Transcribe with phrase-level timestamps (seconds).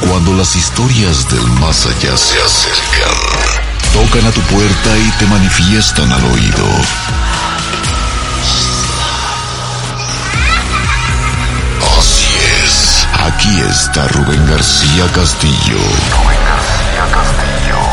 [0.00, 3.14] Cuando las historias del más allá se acercan,
[3.92, 6.66] tocan a tu puerta y te manifiestan al oído.
[11.98, 12.28] Así
[12.64, 15.78] es, aquí está Rubén García Castillo.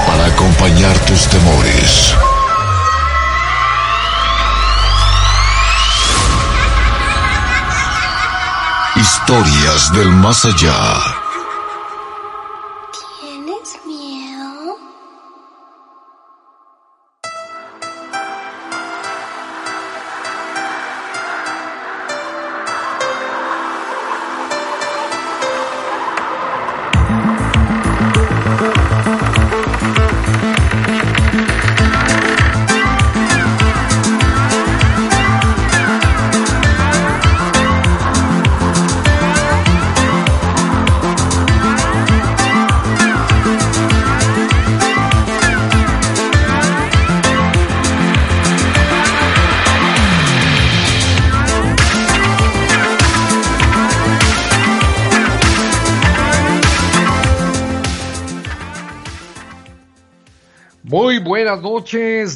[0.07, 2.15] Para acompañar tus temores
[8.95, 11.14] Historias del más allá.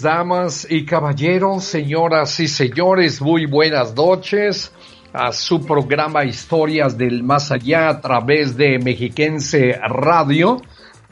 [0.02, 4.72] Damas y caballeros, señoras y señores, muy buenas noches
[5.14, 10.62] a su programa Historias del Más Allá a través de Mexiquense Radio.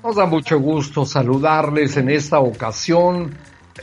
[0.03, 3.35] Nos da mucho gusto saludarles en esta ocasión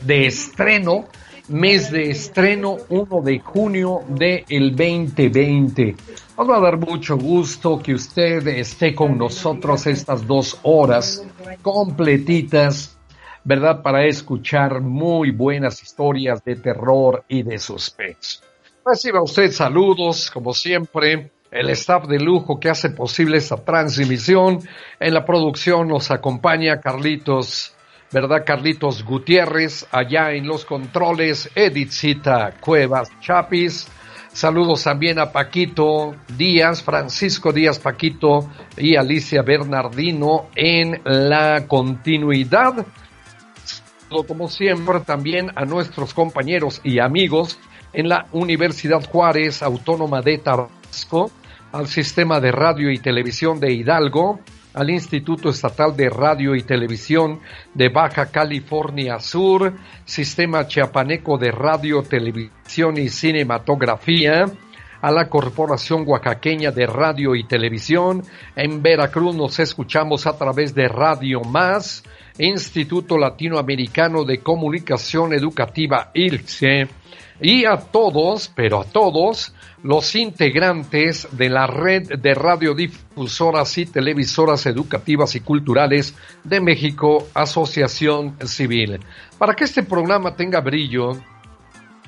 [0.02, 1.06] de estreno,
[1.48, 5.96] mes de estreno 1 de junio del 2020.
[6.38, 11.24] Nos va a dar mucho gusto que usted esté con nosotros estas dos horas
[11.62, 12.93] completitas
[13.44, 13.82] ¿verdad?
[13.82, 18.40] Para escuchar muy buenas historias de terror y de suspense.
[18.84, 24.58] Reciba usted saludos, como siempre, el staff de lujo que hace posible esta transmisión.
[24.98, 27.74] En la producción nos acompaña Carlitos,
[28.12, 28.44] ¿verdad?
[28.44, 33.88] Carlitos Gutiérrez, allá en los controles, Edithcita Cuevas Chapis.
[34.32, 42.84] Saludos también a Paquito Díaz, Francisco Díaz Paquito y Alicia Bernardino en la continuidad
[44.22, 47.58] como siempre, también a nuestros compañeros y amigos
[47.92, 51.30] en la Universidad Juárez Autónoma de Tabasco,
[51.72, 54.38] al Sistema de Radio y Televisión de Hidalgo,
[54.74, 57.40] al Instituto Estatal de Radio y Televisión
[57.74, 59.72] de Baja California Sur,
[60.04, 64.46] Sistema Chiapaneco de Radio, Televisión y Cinematografía,
[65.04, 68.22] a la Corporación Oaxaqueña de Radio y Televisión.
[68.56, 72.02] En Veracruz nos escuchamos a través de Radio Más,
[72.38, 76.88] Instituto Latinoamericano de Comunicación Educativa ILCE
[77.38, 84.64] y a todos, pero a todos, los integrantes de la red de radiodifusoras y televisoras
[84.64, 86.14] educativas y culturales
[86.44, 89.00] de México, Asociación Civil.
[89.36, 91.12] Para que este programa tenga brillo,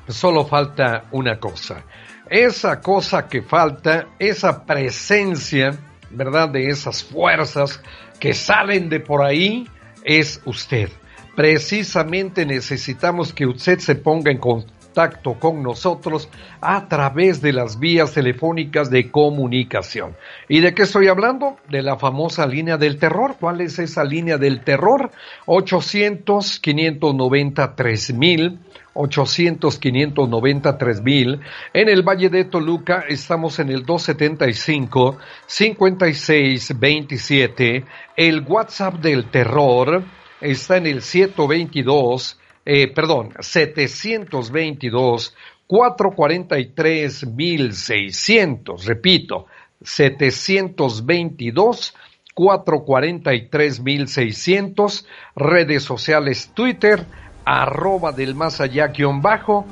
[0.08, 1.84] solo falta una cosa.
[2.28, 5.78] Esa cosa que falta, esa presencia,
[6.10, 6.48] ¿verdad?
[6.48, 7.80] De esas fuerzas
[8.18, 9.68] que salen de por ahí
[10.02, 10.90] es usted.
[11.36, 16.28] Precisamente necesitamos que usted se ponga en contacto con nosotros
[16.60, 20.16] a través de las vías telefónicas de comunicación.
[20.48, 21.58] ¿Y de qué estoy hablando?
[21.68, 23.36] De la famosa línea del terror.
[23.38, 25.10] ¿Cuál es esa línea del terror?
[25.44, 28.58] 800 590 3000
[28.96, 31.40] 800 593 mil.
[31.72, 37.84] En el Valle de Toluca estamos en el 275 56 27.
[38.16, 40.04] El WhatsApp del terror
[40.40, 45.34] está en el 122, eh, perdón, 722
[45.66, 48.86] 443 1600.
[48.86, 49.46] Repito,
[49.82, 51.94] 722
[52.34, 55.06] 443 1600.
[55.34, 57.04] Redes sociales Twitter
[57.46, 59.64] arroba del más allá guion bajo,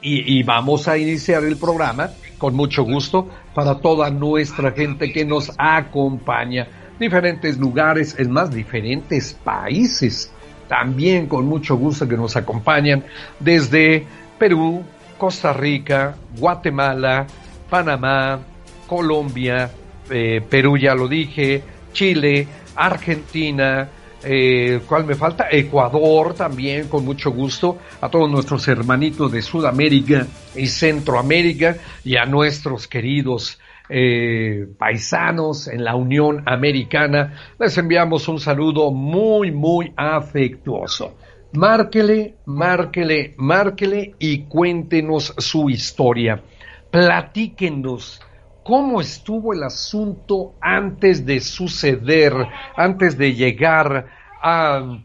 [0.00, 5.52] y, vamos a iniciar el programa con mucho gusto para toda nuestra gente que nos
[5.58, 6.67] acompaña.
[6.99, 10.32] Diferentes lugares, en más diferentes países.
[10.69, 13.05] También con mucho gusto que nos acompañan
[13.38, 14.06] desde
[14.38, 14.82] Perú,
[15.19, 17.26] Costa Rica, Guatemala,
[17.70, 18.40] Panamá,
[18.87, 19.70] Colombia,
[20.11, 21.62] eh, Perú ya lo dije,
[21.93, 23.88] Chile, Argentina,
[24.23, 25.49] eh, ¿cuál me falta?
[25.50, 32.25] Ecuador también, con mucho gusto, a todos nuestros hermanitos de Sudamérica y Centroamérica y a
[32.25, 33.58] nuestros queridos
[33.88, 41.14] eh, paisanos en la Unión Americana, les enviamos un saludo muy, muy afectuoso.
[41.52, 46.43] Márquele, márquele, márquele y cuéntenos su historia.
[46.90, 48.20] Platíquenos
[48.66, 52.34] cómo estuvo el asunto antes de suceder,
[52.76, 54.06] antes de llegar
[54.42, 55.04] al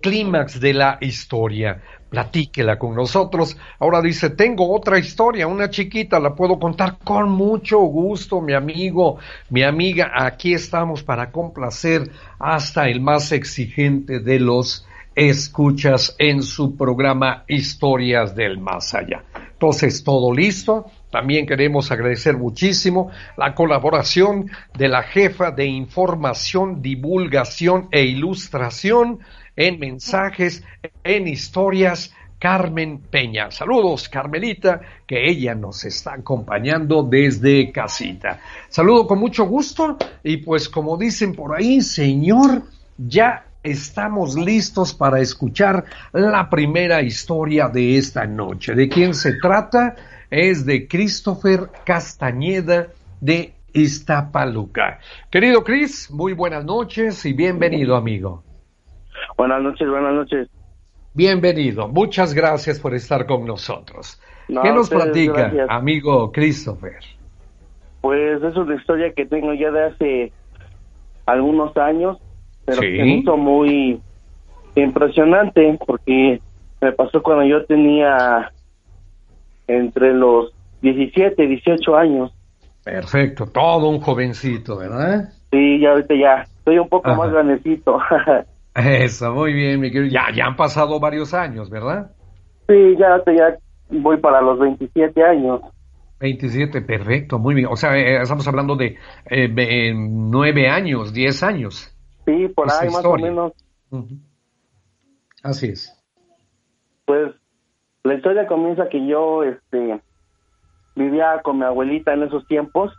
[0.00, 1.82] clímax de la historia.
[2.08, 3.58] Platíquela con nosotros.
[3.80, 9.18] Ahora dice, tengo otra historia, una chiquita, la puedo contar con mucho gusto, mi amigo,
[9.50, 10.12] mi amiga.
[10.14, 12.08] Aquí estamos para complacer
[12.38, 19.24] hasta el más exigente de los escuchas en su programa Historias del Más Allá.
[19.52, 20.86] Entonces, todo listo.
[21.10, 29.20] También queremos agradecer muchísimo la colaboración de la jefa de información, divulgación e ilustración
[29.56, 30.62] en mensajes,
[31.02, 33.50] en historias, Carmen Peña.
[33.50, 38.40] Saludos, Carmelita, que ella nos está acompañando desde casita.
[38.68, 42.62] Saludo con mucho gusto y pues como dicen por ahí, señor,
[42.96, 48.74] ya estamos listos para escuchar la primera historia de esta noche.
[48.74, 49.96] ¿De quién se trata?
[50.30, 52.88] Es de Christopher Castañeda
[53.20, 55.00] de Iztapaluca.
[55.30, 58.42] Querido Chris, muy buenas noches y bienvenido, amigo.
[59.36, 60.48] Buenas noches, buenas noches.
[61.14, 64.20] Bienvenido, muchas gracias por estar con nosotros.
[64.46, 66.98] ¿Qué nos platica, amigo Christopher?
[68.00, 70.32] Pues es una historia que tengo ya de hace
[71.26, 72.18] algunos años
[72.68, 72.86] pero sí.
[72.86, 73.98] me hizo muy
[74.74, 76.40] impresionante porque
[76.82, 78.52] me pasó cuando yo tenía
[79.68, 82.32] entre los 17 y 18 años.
[82.84, 85.32] Perfecto, todo un jovencito, ¿verdad?
[85.50, 88.00] Sí, ya ahorita ya, estoy un poco más grandecito.
[88.74, 90.10] Eso, muy bien, mi querido.
[90.10, 92.12] Ya, ya han pasado varios años, ¿verdad?
[92.68, 93.56] Sí, ya, ya
[93.90, 95.60] voy para los 27 años.
[96.20, 97.68] 27, perfecto, muy bien.
[97.70, 101.94] O sea, eh, estamos hablando de eh, 9 años, 10 años.
[102.24, 103.52] Sí, por ahí más o menos.
[105.42, 105.94] Así es.
[107.04, 107.34] Pues
[108.08, 110.00] la historia comienza que yo este
[110.96, 112.92] vivía con mi abuelita en esos tiempos.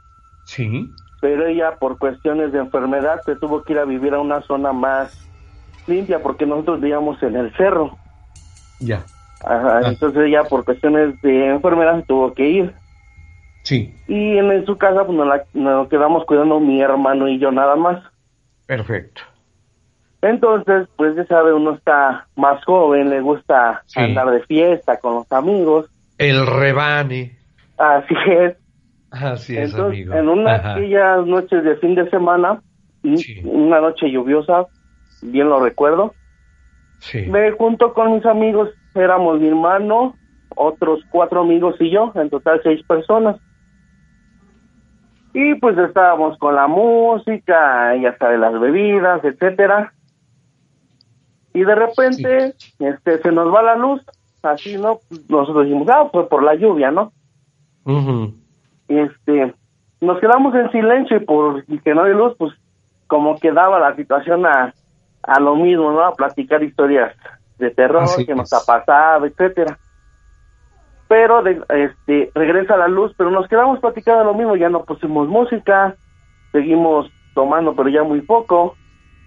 [0.45, 0.87] Sí.
[1.21, 4.71] Pero ella por cuestiones de enfermedad se tuvo que ir a vivir a una zona
[4.71, 5.27] más
[5.87, 7.97] limpia porque nosotros vivíamos en el cerro.
[8.79, 9.03] Ya.
[9.43, 9.89] Ajá, ah.
[9.89, 12.73] entonces ella por cuestiones de enfermedad se tuvo que ir.
[13.63, 13.93] Sí.
[14.07, 18.01] Y en, su casa pues nos, nos quedamos cuidando mi hermano y yo nada más.
[18.65, 19.21] Perfecto.
[20.21, 25.31] Entonces, pues ya sabe, uno está más joven, le gusta andar de fiesta con los
[25.31, 25.89] amigos.
[26.17, 27.37] El rebane.
[27.77, 28.57] Así es.
[29.11, 30.13] Así es, amigo.
[30.13, 32.61] En una de aquellas noches de fin de semana,
[33.43, 34.65] una noche lluviosa,
[35.21, 36.13] bien lo recuerdo,
[36.99, 37.25] sí.
[37.27, 40.15] me junto con mis amigos, éramos mi hermano,
[40.55, 43.37] otros cuatro amigos y yo, en total seis personas.
[45.33, 49.93] Y pues estábamos con la música, y hasta de las bebidas, etcétera.
[51.53, 54.01] Y de repente, este, se nos va la luz,
[54.43, 54.99] así, ¿no?
[55.27, 57.11] Nosotros dijimos, ah, pues por la lluvia, ¿no?
[58.87, 59.53] Este,
[60.01, 62.53] nos quedamos en silencio y por que no hay luz, pues
[63.07, 64.73] como quedaba la situación a,
[65.23, 66.03] a lo mismo, ¿no?
[66.03, 67.15] A platicar historias
[67.57, 69.77] de terror que nos ha pasado, etcétera
[71.09, 75.27] pero de, este regresa la luz, pero nos quedamos platicando lo mismo, ya no pusimos
[75.27, 75.95] música,
[76.51, 78.77] seguimos tomando, pero ya muy poco.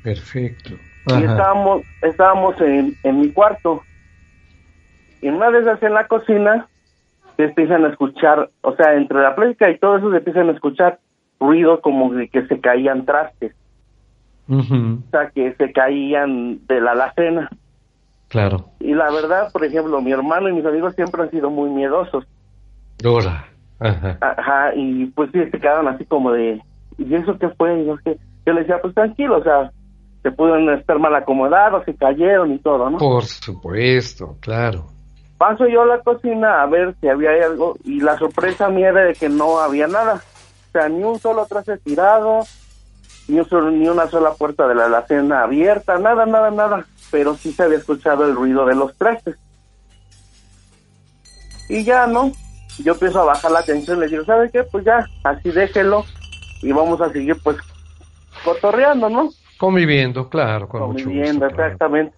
[0.05, 0.71] Perfecto.
[1.07, 3.83] Y estábamos, estábamos en, en mi cuarto.
[5.21, 6.69] Y una vez esas en la cocina,
[7.37, 10.53] se empiezan a escuchar, o sea, entre la plática y todo eso se empiezan a
[10.53, 10.99] escuchar
[11.41, 13.55] ruido como de que se caían trastes.
[14.49, 14.63] O
[15.11, 17.49] sea, que se caían de la alacena.
[18.29, 18.67] Claro.
[18.81, 22.25] Y la verdad, por ejemplo, mi hermano y mis amigos siempre han sido muy miedosos.
[22.99, 23.47] Dora.
[23.79, 24.19] Ajá.
[24.21, 26.61] Ajá, y pues sí, se quedaron así como de,
[26.99, 27.85] ¿y eso qué fue?
[27.85, 27.97] yo,
[28.47, 29.73] yo le decía, pues tranquilo, o sea,
[30.23, 32.99] se pudieron estar mal acomodados, se cayeron y todo, ¿no?
[32.99, 34.87] Por supuesto, claro.
[35.37, 39.05] Paso yo a la cocina a ver si había algo y la sorpresa mía era
[39.05, 40.23] de que no había nada.
[40.69, 42.41] O sea, ni un solo traste tirado,
[43.27, 46.87] ni, un ni una sola puerta de la alacena abierta, nada, nada, nada.
[47.11, 49.37] Pero sí se había escuchado el ruido de los trastes.
[51.69, 52.31] Y ya, ¿no?
[52.79, 54.63] Yo empiezo a bajar la tensión, le digo, ¿sabe qué?
[54.63, 56.05] Pues ya, así déjelo
[56.63, 57.57] y vamos a seguir pues
[58.45, 59.29] cotorreando, ¿no?
[59.63, 61.55] Conviviendo, claro, con mucho Conviviendo, gusto.
[61.55, 61.73] claro.
[61.73, 62.17] exactamente.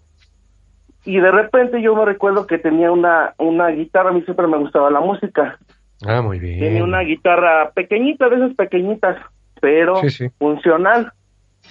[1.04, 4.56] Y de repente yo me recuerdo que tenía una, una guitarra, a mí siempre me
[4.56, 5.58] gustaba la música.
[6.06, 6.58] Ah, muy bien.
[6.58, 9.18] Tenía una guitarra pequeñita, de esas pequeñitas,
[9.60, 10.28] pero Sí, sí.
[10.38, 11.12] funcional.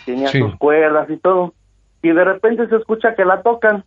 [0.06, 0.38] Tenía Sí.
[0.40, 1.56] sus cuerdas y todo.
[2.04, 3.84] Y de repente se escucha que la tocan.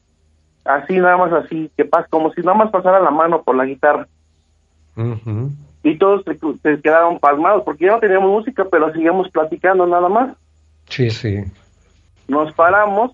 [0.65, 3.65] Así, nada más así, que pasa, como si nada más pasara la mano por la
[3.65, 4.09] guitarra.
[4.97, 5.53] Ujú.
[5.85, 10.09] Y todos se, se quedaron pasmados, porque ya no teníamos música, pero seguíamos platicando nada
[10.09, 10.37] más.
[10.89, 11.45] Sí, sí.
[12.29, 13.13] Nos paramos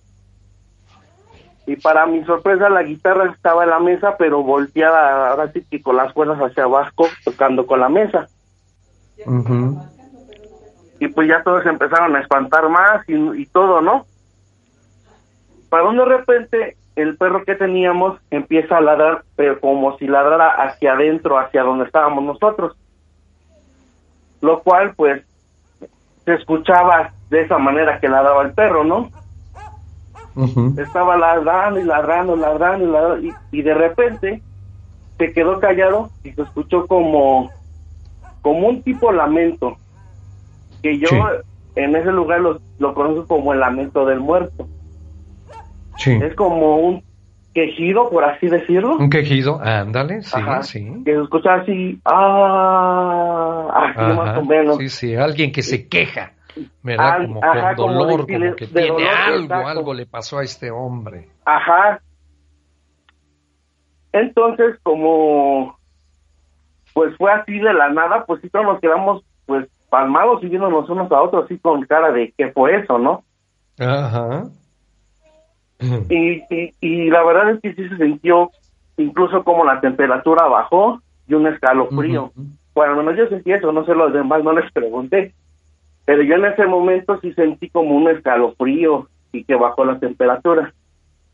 [1.66, 5.80] y para mi sorpresa la guitarra estaba en la mesa, pero volteada, ahora sí que
[5.80, 8.26] con las cuerdas hacia abajo, tocando con la mesa.
[10.98, 14.06] Y pues ya todos empezaron a espantar más y, y todo, ¿no?
[15.68, 20.50] Para donde de repente el perro que teníamos empieza a ladrar, pero como si ladrara
[20.50, 22.76] hacia adentro, hacia donde estábamos nosotros.
[24.40, 25.22] Lo cual, pues,
[26.24, 29.10] se escuchaba de esa manera que ladraba el perro, ¿no?
[30.78, 34.42] Estaba ladrando y ladrando, ladrando y ladrando, y, y de repente
[35.18, 37.52] se quedó callado y se escuchó como,
[38.40, 39.76] como un tipo lamento,
[40.82, 41.16] que yo Sí.
[41.74, 44.66] en ese lugar lo, lo conozco como el lamento del muerto.
[45.96, 46.12] Sí.
[46.12, 47.04] Es como un
[47.52, 48.96] quejido, por así decirlo.
[48.96, 51.02] Un quejido, ándale, sí, Ajá, sí.
[51.04, 54.76] Que se escucha así, ah, así más o menos.
[54.78, 56.32] Sí, sí, alguien que se queja,
[56.82, 57.12] ¿verdad?
[57.12, 59.68] Al- como ajá, con como dolor, como que tiene dolor, algo, exacto.
[59.68, 61.28] algo le pasó a este hombre.
[61.44, 62.00] Ajá.
[64.12, 65.78] Entonces, como
[66.92, 70.88] pues fue así de la nada, pues sí todos nos quedamos pues palmados y viéndonos
[70.90, 73.24] unos a otros así con cara de qué fue eso, ¿no?
[73.78, 74.44] Ajá.
[76.08, 78.50] Y, y, y la verdad es que sí se sintió
[78.96, 82.24] incluso como la temperatura bajó y un escalofrío.
[82.24, 82.44] Ujú.
[82.74, 85.34] Bueno, al menos yo sentí eso, no sé los demás, no les pregunté.
[86.04, 90.72] Pero yo en ese momento sí sentí como un escalofrío y que bajó la temperatura.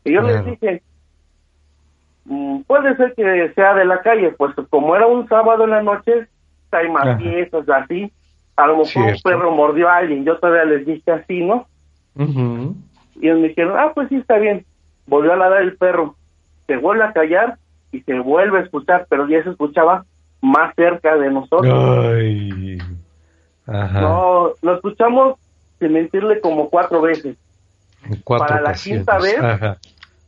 [0.03, 0.81] Y yo les dije,
[2.25, 5.81] "Mm, puede ser que sea de la calle, pues como era un sábado en la
[5.81, 6.27] noche,
[6.71, 8.11] hay más fiestas así.
[8.55, 9.11] A lo mejor Cierto.
[9.15, 11.65] un perro mordió a alguien, yo todavía les dije así, ¿no?
[12.15, 12.75] Ujú.
[13.19, 14.65] Y ellos me dijeron, ah, pues sí, está bien.
[15.07, 16.15] Volvió a ladrar el perro.
[16.67, 17.57] Se vuelve a callar
[17.91, 20.05] y se vuelve a escuchar, pero ya se escuchaba
[20.41, 22.05] más cerca de nosotros.
[22.15, 22.77] Ay.
[23.67, 24.01] Ajá.
[24.01, 25.37] No, lo escuchamos
[25.79, 27.35] sin mentirle como cuatro veces.
[28.23, 29.77] Cuatro para la quinta vez, Ajá.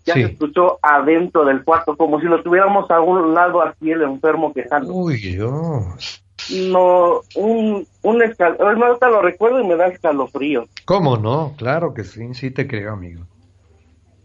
[0.06, 0.24] Ya Sí.
[0.24, 4.52] se escuchó adentro del cuarto, como si lo tuviéramos a un lado así el enfermo
[4.52, 4.92] quejando.
[4.92, 6.24] Uy, Dios.
[6.50, 10.66] No, un, un escalofrío, ahorita lo recuerdo y me da escalofrío.
[10.86, 11.54] ¿Cómo no?
[11.58, 13.24] Claro que sí, sí te creo, amigo.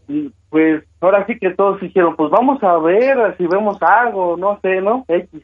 [0.09, 4.59] Y pues ahora sí que todos dijeron, pues vamos a ver si vemos algo, no
[4.63, 5.05] sé, ¿no?
[5.09, 5.43] X.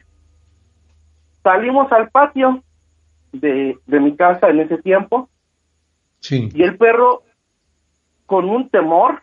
[1.43, 2.63] Salimos al patio
[3.33, 5.29] de, de mi casa en ese tiempo
[6.19, 6.49] Sí.
[6.53, 7.23] y el perro
[8.25, 9.21] con un temor,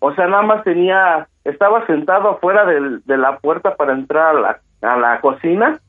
[0.00, 4.40] o sea, nada más tenía, estaba sentado afuera del- de la puerta para entrar a
[4.40, 5.80] la, a la cocina,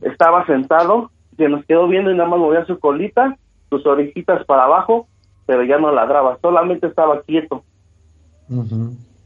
[0.00, 3.36] estaba sentado, se nos quedó viendo y nada más movía su colita,
[3.70, 5.06] sus orejitas para abajo,
[5.46, 7.62] pero ya no ladraba, solamente estaba quieto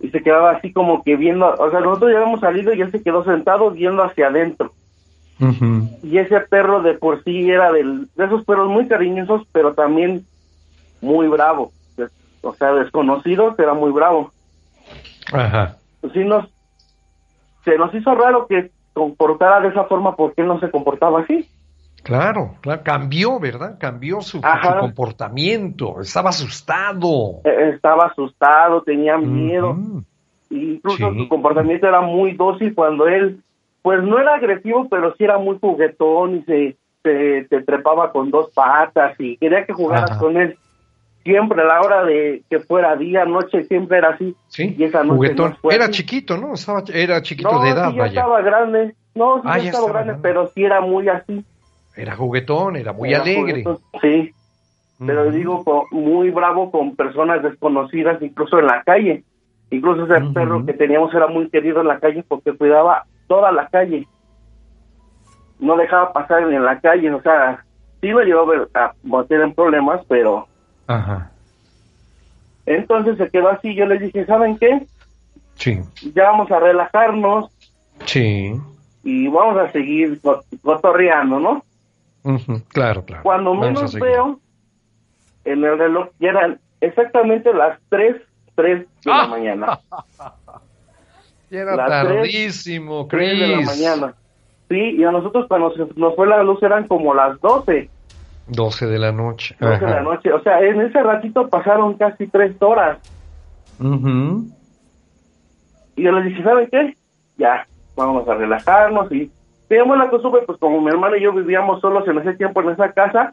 [0.01, 2.93] y se quedaba así como que viendo, o sea, nosotros ya habíamos salido y él
[2.93, 4.73] se quedó sentado viendo hacia adentro.
[6.03, 10.25] Y ese perro de por sí era del, de esos perros muy cariñosos, pero también
[11.01, 11.73] muy bravo.
[12.43, 14.33] O sea, desconocido, era muy bravo.
[15.33, 15.77] Ajá.
[16.13, 16.49] Sí nos,
[17.69, 21.49] se nos hizo raro que comportara de esa forma porque él no se comportaba así.
[22.03, 23.77] Claro, claro, cambió, ¿verdad?
[23.79, 24.41] Cambió su,
[24.81, 27.41] comportamiento, estaba asustado.
[27.45, 29.77] Eh, Estaba asustado, tenía miedo.
[30.51, 31.19] Incluso Sí.
[31.19, 33.43] su comportamiento era muy dócil cuando él,
[33.83, 38.31] pues no era agresivo, pero sí era muy juguetón y se, se, te trepaba con
[38.31, 40.21] dos patas y quería que jugaras Ajá.
[40.21, 40.57] con él.
[41.29, 44.35] Siempre a la hora de que fuera día, noche, siempre era así.
[44.47, 45.51] Sí, Y esa noche juguetón.
[45.51, 46.55] no fue Era chiquito, ¿no?
[46.55, 48.21] Estaba, era chiquito no, de edad, sí, ya vaya.
[48.21, 48.95] estaba grande.
[49.15, 50.23] No, sí, Ah, ya estaba estaba grande, grande.
[50.23, 51.45] pero sí era muy así.
[51.97, 53.63] Era juguetón, era muy Era alegre.
[53.65, 54.33] juguetón, Sí,
[55.05, 59.23] pero digo, muy bravo con personas desconocidas, incluso en la calle.
[59.71, 63.69] Incluso ese perro que teníamos era muy querido en la calle porque cuidaba toda la
[63.69, 64.07] calle.
[65.59, 67.65] No dejaba pasar en la calle, o sea,
[68.01, 70.47] sí lo llevó a a meter en problemas, pero
[70.89, 71.31] Ajá.
[72.67, 73.75] entonces se quedó así.
[73.75, 74.87] Yo les dije, ¿saben qué?
[75.55, 75.81] Sí.
[76.15, 77.51] Ya vamos a relajarnos
[78.05, 78.53] Sí.
[79.05, 81.63] y vamos a seguir co- cotorreando, ¿no?
[82.69, 83.23] Claro, claro.
[83.23, 84.39] Cuando menos veo
[85.45, 88.17] en el reloj, ya eran exactamente las 3,
[88.55, 89.23] 3 de Ah.
[89.23, 89.79] la mañana.
[91.51, 93.41] Ya era las tardísimo, 3 Chris.
[93.41, 94.15] de la mañana.
[94.69, 97.89] Sí, y a nosotros cuando se nos fue la luz eran como las 12,
[98.49, 99.57] 12 de la noche.
[99.61, 100.33] 12 de la noche.
[100.33, 102.99] O sea, en ese ratito pasaron casi 3 horas.
[103.79, 104.47] Ujú.
[105.97, 106.97] Y yo les dije, ¿saben qué?
[107.37, 109.31] Ya, vamos a relajarnos y
[109.69, 112.71] teníamos la costumbre, pues como mi hermano y yo vivíamos solos en ese tiempo en
[112.71, 113.33] esa casa,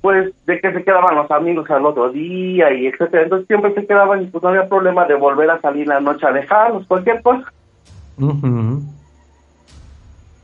[0.00, 3.24] pues de que se quedaban los amigos al otro día y etcétera.
[3.24, 6.26] Entonces siempre se quedaban y pues no había problema de volver a salir la noche
[6.26, 7.52] a dejarnos, cualquier cosa.
[8.18, 8.82] Ujú.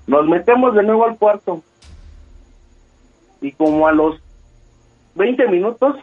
[0.06, 1.62] Nos metemos de nuevo al cuarto
[3.44, 4.18] y como a los
[5.16, 5.96] 20 minutos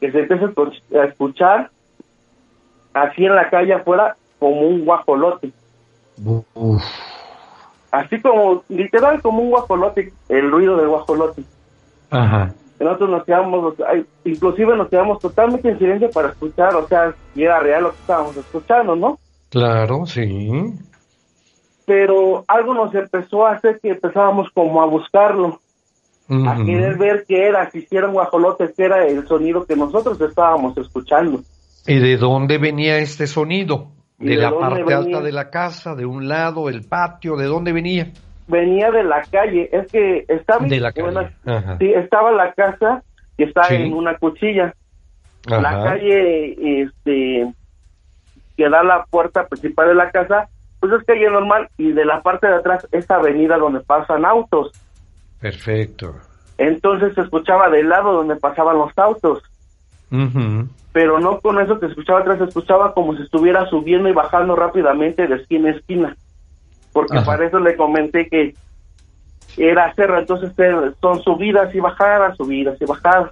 [0.00, 1.70] que se empieza a escuch- a escuchar
[2.92, 5.52] así en la calle afuera como un guajolote.
[6.54, 6.82] Uf.
[7.92, 11.42] así como, literal, como un guajolote, el ruido del guajolote.
[12.10, 12.52] Ajá.
[12.78, 13.74] Nosotros nos quedamos,
[14.24, 18.00] inclusive nos quedamos totalmente en silencio para escuchar, o sea, si era real lo que
[18.00, 19.18] estábamos escuchando, ¿no?
[19.50, 20.72] Claro, sí.
[21.84, 25.60] Pero algo nos empezó a hacer que empezábamos como a buscarlo,
[26.30, 30.20] a querer ver qué era, si era un guajolote, qué era el sonido que nosotros
[30.20, 31.40] estábamos escuchando.
[31.86, 33.88] ¿Y de dónde venía este sonido?
[34.18, 34.96] ¿Y ¿De de la parte venía?
[34.98, 37.36] alta de la casa, de un lado, el patio?
[37.36, 38.08] ¿De dónde venía?
[38.46, 41.30] Venía de la calle, es que estaba, De la calle.
[41.78, 43.02] sí, estaba la casa
[43.36, 43.74] y está Sí.
[43.76, 44.74] en una cuchilla.
[45.46, 47.46] la calle este
[48.56, 50.48] que da la puerta principal de la casa
[50.80, 54.70] pues es calle normal y de la parte de atrás esa avenida donde pasan autos
[55.40, 56.14] Perfecto.
[56.58, 59.42] entonces se escuchaba del lado donde pasaban los autos
[60.92, 64.12] pero no con eso que se escuchaba atrás se escuchaba como si estuviera subiendo y
[64.12, 66.16] bajando rápidamente de esquina a esquina
[66.92, 67.26] porque Ajá.
[67.26, 68.54] para eso le comenté que
[69.56, 70.52] era cerro entonces
[71.00, 73.30] son subidas y bajadas subidas y bajadas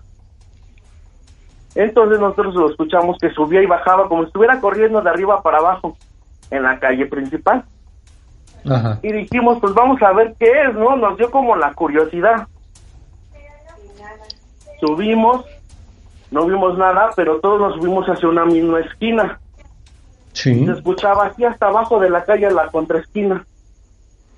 [1.75, 5.59] entonces nosotros lo escuchamos que subía y bajaba como si estuviera corriendo de arriba para
[5.59, 5.97] abajo
[6.51, 7.64] en la calle principal.
[8.71, 8.99] Ajá.
[9.03, 10.97] Y dijimos, pues vamos a ver qué es, ¿no?
[10.97, 12.47] Nos dio como la curiosidad.
[14.81, 15.45] Subimos,
[16.31, 19.41] no vimos nada, pero todos nos subimos hacia una misma esquina.
[20.33, 20.65] Sí.
[20.65, 23.45] Se escuchaba así hasta abajo de la calle, a la contraesquina.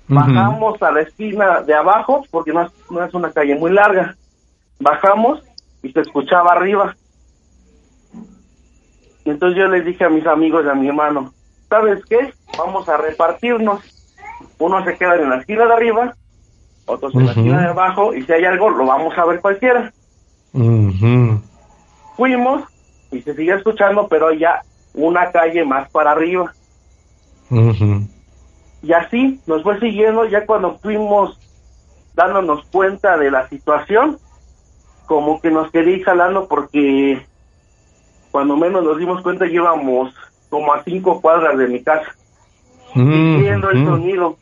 [0.07, 4.15] Bajamos a la esquina de abajo, porque no es, no es una calle muy larga.
[4.79, 5.41] Bajamos
[5.83, 6.95] y se escuchaba arriba.
[9.23, 11.31] Y entonces yo les dije a mis amigos y a mi hermano,
[11.69, 12.33] ¿sabes qué?
[12.57, 13.79] Vamos a repartirnos.
[14.61, 16.13] Uno se queda en la esquina de arriba,
[16.85, 19.91] otros en la esquina de abajo, y si hay algo, lo vamos a ver cualquiera.
[22.15, 22.63] Fuimos
[23.11, 24.61] y se sigue escuchando, pero ya
[24.93, 26.53] una calle más para arriba.
[28.83, 31.39] Y así nos fue siguiendo, ya cuando fuimos
[32.13, 34.19] dándonos cuenta de la situación,
[35.07, 37.25] como que nos quería ir jalando porque
[38.29, 40.13] cuando menos nos dimos cuenta llevamos
[40.49, 42.15] como a cinco cuadras de mi casa,
[42.93, 44.37] siguiendo el sonido.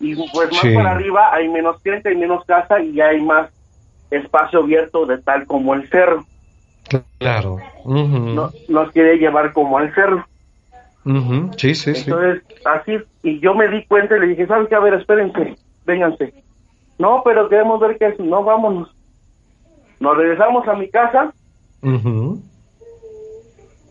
[0.00, 0.74] Y pues más Sí.
[0.74, 3.50] para arriba hay menos gente, hay menos casa y hay más
[4.10, 6.24] espacio abierto de tal como el cerro.
[7.18, 7.58] Claro.
[7.84, 10.24] No- nos quería llevar como al cerro.
[11.04, 11.50] Ujú.
[11.56, 12.10] Sí, sí, sí.
[12.10, 14.74] Entonces, así, y yo me di cuenta y le dije, ¿sabes qué?
[14.74, 16.32] A ver, espérense, vénganse.
[16.98, 18.94] No, pero queremos ver qué es, no, vámonos.
[20.00, 21.32] Nos regresamos a mi casa,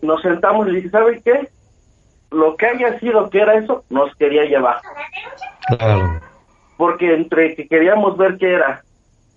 [0.02, 1.50] nos sentamos y le dije, ¿saben qué?
[2.32, 4.78] Lo que haya sido que era eso, nos quería llevar.
[5.78, 6.20] Claro.
[6.78, 8.82] Porque entre que queríamos ver qué era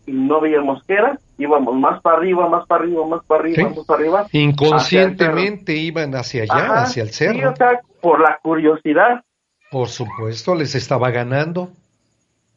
[0.07, 3.57] y no veíamos qué era, íbamos más para arriba, más para arriba, más para arriba,
[3.57, 3.76] Sí.
[3.76, 4.26] más para arriba.
[4.33, 7.50] Inconscientemente iban hacia allá, Ajá, hacia el Sí, cerro.
[7.50, 9.22] o sea, por la curiosidad.
[9.70, 11.70] Por supuesto, les estaba ganando.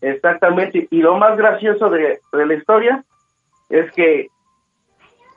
[0.01, 3.03] Exactamente, y lo más gracioso de, de la historia
[3.69, 4.27] es que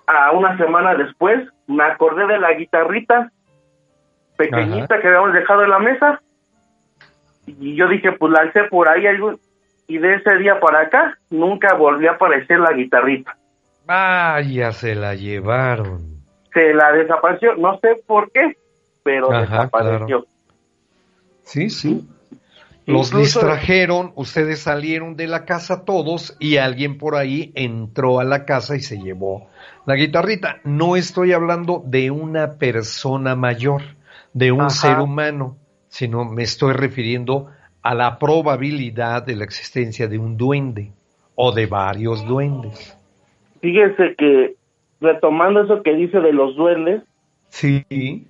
[0.06, 3.30] a una semana después me acordé de la guitarrita
[4.36, 6.20] pequeñita que habíamos dejado en la mesa
[7.46, 9.38] y yo dije, pues la alcé por ahí algún-
[9.88, 13.36] y de ese día para acá nunca volvió a aparecer la guitarrita.
[13.86, 16.16] Vaya, se la llevaron.
[16.52, 18.56] Se la desapareció, no sé por qué,
[19.04, 20.26] pero Ajá, desapareció.
[21.42, 22.04] Sí, sí.
[22.86, 28.24] Los Incluso- distrajeron, ustedes salieron de la casa todos y alguien por ahí entró a
[28.24, 29.48] la casa y se llevó
[29.86, 30.60] la guitarrita.
[30.64, 33.82] No estoy hablando de una persona mayor,
[34.36, 34.68] de un Ajá.
[34.70, 35.56] ser humano,
[35.88, 37.46] sino me estoy refiriendo
[37.82, 40.92] a la probabilidad de la existencia de un duende
[41.34, 42.94] o de varios duendes.
[43.62, 44.56] Fíjense que
[45.00, 47.02] retomando eso que dice de los duendes,
[47.48, 48.26] Sí.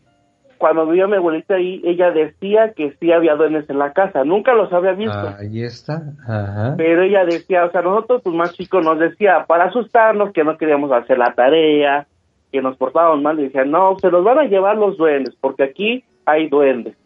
[0.59, 4.23] cuando vio a mi abuelita ahí, ella decía que sí había duendes en la casa.
[4.23, 5.35] Nunca los había visto.
[5.41, 6.03] Ahí está.
[6.23, 6.75] Ajá.
[6.77, 10.57] Pero ella decía, o sea, nosotros, pues más chicos, nos decía para asustarnos que no
[10.57, 12.07] queríamos hacer la tarea,
[12.53, 13.39] que nos portábamos mal.
[13.39, 16.97] Y decía, no, se los van a llevar los duendes, porque aquí hay duendes.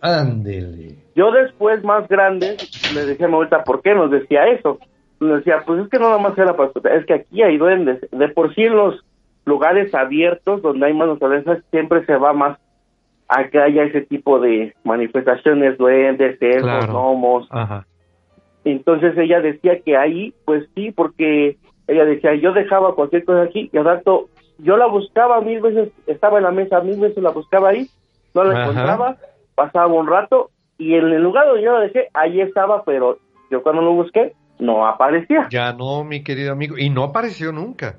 [0.00, 0.96] Ándele.
[1.14, 2.56] Yo después, más grande,
[2.94, 4.78] le decía a mi abuelita, ¿por qué nos decía eso?
[5.18, 7.56] Nos decía, pues es que no nada más era para asustar, es que aquí hay
[7.56, 8.06] duendes.
[8.10, 9.02] De por sí en los
[9.46, 12.58] lugares abiertos donde hay más naturaleza siempre se va más
[13.28, 16.92] a que haya ese tipo de manifestaciones, duendes, cerdos, Claro.
[16.92, 17.48] gnomos.
[17.50, 17.86] Ajá.
[18.64, 21.56] Entonces ella decía que ahí, pues sí, porque
[21.88, 25.90] ella decía, yo dejaba cualquier cosa aquí y al rato yo la buscaba mil veces,
[26.06, 27.88] estaba en la mesa, mil veces la buscaba ahí,
[28.34, 28.62] no la Ajá.
[28.62, 29.16] encontraba,
[29.54, 33.18] pasaba un rato y en el lugar donde yo la dejé, ahí estaba, pero
[33.50, 35.48] yo cuando lo busqué, no aparecía.
[35.50, 36.76] Ya no, mi querido amigo.
[36.78, 37.96] Y no apareció nunca.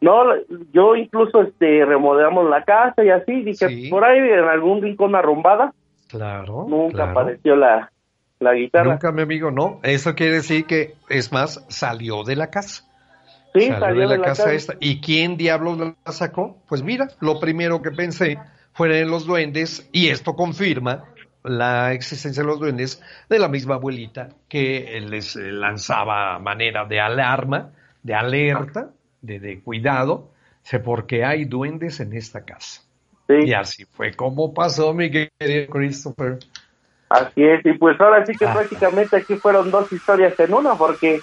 [0.00, 0.24] No,
[0.72, 3.88] yo incluso este remodelamos la casa y así, dije, Sí.
[3.90, 5.72] por ahí en algún rincón arrumbada,
[6.08, 6.66] Claro.
[6.68, 7.10] nunca claro.
[7.12, 7.92] apareció la,
[8.38, 8.92] la guitarra.
[8.92, 9.78] Nunca, mi amigo, no.
[9.82, 12.84] Eso quiere decir que, es más, salió de la casa.
[13.54, 14.74] Sí, salió, de la, casa, esta.
[14.80, 16.62] ¿Y quién diablos la sacó?
[16.68, 18.38] Pues mira, lo primero que pensé
[18.72, 21.04] fueron los duendes y esto confirma
[21.42, 27.00] la existencia de los duendes de la misma abuelita que les eh, lanzaba manera de
[27.00, 27.70] alarma,
[28.02, 28.90] de alerta,
[29.22, 30.30] de, de cuidado,
[30.84, 32.82] porque hay duendes en esta casa.
[33.26, 33.34] Sí.
[33.46, 36.38] Y así fue como pasó, mi querido Christopher.
[37.08, 38.54] Así es, y pues ahora sí que Ah.
[38.54, 41.20] prácticamente aquí fueron dos historias en una, porque,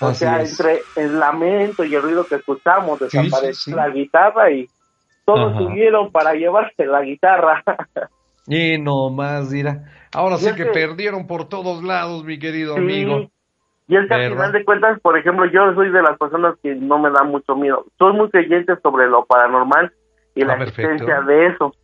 [0.00, 0.58] o Así sea, es.
[0.58, 3.72] entre el lamento y el ruido que escuchamos, desapareció sí, sí.
[3.72, 4.68] la guitarra y
[5.24, 5.58] todos Ajá.
[5.58, 7.62] subieron para llevarse la guitarra.
[8.50, 9.84] Y no más, dirá.
[10.10, 13.28] Ahora Y sí que que- perdieron por todos lados, mi querido amigo.
[13.88, 16.74] Y es que al final de cuentas, por ejemplo, yo soy de las personas que
[16.74, 17.84] no me da mucho miedo.
[17.98, 19.92] Soy muy creyente sobre lo paranormal
[20.34, 20.80] y Ah, la perfecto.
[20.92, 21.74] existencia de eso.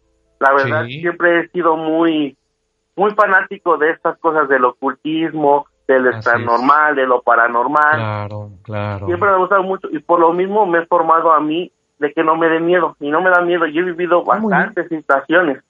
[0.41, 2.35] La verdad, siempre he sido muy,
[2.97, 6.25] muy fanático de estas cosas del ocultismo, del Así es.
[6.25, 7.95] paranormal, de lo paranormal.
[7.97, 9.07] Claro, claro.
[9.07, 12.13] Siempre me ha gustado mucho y por lo mismo me he formado a mí de
[12.13, 13.67] que no me dé miedo y no me da miedo.
[13.67, 15.63] Yo he vivido Ah, bastantes situaciones.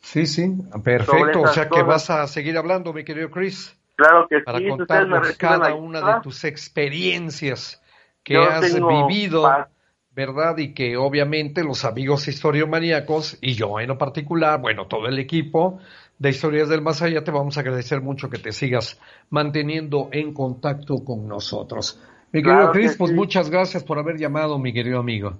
[0.00, 0.52] Sí, sí,
[0.82, 1.42] perfecto.
[1.42, 1.86] O sea que cosas.
[1.86, 6.00] vas a seguir hablando, mi querido Chris, Claro que para sí, me contarnos cada una
[6.00, 7.82] de tus experiencias
[8.22, 9.68] que yo has vivido, paz.
[10.12, 10.56] ¿verdad?
[10.58, 15.78] Y que obviamente los amigos historiomaníacos y yo en lo particular, bueno, todo el equipo
[16.20, 20.34] de Historias del Más Allá, te vamos a agradecer mucho que te sigas manteniendo en
[20.34, 21.98] contacto con nosotros.
[22.30, 23.16] Mi querido Claro que Chris, pues sí.
[23.16, 25.32] muchas gracias por haber llamado, mi querido amigo.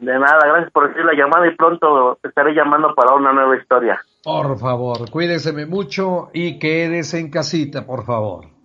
[0.00, 3.56] De nada, gracias por recibir la llamada y pronto te estaré llamando para una nueva
[3.56, 4.00] historia.
[4.24, 8.57] Por favor, cuídeseme mucho y quédese en casita, por favor.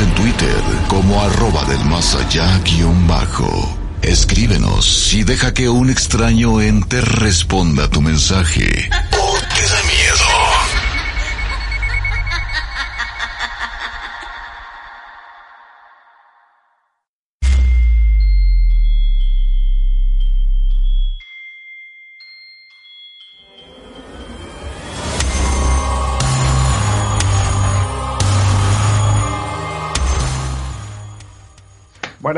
[0.00, 3.76] En Twitter como arroba del más allá guion bajo.
[4.00, 8.88] Escríbenos y deja que un extraño ente responda tu mensaje.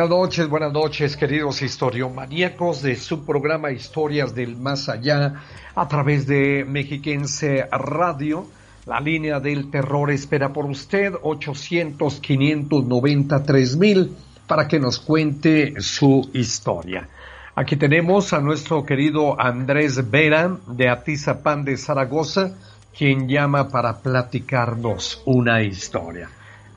[0.03, 5.35] Buenas noches, buenas noches, queridos historiomaníacos de su programa Historias del Más Allá
[5.77, 8.49] a través de Mexiquense Radio.
[8.85, 14.17] La línea del terror espera por usted 800-593 mil
[14.49, 17.09] para que nos cuente su historia.
[17.55, 22.57] Aquí tenemos a nuestro querido Andrés Vera de Atizapán de Zaragoza,
[22.99, 26.29] quien llama para platicarnos una historia.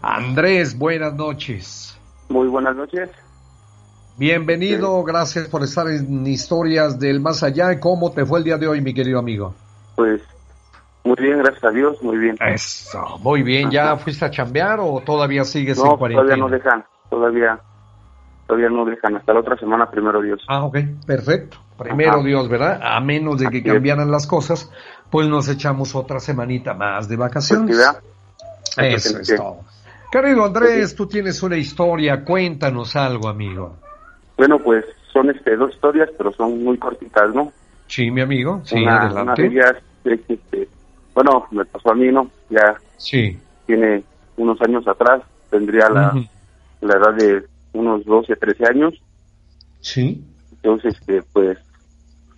[0.03, 1.95] Andrés, buenas noches.
[2.29, 3.09] Muy buenas noches.
[4.17, 7.79] Bienvenido, gracias por estar en Historias del Más Allá.
[7.79, 9.53] ¿Cómo te fue el día de hoy, mi querido amigo?
[9.95, 10.21] Pues
[11.03, 12.37] muy bien, gracias a Dios, muy bien.
[12.41, 13.69] Eso, muy bien.
[13.71, 13.97] ¿Ya Ajá.
[13.97, 16.27] fuiste a chambear o todavía sigues No, en cuarentena?
[16.29, 17.59] todavía no dejan, todavía,
[18.47, 20.41] todavía no dejan, hasta la otra semana, primero Dios.
[20.47, 21.57] Ah, ok, perfecto.
[21.77, 22.23] Primero Ajá.
[22.23, 22.79] Dios, ¿verdad?
[22.81, 23.73] A menos de que Así es.
[23.73, 24.71] cambiaran las cosas,
[25.11, 27.77] pues nos echamos otra semanita más de Pues, vacaciones.
[27.77, 28.01] ¿verdad?
[28.77, 29.59] Eso es todo.
[30.21, 33.75] Querido Andrés, tú tienes una historia, cuéntanos algo, amigo.
[34.37, 37.51] Bueno, pues son este dos historias, pero son muy cortitas, ¿no?
[37.87, 39.45] Sí, mi amigo, sí, una, una de adelante.
[39.47, 39.75] ellas
[40.05, 40.69] es, este,
[41.13, 42.31] bueno, me pasó a mí, ¿no?
[42.49, 43.37] Ya Sí.
[43.65, 44.03] tiene
[44.37, 46.13] unos años atrás, tendría la,
[46.79, 48.93] la edad de unos 12, 13 años,
[49.81, 50.23] Sí.
[50.51, 51.57] entonces, este, pues,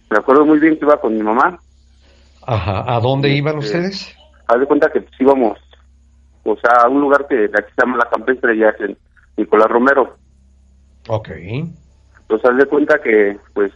[0.10, 1.60] me acuerdo muy bien que iba con mi mamá,
[2.50, 2.96] Ajá.
[2.96, 4.16] ¿A dónde iban Este, ustedes?
[4.48, 5.60] haz de cuenta que pues, íbamos,
[6.52, 8.98] o sea, a un lugar que aquí se llama La Campestre, ya es en
[9.38, 10.16] Nicolás Romero,
[11.08, 11.30] Ok.
[11.30, 13.72] Entonces, haz de cuenta que, pues,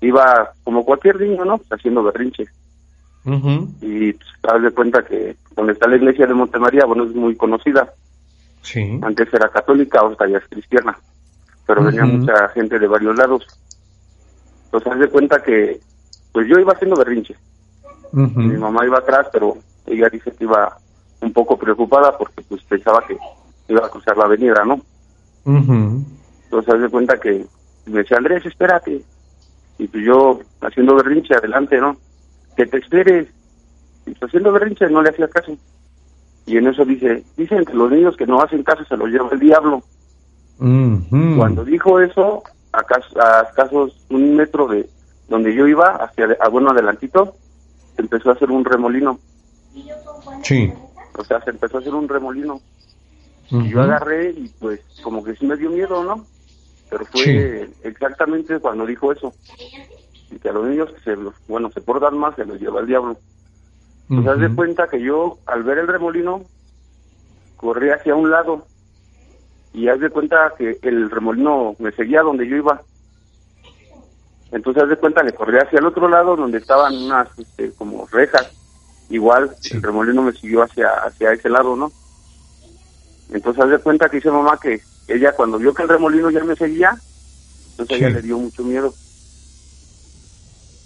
[0.00, 1.58] iba como cualquier niño, ¿no?
[1.58, 2.44] Pues, haciendo berrinche.
[3.80, 7.34] Y pues, haz de cuenta que donde está la iglesia de Montemaría, bueno, es muy
[7.36, 7.92] conocida.
[8.62, 9.00] Sí.
[9.02, 10.96] Antes era católica, ahora ya es cristiana.
[11.66, 13.44] Pero venía mucha gente de varios lados.
[14.66, 15.80] Entonces, haz de cuenta que,
[16.32, 17.34] pues yo iba haciendo berrinche.
[18.12, 20.78] Mi mamá iba atrás, pero ella dice que iba
[21.20, 23.16] un poco preocupada porque pues pensaba que
[23.68, 24.80] iba a cruzar la avenida, ¿no?
[25.46, 27.44] Entonces, de cuenta que
[27.86, 29.02] me decía, Andrés, espérate.
[29.78, 31.96] Y pues yo haciendo berrinche adelante, ¿no?
[32.56, 33.28] Que te esperes.
[34.06, 35.56] Y pues haciendo berrinche no le hacía caso.
[36.46, 39.28] Y en eso dice, dicen que los niños que no hacen caso se los lleva
[39.32, 39.82] el diablo.
[40.58, 42.82] Cuando dijo eso, a,
[43.54, 44.88] casos un metro de
[45.28, 47.34] donde yo iba, hacia, a, bueno, adelantito,
[47.96, 49.18] se empezó a hacer un remolino.
[50.42, 50.72] Sí.
[51.18, 52.60] O sea, se empezó a hacer un remolino.
[53.50, 56.24] Y yo agarré y pues como que sí me dio miedo, ¿no?
[56.90, 59.32] Pero fue exactamente cuando dijo eso.
[60.30, 62.86] Y que a los niños que se bueno, se portan más, se los lleva el
[62.86, 63.16] diablo.
[64.08, 66.42] Pues haz de cuenta que yo, al ver el remolino,
[67.56, 68.66] corrí hacia un lado.
[69.72, 72.80] Y haz de cuenta que el remolino me seguía donde yo iba.
[74.52, 78.06] Entonces haz de cuenta que corrí hacia el otro lado donde estaban unas este, como
[78.06, 78.55] rejas.
[79.08, 81.92] Igual el remolino me siguió hacia, hacia ese lado, ¿no?
[83.32, 86.42] Entonces haz de cuenta que dice mamá que ella cuando vio que el remolino ya
[86.44, 86.96] me seguía,
[87.72, 88.92] entonces ella le dio mucho miedo.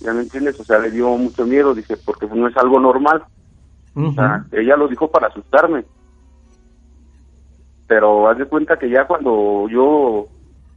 [0.01, 0.59] ¿Ya me entiendes?
[0.59, 3.23] O sea, le dio mucho miedo, dice, porque no es algo normal.
[3.95, 5.85] O sea, ella lo dijo para asustarme.
[7.87, 10.27] Pero haz de cuenta que ya cuando yo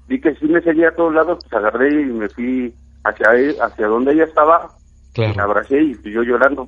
[0.08, 3.28] vi que sí me seguía a todos lados, pues agarré y me fui hacia
[3.64, 4.70] hacia donde ella estaba,
[5.14, 5.42] claro.
[5.42, 6.68] abracé y yo llorando.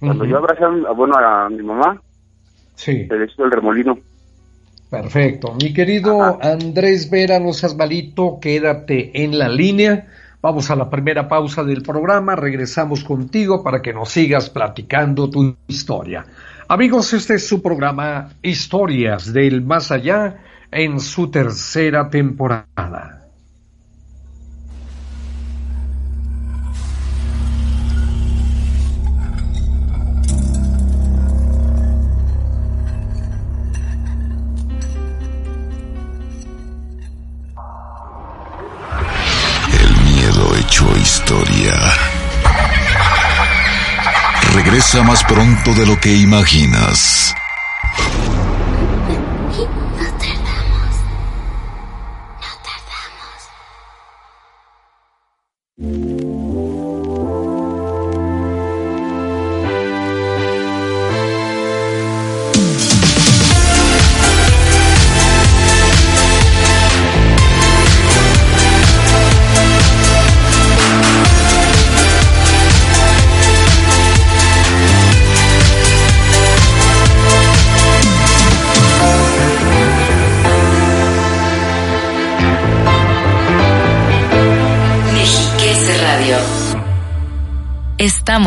[0.00, 2.00] Cuando yo abracé a, bueno, a mi mamá,
[2.74, 3.06] sí.
[3.06, 3.98] se le el remolino.
[4.90, 5.54] Perfecto.
[5.60, 10.06] Mi querido Andrés Vera, no seas malito, quédate en la línea.
[10.40, 15.56] Vamos a la primera pausa del programa, regresamos contigo para que nos sigas platicando tu
[15.66, 16.24] historia.
[16.68, 20.36] Amigos, este es su programa Historias del Más Allá
[20.70, 23.17] en su tercera temporada.
[44.94, 47.34] Más pronto de lo que imaginas.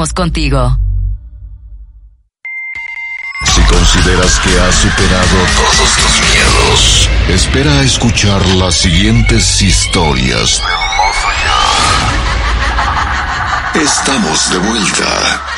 [0.10, 0.80] Contigo.
[3.46, 10.60] Si consideras que has superado todos tus miedos, espera a escuchar las siguientes historias.
[13.76, 15.51] Estamos de vuelta.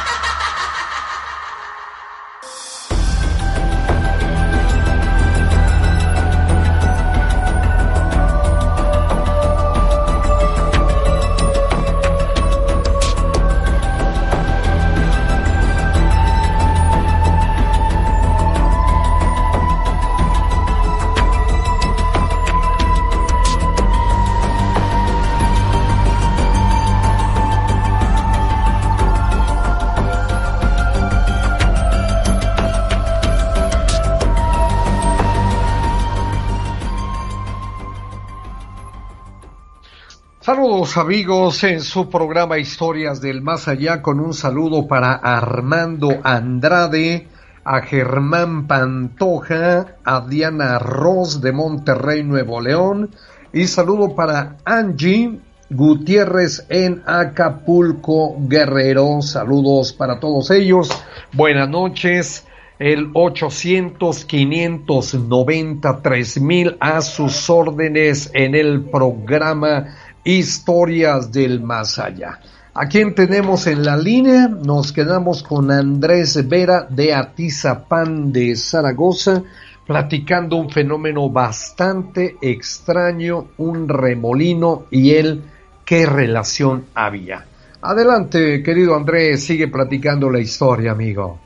[40.96, 47.28] Amigos en su programa Historias del Más Allá con un saludo para Armando Andrade,
[47.64, 53.10] a Germán Pantoja, a Diana Ross de Monterrey, Nuevo León
[53.52, 59.22] y saludo para Angie Gutiérrez en Acapulco, Guerrero.
[59.24, 60.90] Saludos para todos ellos.
[61.32, 62.46] Buenas noches.
[62.78, 72.40] El 800 590 3000 a sus órdenes en el programa Historias del Más Allá.
[72.74, 74.48] ¿A quién tenemos en la línea?
[74.48, 79.44] Nos quedamos con Andrés Vera de Atizapán de Zaragoza.
[79.86, 85.44] platicando un fenómeno bastante extraño, un remolino y él,
[85.86, 87.46] qué relación había.
[87.82, 91.38] Adelante, querido Andrés, sigue platicando la historia, amigo.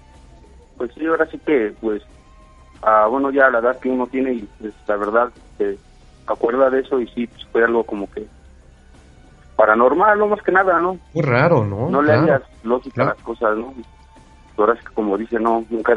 [0.78, 2.04] Pues sí, ahora sí que, pues,
[2.84, 5.76] ah, bueno, ya la edad que uno tiene y pues, la verdad se
[6.28, 8.28] acuerda de eso y sí, pues, fue algo como que
[9.58, 10.98] paranormal, no más que nada, ¿no?
[11.14, 11.90] Muy raro, ¿no?
[11.90, 13.74] No le hayas lógica a las cosas, ¿no?
[14.56, 15.94] Ahora es que como dice, no, nunca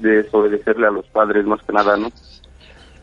[0.00, 2.08] desobedecerle a los padres, más que nada, ¿no?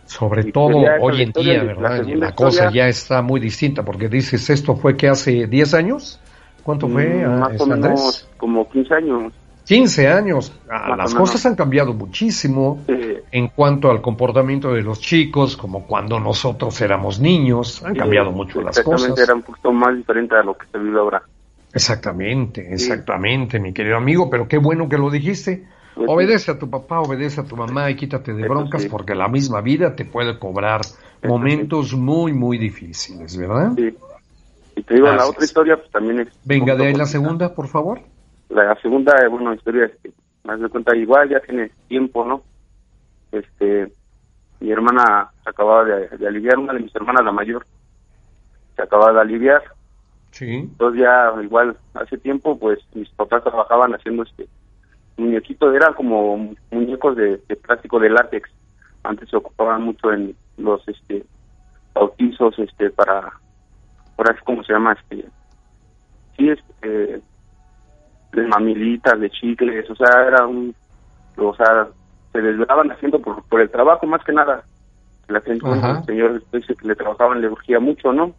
[0.06, 2.06] Sobre todo hoy en día, ¿verdad?
[2.06, 6.20] La, cosa ya está muy distinta, porque dices, esto fue que hace 10 años.
[6.64, 7.26] ¿Cuánto fue?
[7.26, 9.34] Mm, más o menos como 15 años.
[9.66, 10.54] 15 años.
[10.70, 16.20] Ah, las cosas han cambiado muchísimo en cuanto al comportamiento de los chicos, como cuando
[16.20, 17.84] nosotros éramos niños.
[17.84, 19.10] Han cambiado mucho las cosas.
[19.10, 21.24] Exactamente, era un poquito más diferente a lo que se vive ahora.
[21.74, 25.66] Exactamente, exactamente, mi querido amigo, pero qué bueno que lo dijiste.
[25.96, 29.28] Pues obedece a tu papá, obedece a tu mamá y quítate de broncas porque la
[29.28, 30.82] misma vida te puede cobrar
[31.24, 33.74] momentos muy, muy difíciles, ¿verdad?
[33.76, 33.96] Sí.
[34.76, 36.28] Y te digo, la otra historia pues también es...
[36.44, 38.02] Venga, de ahí la segunda, por favor.
[38.54, 40.12] La segunda, bueno, historia es que,
[40.44, 42.44] más de cuenta, igual ya tiene tiempo, ¿no?
[43.32, 43.92] Este,
[44.60, 47.66] mi hermana se acababa de, aliviar, una de mis hermanas, la mayor,
[48.76, 49.64] se acababa de aliviar.
[50.32, 50.50] Sí.
[50.50, 54.48] Entonces ya, igual, hace tiempo, pues, mis papás trabajaban haciendo este
[55.18, 58.50] muñequito, eran como muñecos de, de plástico de látex.
[59.04, 61.26] Antes se ocupaban mucho en los, este,
[61.94, 63.32] bautizos, este, para
[64.18, 65.28] ahora es como se llama, este,
[66.38, 67.22] sí, este,
[68.34, 70.76] de mamilitas, de chicles, o sea, era un,
[71.38, 71.88] o sea,
[72.32, 74.64] se desvelaban haciendo por, por el trabajo más que nada.
[75.28, 78.34] La gente, el señor dice que le trabajaban, le urgía mucho, ¿no?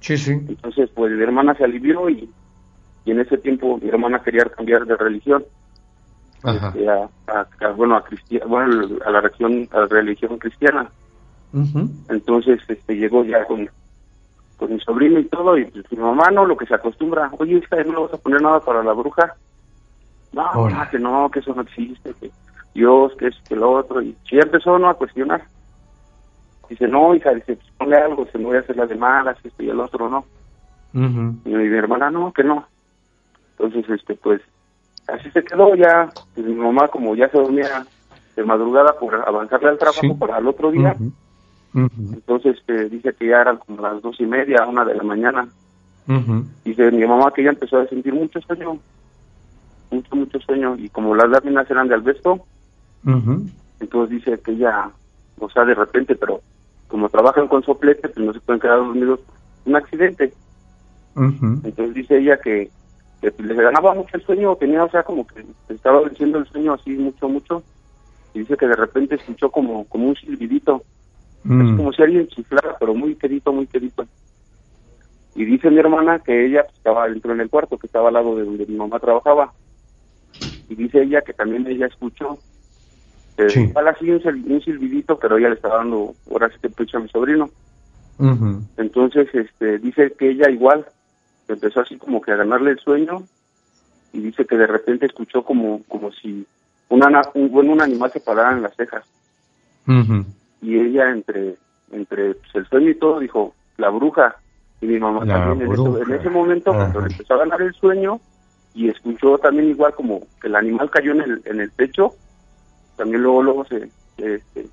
[0.00, 0.32] Sí, sí.
[0.32, 2.30] Entonces, pues mi hermana se alivió y,
[3.04, 5.44] y en ese tiempo mi hermana quería cambiar de religión.
[6.44, 8.04] Este, a, a, bueno, a,
[8.46, 10.90] bueno, a la religión, a la religión cristiana.
[12.08, 13.68] Entonces, este, llegó ya con,
[14.58, 17.58] con mi sobrino y todo, y pues, mi mamá no, lo que se acostumbra, oye,
[17.58, 19.34] esta no le vas a poner nada para la bruja.
[20.32, 22.30] No, que no, que eso no existe, que
[22.74, 24.90] Dios, que es que lo otro, y si empezó ¿no?
[24.90, 25.42] a cuestionar.
[26.68, 29.38] Dice, no, hija, dice, pues ponle algo, se me voy a hacer las de malas,
[29.42, 30.26] esto y el otro, ¿no?
[31.46, 32.66] Y mi hermana, no, que no.
[33.52, 34.42] Entonces, este, pues,
[35.06, 37.86] así se quedó ya, pues, mi mamá como ya se dormía
[38.36, 40.94] de madrugada por avanzarle al trabajo para el otro día,
[41.74, 45.48] entonces este, dice que ya eran como las dos y media, una de la mañana.
[46.64, 48.78] Dice mi mamá que ya empezó a sentir mucho sueño,
[49.90, 50.76] mucho, mucho sueño.
[50.78, 52.40] Y como las láminas eran de albesto,
[53.80, 54.90] entonces dice que ella,
[55.38, 56.40] o sea, de repente, pero
[56.88, 59.20] como trabajan con soplete, pues no se pueden quedar dormidos.
[59.66, 60.32] Un accidente.
[61.14, 62.70] Entonces dice ella que,
[63.20, 66.72] que le ganaba mucho el sueño, tenía, o sea, como que estaba venciendo el sueño
[66.72, 67.62] así mucho, mucho.
[68.32, 70.82] Y dice que de repente escuchó como, como un silbidito
[71.48, 71.76] es mm.
[71.76, 74.06] como si alguien chiflara, pero muy quedito, muy quedito.
[75.34, 78.36] Y dice mi hermana que ella estaba dentro en el cuarto, que estaba al lado
[78.36, 79.52] de donde mi mamá trabajaba.
[80.68, 82.38] Y dice ella que también ella escuchó.
[83.38, 83.72] Eh, sí.
[83.74, 87.48] así un, silbidito, pero ella le estaba dando horas de pecho a mi sobrino.
[88.76, 90.84] Entonces, este, dice que ella igual
[91.46, 93.22] empezó así como que a ganarle el sueño
[94.12, 96.44] y dice que de repente escuchó como como si
[96.88, 99.04] una, un, bueno, un animal se parara en las cejas
[100.60, 101.56] y ella entre
[101.90, 104.36] entre pues, el sueño y todo dijo la bruja.
[104.80, 108.20] Y mi mamá también en ese, momento cuando le empezó a ganar el sueño
[108.74, 112.12] y escuchó también igual como que el animal cayó en el en el techo
[112.96, 114.68] también luego luego se este,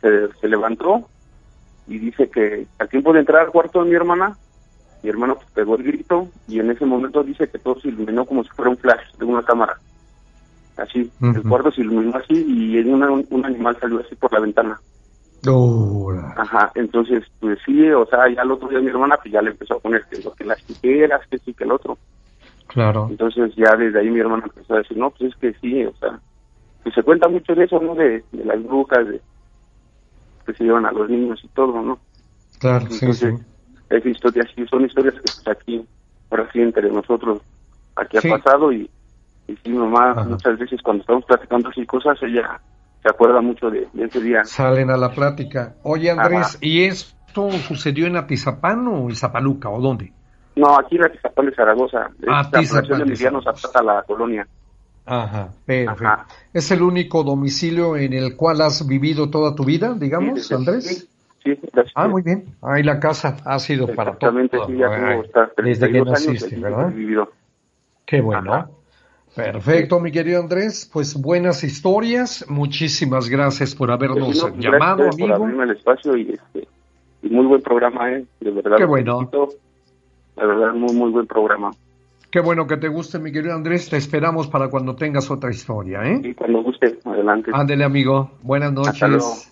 [0.00, 1.06] se, se, levantó
[1.86, 4.38] y dice que al tiempo de entrar al cuarto de mi hermana
[5.02, 8.24] mi hermano pues, pegó el grito y en ese momento dice que todo se iluminó
[8.24, 9.78] como si fuera un flash de una cámara.
[10.78, 14.80] Así el cuarto se iluminó así y un animal salió así por la ventana
[16.36, 19.50] Ajá, entonces, pues sí, o sea, ya el otro día mi hermana, pues ya le
[19.50, 21.98] empezó a poner que, lo que las tijeras, que sí, que el otro.
[22.66, 23.06] Claro.
[23.10, 25.94] Entonces ya desde ahí mi hermana empezó a decir, no, pues es que sí, o
[25.96, 26.18] sea,
[26.82, 27.94] pues se cuenta mucho de eso, ¿no?
[27.94, 29.20] De, las brujas, de
[30.46, 31.98] que se llevan a los niños y todo, ¿no?
[32.58, 33.28] Claro, sí, sí.
[33.90, 35.86] Es historia, sí, son historias que pues, aquí,
[36.30, 37.40] ahora sí, entre nosotros,
[37.94, 38.90] aquí ha pasado y,
[39.48, 42.60] y sí, mamá, muchas veces cuando estamos platicando así cosas, ella
[43.06, 44.42] se acuerda mucho de, ese día.
[44.42, 45.74] Salen a la plática.
[45.84, 50.12] Oye, Andrés, ¿y esto sucedió en Atizapán o en Zapaluca o dónde?
[50.56, 52.10] No, aquí en Atizapán de Zaragoza.
[52.26, 54.44] Atizapán, de Emiliano Zapata, la colonia.
[55.04, 56.24] Ajá, perfecto.
[56.52, 61.08] ¿Es el único domicilio en el cual has vivido toda tu vida, digamos, Andrés?
[61.44, 61.56] Sí,
[61.94, 62.56] Ah, muy bien.
[62.60, 64.32] Ahí la casa ha sido para todo.
[64.66, 65.22] sí, ya
[65.62, 66.90] Desde que naciste, ¿verdad?
[66.90, 67.30] Vivido.
[68.04, 68.68] Qué bueno.
[69.36, 70.88] Perfecto, mi querido Andrés.
[70.90, 72.46] Pues buenas historias.
[72.48, 75.28] Muchísimas gracias por habernos llamado, amigo.
[75.28, 76.66] Por abrirme el espacio y, este,
[77.22, 78.24] y muy buen programa, ¿eh?
[78.40, 78.78] De verdad.
[78.78, 79.28] Qué bueno.
[79.30, 81.70] De verdad, muy, muy buen programa.
[82.30, 83.90] Qué bueno que te guste, mi querido Andrés.
[83.90, 86.20] Te esperamos para cuando tengas otra historia, ¿eh?
[86.22, 86.98] Sí, cuando guste.
[87.04, 87.50] Adelante.
[87.52, 88.30] Ándele, amigo.
[88.42, 89.48] Buenas noches.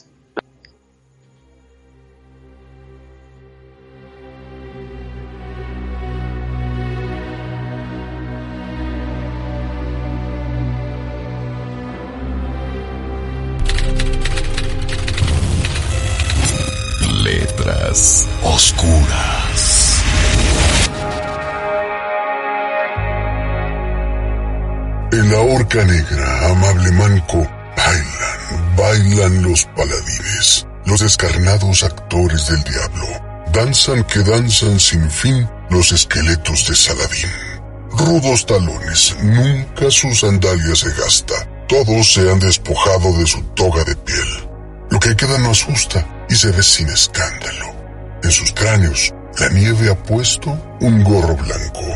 [31.04, 33.06] Descarnados actores del diablo.
[33.52, 37.30] Danzan que danzan sin fin los esqueletos de Saladín.
[37.90, 41.34] Rudos talones, nunca su sandalia se gasta.
[41.68, 44.48] Todos se han despojado de su toga de piel.
[44.90, 47.74] Lo que queda no asusta y se ve sin escándalo.
[48.22, 51.86] En sus cráneos, la nieve ha puesto un gorro blanco.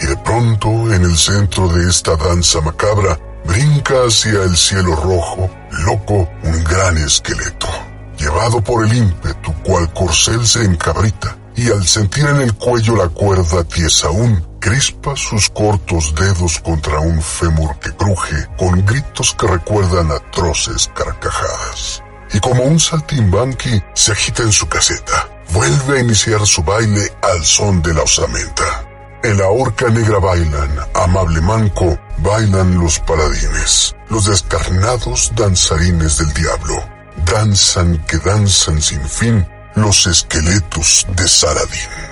[0.00, 5.50] Y de pronto, en el centro de esta danza macabra, brinca hacia el cielo rojo,
[5.84, 7.85] loco, un gran esqueleto.
[8.26, 13.08] Llevado por el ímpetu, cual corcel se encabrita, y al sentir en el cuello la
[13.08, 19.46] cuerda tiesa aún, crispa sus cortos dedos contra un fémur que cruje con gritos que
[19.46, 22.02] recuerdan atroces carcajadas.
[22.32, 27.44] Y como un saltimbanqui se agita en su caseta, vuelve a iniciar su baile al
[27.44, 28.88] son de la osamenta.
[29.22, 36.95] En la horca negra bailan, amable manco, bailan los paladines, los descarnados danzarines del diablo.
[37.32, 42.06] Danzan que danzan sin fin los esqueletos de Saladín.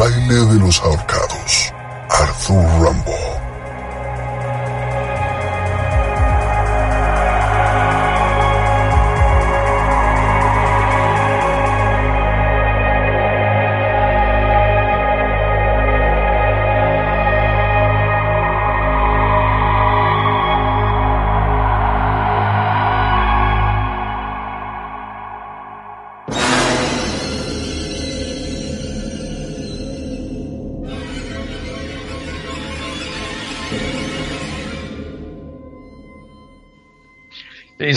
[0.00, 1.74] baile de los ahorcados,
[2.08, 3.29] Arthur Rambo.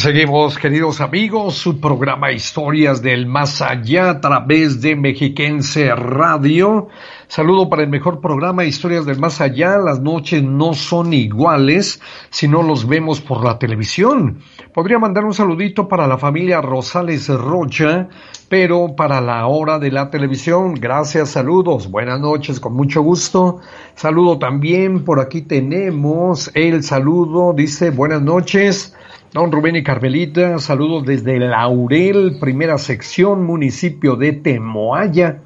[0.04, 6.90] Seguimos, queridos amigos, su programa Historias del Más Allá a través de Mexiquense Radio.
[7.30, 9.78] Saludo para el mejor programa Historias del Más Allá.
[9.78, 12.02] Las noches no son iguales
[12.32, 14.40] si no los vemos por la televisión.
[14.74, 18.10] Podría mandar un saludito para la familia Rosales Rocha,
[18.50, 23.62] pero para la hora de la televisión, gracias, saludos, buenas noches, con mucho gusto.
[23.96, 28.94] Saludo también, por aquí tenemos el saludo, dice buenas noches.
[29.34, 35.42] Don Rubén y Carmelita, saludos desde Laurel, primera sección, municipio de Temoaya.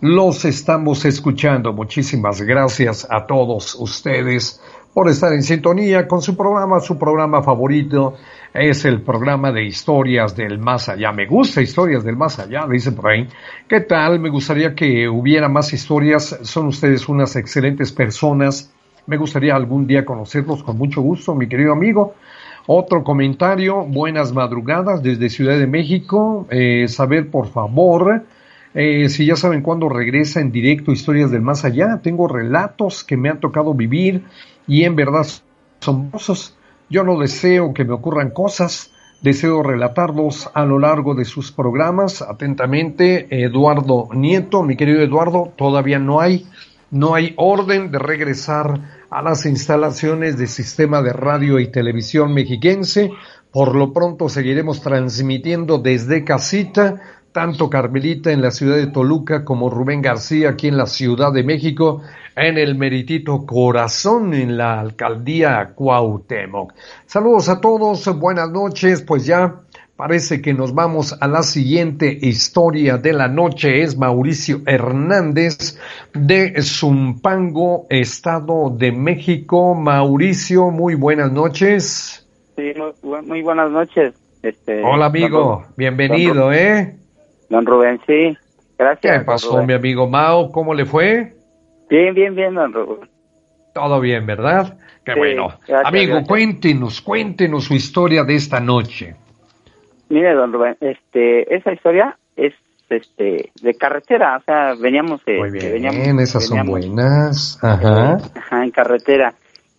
[0.00, 1.72] Los estamos escuchando.
[1.72, 4.62] Muchísimas gracias a todos ustedes
[4.94, 6.78] por estar en sintonía con su programa.
[6.78, 8.14] Su programa favorito
[8.54, 11.10] es el programa de historias del más allá.
[11.10, 13.26] Me gusta historias del más allá, dice por ahí.
[13.66, 14.20] ¿Qué tal?
[14.20, 16.38] Me gustaría que hubiera más historias.
[16.42, 18.72] Son ustedes unas excelentes personas.
[19.08, 22.14] Me gustaría algún día conocerlos con mucho gusto, mi querido amigo.
[22.66, 26.46] Otro comentario, buenas madrugadas desde Ciudad de México.
[26.48, 28.22] Eh, saber, por favor,
[28.74, 31.98] eh, si ya saben cuándo regresa en directo Historias del Más Allá.
[32.02, 34.22] Tengo relatos que me han tocado vivir
[34.68, 35.26] y en verdad
[35.80, 36.56] son hermosos.
[36.88, 38.92] Yo no deseo que me ocurran cosas,
[39.22, 42.22] deseo relatarlos a lo largo de sus programas.
[42.22, 46.46] Atentamente, Eduardo Nieto, mi querido Eduardo, todavía no hay,
[46.92, 53.10] no hay orden de regresar a las instalaciones del sistema de radio y televisión mexiquense.
[53.50, 59.68] Por lo pronto seguiremos transmitiendo desde casita, tanto Carmelita en la ciudad de Toluca como
[59.68, 62.00] Rubén García aquí en la Ciudad de México,
[62.34, 66.72] en el meritito corazón en la alcaldía Cuauhtémoc.
[67.04, 69.60] Saludos a todos, buenas noches, pues ya
[69.96, 73.82] Parece que nos vamos a la siguiente historia de la noche.
[73.82, 75.78] Es Mauricio Hernández
[76.14, 79.74] de Zumpango, Estado de México.
[79.74, 82.26] Mauricio, muy buenas noches.
[82.56, 82.72] Sí,
[83.02, 84.14] muy, buenas noches.
[84.42, 86.96] Este, Hola amigo, bienvenido, ¿eh?
[87.48, 88.36] Don Rubén, sí,
[88.78, 89.18] gracias.
[89.18, 90.50] ¿Qué pasó, mi amigo Mao?
[90.50, 91.36] ¿Cómo le fue?
[91.88, 93.08] Bien, bien, bien, don Rubén.
[93.74, 94.78] Todo bien, ¿verdad?
[95.04, 95.48] Qué bueno.
[95.84, 99.16] Amigo, cuéntenos, cuéntenos su historia de esta noche.
[100.12, 102.52] Mire, don Rubén, este, esa historia es
[102.90, 107.58] este de carretera, o sea, veníamos Muy bien, esas son buenas.
[107.62, 108.18] Ajá.
[108.34, 109.32] ajá, en carretera.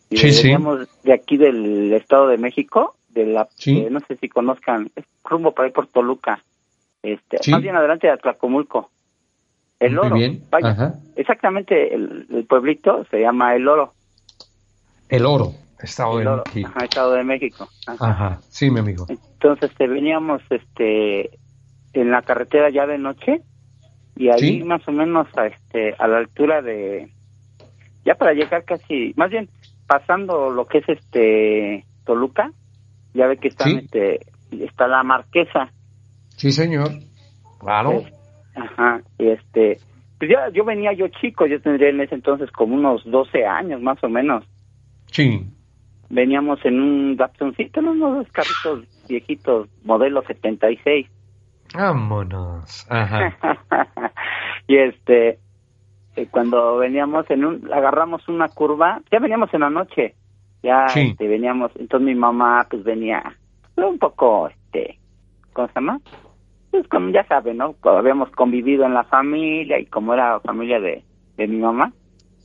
[0.09, 3.47] Y veníamos de aquí del Estado de México, de la
[3.91, 6.43] no sé si conozcan, es rumbo para ir por Toluca.
[7.03, 8.89] Este, más bien adelante de Atlacomulco.
[9.79, 10.15] El Oro.
[10.15, 10.43] Bien.
[10.49, 13.93] Vaya, exactamente el, pueblito se llama El Oro.
[15.09, 16.71] El Oro, Estado de México.
[16.73, 17.69] Ajá, Estado de México.
[17.85, 18.39] Ajá.
[18.49, 19.05] sí, mi amigo.
[19.43, 21.37] Entonces te veníamos este
[21.91, 23.41] en la carretera ya de noche
[24.15, 27.09] y ahí más o menos a este a la altura de
[28.05, 29.49] ya para llegar casi, más bien
[29.85, 32.53] pasando lo que es este Toluca,
[33.13, 34.21] ya ve que está este
[34.51, 35.73] está la Marquesa.
[36.37, 36.91] Sí, señor.
[37.59, 38.01] Claro.
[38.55, 39.79] ajá, este
[40.19, 43.81] pues ya yo venía yo chico, yo tendría en ese entonces como unos 12 años
[43.81, 44.45] más o menos.
[45.07, 45.45] Sí.
[46.09, 51.07] Veníamos en un Datsuncito, unos carritos viejitos, modelo 76.
[51.73, 52.85] Vámonos.
[52.89, 53.37] Ajá.
[54.67, 55.39] y este,
[56.15, 60.15] eh, cuando veníamos en un, agarramos una curva, ya veníamos en la noche,
[60.61, 63.23] ya este, veníamos, entonces mi mamá pues venía
[63.75, 64.99] un poco, este,
[65.53, 65.99] ¿cómo se llama?
[66.69, 67.75] Pues como ya saben, ¿no?
[67.83, 71.03] Habíamos convivido en la familia y como era familia de,
[71.37, 71.91] de mi mamá,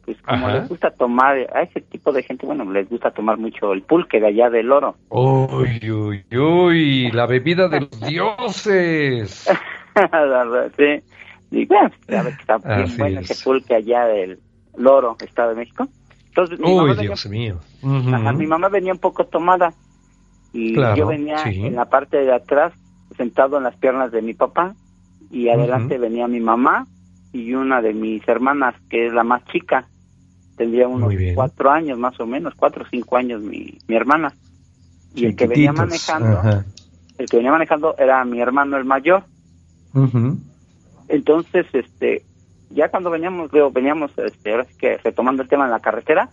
[0.09, 3.75] pues como les gusta tomar, a ese tipo de gente, bueno, les gusta tomar mucho
[3.75, 4.97] el pulque de allá del oro.
[5.11, 9.47] Uy, uy, uy, la bebida de los dioses.
[10.79, 11.03] sí.
[11.51, 14.39] Y bueno, que está bien bueno ese pulque allá del
[14.79, 15.87] loro, Estado de México.
[16.29, 17.59] Entonces, mi Uy, Dios mío.
[17.83, 19.75] mi mamá venía un poco tomada
[20.55, 22.73] y yo venía en la parte de atrás,
[23.19, 24.75] sentado en las piernas de mi papá
[25.31, 26.87] y adelante venía mi mamá
[27.35, 29.87] y una de mis hermanas, que es la más chica
[30.59, 34.35] tendría unos cuatro años más o menos, cuatro o cinco años mi, mi hermana.
[35.15, 36.43] Y el que venía manejando,
[37.17, 39.23] el que venía manejando era mi hermano el mayor.
[41.09, 42.23] Entonces, este,
[42.71, 46.29] ya cuando veníamos, veo, veníamos, este, ahora sí que retomando el tema en la carretera,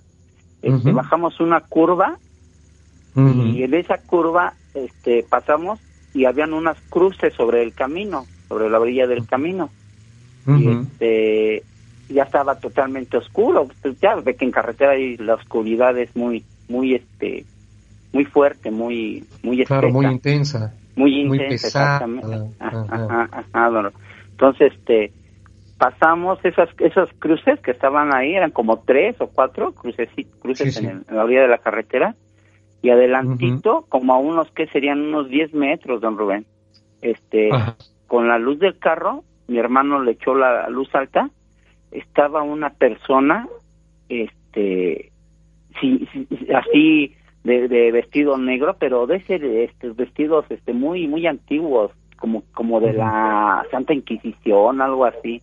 [0.61, 2.17] este, bajamos una curva
[3.15, 5.79] y en esa curva, este, pasamos
[6.13, 9.69] y habían unas cruces sobre el camino, sobre la orilla del camino.
[10.47, 11.63] Y este,
[12.09, 13.67] ya estaba totalmente oscuro.
[13.81, 17.45] Pues, ya ve que en carretera la oscuridad es muy, muy, este,
[18.13, 20.73] muy fuerte, muy, muy Claro, muy intensa.
[20.95, 22.27] Muy intensa, exactamente.
[24.31, 25.11] Entonces, este,
[25.77, 30.09] pasamos esas, esas cruces que estaban ahí, eran como tres o cuatro cruces,
[30.41, 32.15] cruces En, la orilla de la carretera,
[32.81, 36.45] y adelantito, como a unos que serían unos 10 metros, don Rubén,
[37.01, 37.49] este,
[38.07, 41.29] con la luz del carro, mi hermano le echó la luz alta
[41.97, 43.47] estaba una persona,
[44.09, 45.11] este,
[45.79, 46.07] sí,
[46.53, 52.79] así de, vestido negro, pero de ese, estos vestidos, este, muy, muy antiguos, como, como
[52.79, 55.41] de la Santa Inquisición, algo así.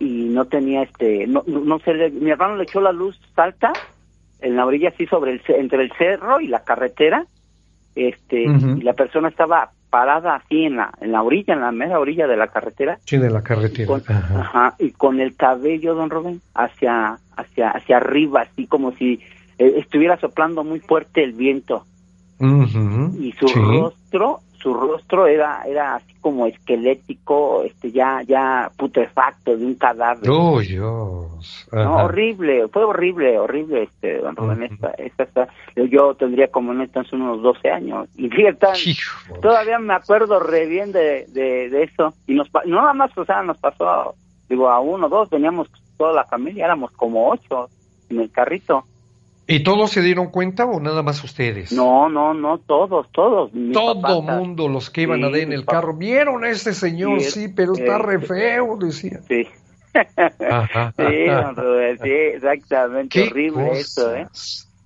[0.00, 3.72] Y no tenía, este, no, no sé, mi hermano le echó la luz salta
[4.40, 7.26] en la orilla así sobre el, entre el cerro y la carretera,
[7.94, 11.98] este, y la persona estaba parada así en la, en la orilla, en la mera
[11.98, 12.98] orilla de la carretera.
[13.04, 14.00] Sí, de la carretera.
[14.08, 14.74] ajá.
[14.78, 19.20] y con el cabello, don Rubén, hacia, hacia, hacia arriba, así como si
[19.58, 21.84] eh, estuviera soplando muy fuerte el viento.
[22.40, 29.64] Y su rostro su rostro era era así como esquelético, este ya ya putrefacto de
[29.64, 30.28] un cadáver.
[30.30, 31.68] Oh, Dios.
[31.72, 37.70] horrible, fue horrible, horrible este don Rubén, esta, yo tendría como en entonces unos 12
[37.70, 38.66] años y fíjate,
[39.40, 43.42] todavía me acuerdo re bien de, de, eso y nos no nada más, o sea,
[43.42, 44.14] nos pasó
[44.48, 47.68] digo a uno, dos, veníamos toda la familia, éramos como ocho
[48.08, 48.84] en el carrito.
[49.50, 51.72] ¿Y todos se dieron cuenta o nada más ustedes?
[51.72, 53.50] No, no, no, todos, todos.
[53.72, 57.72] Todo mundo, los que iban a en el carro, vieron a este señor, sí, pero
[57.72, 59.20] está re feo, decía.
[59.26, 59.48] Sí.
[60.50, 61.26] Ajá, sí,
[62.02, 64.26] sí, exactamente, horrible eso, ¿eh?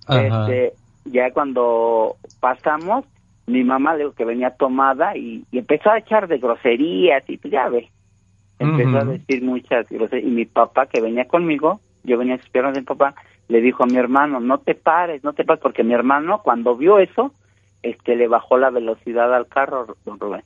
[0.07, 0.73] Este,
[1.05, 3.03] ya cuando pasamos,
[3.47, 7.51] mi mamá le dijo que venía tomada y, empezó a echar de groserías y pues
[7.51, 7.89] ya ve,
[8.59, 10.25] empezó a decir muchas groserías.
[10.25, 13.13] Y mi papá que venía conmigo, yo venía a sus piernas de mi papá,
[13.53, 16.75] le dijo a mi hermano, no te pares, no te pares, porque mi hermano cuando
[16.75, 17.35] vio eso,
[17.83, 20.43] este, le bajó la velocidad al carro, don Rubén.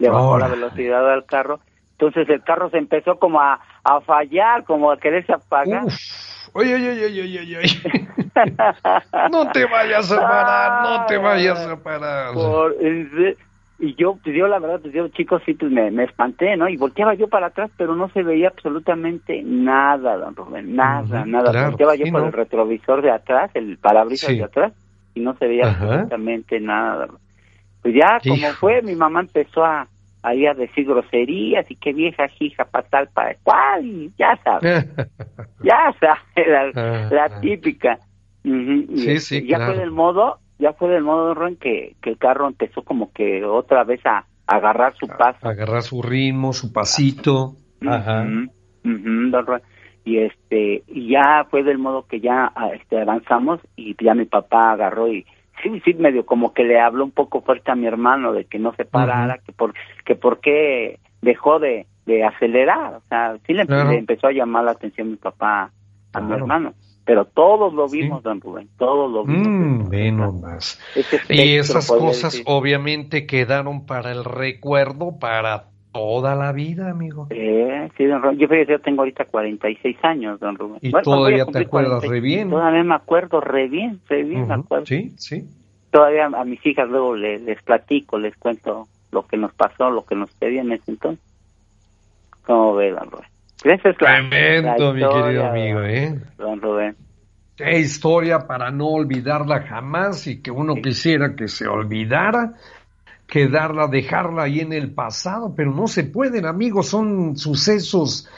[0.00, 1.60] Le bajó la velocidad al carro.
[1.92, 5.84] Entonces el carro se empezó como a, a fallar, como a quererse apagar.
[6.52, 8.08] Oye, oye, oye, oye, oye, oye.
[9.30, 12.34] no te vayas a parar, no te vayas a parar.
[13.80, 16.68] Y yo, pues yo la verdad, pues yo chicos sí, pues me, me espanté, ¿no?
[16.68, 21.68] Y volteaba yo para atrás, pero no se veía absolutamente nada, don Rubén, nada, nada.
[21.68, 24.72] volteaba yo por el retrovisor de atrás, el parabrisas de atrás,
[25.14, 27.06] y no se veía absolutamente nada.
[27.82, 29.86] Pues ya, como fue, mi mamá empezó a
[30.22, 34.86] ahí a decir groserías y qué vieja hija patal para cuál, y ya sabes,
[35.62, 36.74] ya sabes,
[37.12, 37.98] la, típica.
[38.42, 42.18] sí, sí, este, ya fue del modo ya fue del modo Ron que, que el
[42.18, 45.46] carro empezó como que otra vez a, agarrar su paso.
[45.46, 47.56] agarrar su ritmo, su pasito.
[47.86, 48.26] Ajá.
[50.04, 54.72] y este ya fue del modo que ya ah, este avanzamos y ya mi papá
[54.72, 55.24] agarró y
[55.62, 58.58] sí sí medio como que le habló un poco fuerte a mi hermano de que
[58.58, 63.52] no se parara que por que por qué dejó de, de acelerar o sea sí
[63.52, 65.70] le, empezó a llamar la atención mi papá
[66.14, 66.74] a mi hermano
[67.08, 69.88] pero todos lo vimos, don Rubén, todos lo vimos.
[69.88, 70.78] Mm, más.
[71.30, 77.28] Y esas cosas obviamente quedaron para el recuerdo para toda la vida, amigo.
[77.30, 78.36] Eh, sí, don Rubén.
[78.36, 80.80] Yo, yo tengo ahorita 46 años, don Rubén.
[80.82, 82.50] Y todavía te acuerdas re bien.
[82.50, 84.84] Todavía me acuerdo re bien, re bien me acuerdo.
[84.84, 85.48] Sí, sí.
[85.90, 90.04] Todavía a mis hijas luego les, les platico, les cuento lo que nos pasó, lo
[90.04, 91.24] que nos pedían en ese entonces.
[92.44, 93.37] ¿Cómo ve, don Rubén?
[93.64, 96.18] Esa es Tremendo, mi querido amigo, ¿eh?
[96.36, 96.96] Don Rubén.
[97.56, 102.54] Qué historia para no olvidarla jamás y que uno quisiera que se olvidara,
[103.26, 108.28] quedarla, dejarla ahí en el pasado, pero no se pueden, amigos, son sucesos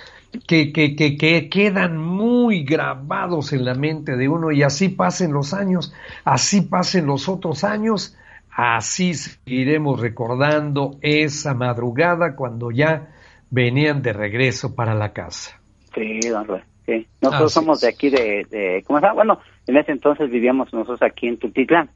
[0.47, 5.33] que, que, que, que, quedan muy grabados en la mente de uno y así pasen
[5.33, 5.93] los años,
[6.25, 8.17] así pasen los otros años,
[8.51, 13.09] así seguiremos recordando esa madrugada cuando ya
[13.51, 15.61] venían de regreso para la casa.
[15.95, 16.47] Sí, don
[16.87, 17.07] Sí.
[17.21, 19.15] Nosotros somos de aquí de, de ¿cómo llama?
[19.15, 21.91] Bueno, en ese entonces vivíamos nosotros aquí en Tultitlán.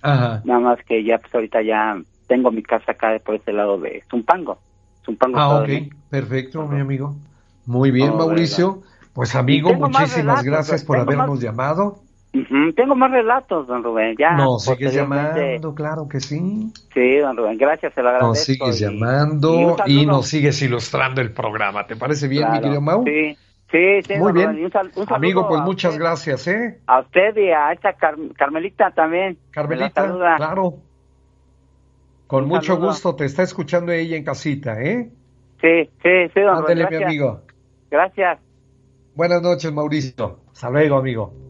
[0.00, 0.40] Ajá.
[0.44, 4.02] Nada más que ya, pues ahorita ya tengo mi casa acá por este lado de
[4.08, 4.58] Zumpango.
[5.04, 5.68] Zumpango ah, ok,
[6.08, 7.16] perfecto, mi amigo.
[7.66, 8.82] Muy bien, Mauricio.
[9.12, 12.02] Pues amigo, muchísimas gracias por habernos llamado.
[12.30, 14.14] Tengo más relatos, don Rubén.
[14.18, 16.70] Ya, no, sigues llamando, claro que sí.
[16.92, 18.28] Sí, don Rubén, gracias, se lo agradezco.
[18.28, 21.86] Nos sigues llamando y, nos sigues ilustrando el programa.
[21.86, 23.02] ¿Te parece bien, mi querido Mau?
[23.04, 23.36] Sí,
[23.70, 24.14] sí, sí.
[24.18, 24.70] Muy bien.
[25.08, 26.80] Amigo, pues muchas gracias, ¿eh?
[26.86, 27.94] A usted y a esta
[28.36, 29.38] Carmelita también.
[29.50, 30.06] Carmelita,
[30.36, 30.74] claro.
[32.26, 35.10] Con mucho gusto, te está escuchando ella en casita, ¿eh?
[35.62, 36.86] Sí, sí, sí, don Rubén.
[36.90, 37.40] mi amigo.
[37.90, 38.38] Gracias.
[39.14, 40.40] Buenas noches, Mauricio.
[40.52, 41.47] Hasta luego, amigo.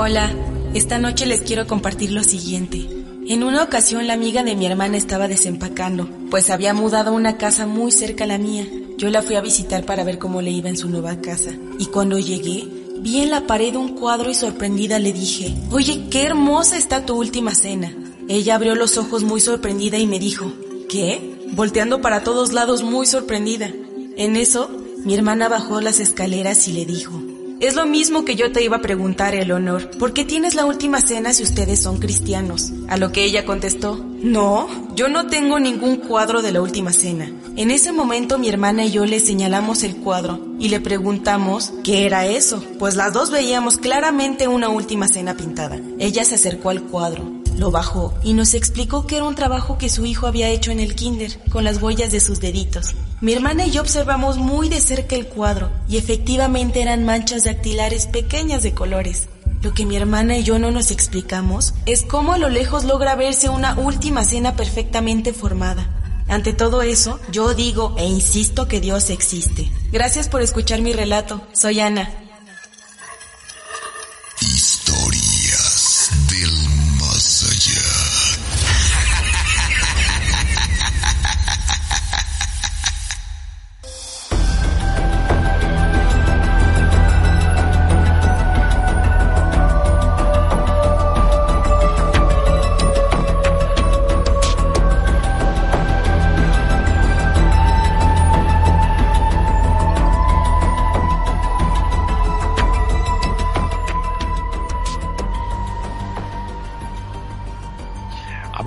[0.00, 0.32] Hola,
[0.74, 2.88] esta noche les quiero compartir lo siguiente.
[3.26, 7.36] En una ocasión la amiga de mi hermana estaba desempacando, pues había mudado a una
[7.36, 8.64] casa muy cerca a la mía.
[8.96, 11.50] Yo la fui a visitar para ver cómo le iba en su nueva casa.
[11.80, 12.68] Y cuando llegué,
[13.00, 17.16] vi en la pared un cuadro y sorprendida le dije, oye, qué hermosa está tu
[17.16, 17.92] última cena.
[18.28, 20.52] Ella abrió los ojos muy sorprendida y me dijo,
[20.88, 21.40] ¿qué?
[21.54, 23.68] Volteando para todos lados muy sorprendida.
[24.16, 24.70] En eso,
[25.04, 27.20] mi hermana bajó las escaleras y le dijo,
[27.60, 29.90] es lo mismo que yo te iba a preguntar, Eleonor.
[29.98, 32.72] ¿Por qué tienes la última cena si ustedes son cristianos?
[32.88, 37.30] A lo que ella contestó, no, yo no tengo ningún cuadro de la última cena.
[37.56, 42.06] En ese momento mi hermana y yo le señalamos el cuadro y le preguntamos qué
[42.06, 45.80] era eso, pues las dos veíamos claramente una última cena pintada.
[45.98, 47.24] Ella se acercó al cuadro,
[47.58, 50.80] lo bajó y nos explicó que era un trabajo que su hijo había hecho en
[50.80, 52.94] el kinder, con las huellas de sus deditos.
[53.20, 58.06] Mi hermana y yo observamos muy de cerca el cuadro y efectivamente eran manchas dactilares
[58.06, 59.28] pequeñas de colores.
[59.60, 63.16] Lo que mi hermana y yo no nos explicamos es cómo a lo lejos logra
[63.16, 65.88] verse una última cena perfectamente formada.
[66.28, 69.68] Ante todo eso, yo digo e insisto que Dios existe.
[69.90, 71.40] Gracias por escuchar mi relato.
[71.52, 72.27] Soy Ana.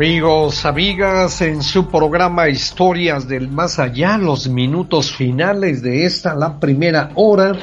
[0.02, 6.60] Amigos, amigas, en su programa Historias del Más Allá, los minutos finales de esta, la
[6.60, 7.56] primera hora,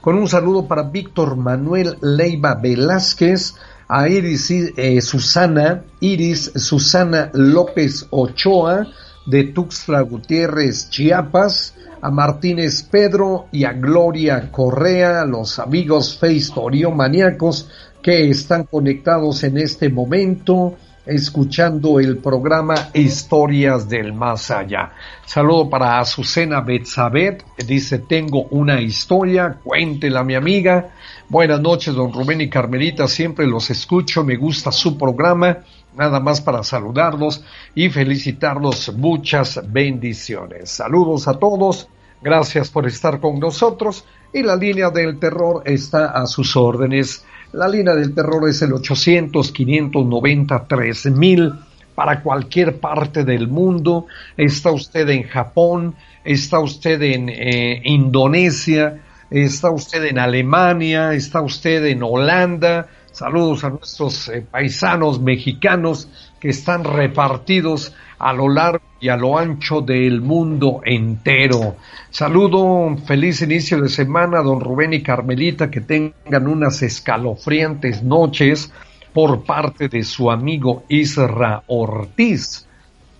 [0.00, 3.54] con un saludo para Víctor Manuel Leiva Velázquez,
[3.86, 8.88] a Iris eh, Susana, Iris Susana López Ochoa,
[9.24, 16.20] de Tuxtla Gutiérrez, Chiapas, a Martínez Pedro y a Gloria Correa, los amigos
[16.92, 17.70] maníacos
[18.02, 20.74] que están conectados en este momento
[21.06, 24.92] escuchando el programa Historias del Más Allá.
[25.26, 30.90] Saludo para Azucena Betzabet, dice, tengo una historia, cuéntela mi amiga.
[31.28, 35.58] Buenas noches, don Rubén y Carmelita, siempre los escucho, me gusta su programa,
[35.96, 37.44] nada más para saludarlos
[37.74, 40.70] y felicitarlos, muchas bendiciones.
[40.70, 41.88] Saludos a todos,
[42.22, 47.24] gracias por estar con nosotros y la línea del terror está a sus órdenes.
[47.54, 51.56] La línea del terror es el 800-593-1000
[51.94, 54.08] para cualquier parte del mundo.
[54.36, 55.94] Está usted en Japón,
[56.24, 59.00] está usted en eh, Indonesia,
[59.30, 62.88] está usted en Alemania, está usted en Holanda.
[63.14, 66.08] Saludos a nuestros eh, paisanos mexicanos
[66.40, 71.76] que están repartidos a lo largo y a lo ancho del mundo entero.
[72.10, 78.72] Saludo, feliz inicio de semana, don Rubén y Carmelita, que tengan unas escalofriantes noches
[79.12, 82.66] por parte de su amigo Isra Ortiz.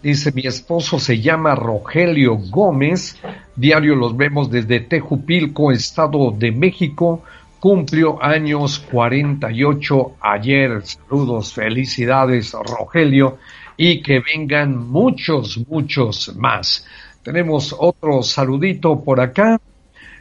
[0.02, 3.16] Dice, mi esposo se llama Rogelio Gómez,
[3.54, 7.22] diario los vemos desde Tejupilco, Estado de México,
[7.64, 10.82] cumplió años 48 ayer.
[10.84, 13.38] Saludos, felicidades, Rogelio
[13.78, 16.86] y que vengan muchos, muchos más.
[17.22, 19.58] Tenemos otro saludito por acá.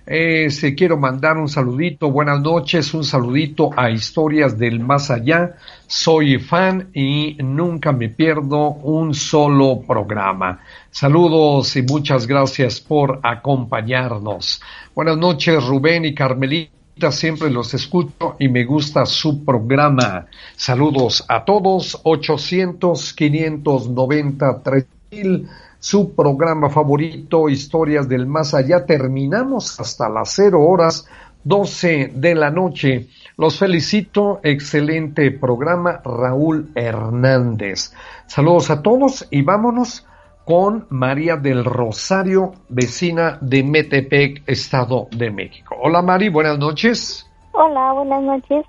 [0.06, 5.58] Eh, se quiero mandar un saludito, buenas noches, un saludito a Historias del Más Allá.
[5.86, 10.62] Soy fan y nunca me pierdo un solo programa.
[10.90, 14.62] Saludos y muchas gracias por acompañarnos.
[14.96, 20.28] Buenas noches, Rubén y Carmelita siempre los escucho y me gusta su programa.
[20.56, 28.86] Saludos a todos, 800 590 3000, su programa favorito, Historias del Más Allá.
[28.86, 31.08] Terminamos hasta las 0 horas
[31.44, 33.10] 12 de la noche.
[33.38, 37.94] Los felicito, excelente programa, Raúl Hernández.
[38.28, 40.06] Saludos a todos y vámonos
[40.46, 45.76] con María del Rosario, vecina de Metepec, Estado de México.
[45.82, 47.30] Hola Mari, buenas noches.
[47.54, 48.66] Hola, buenas noches.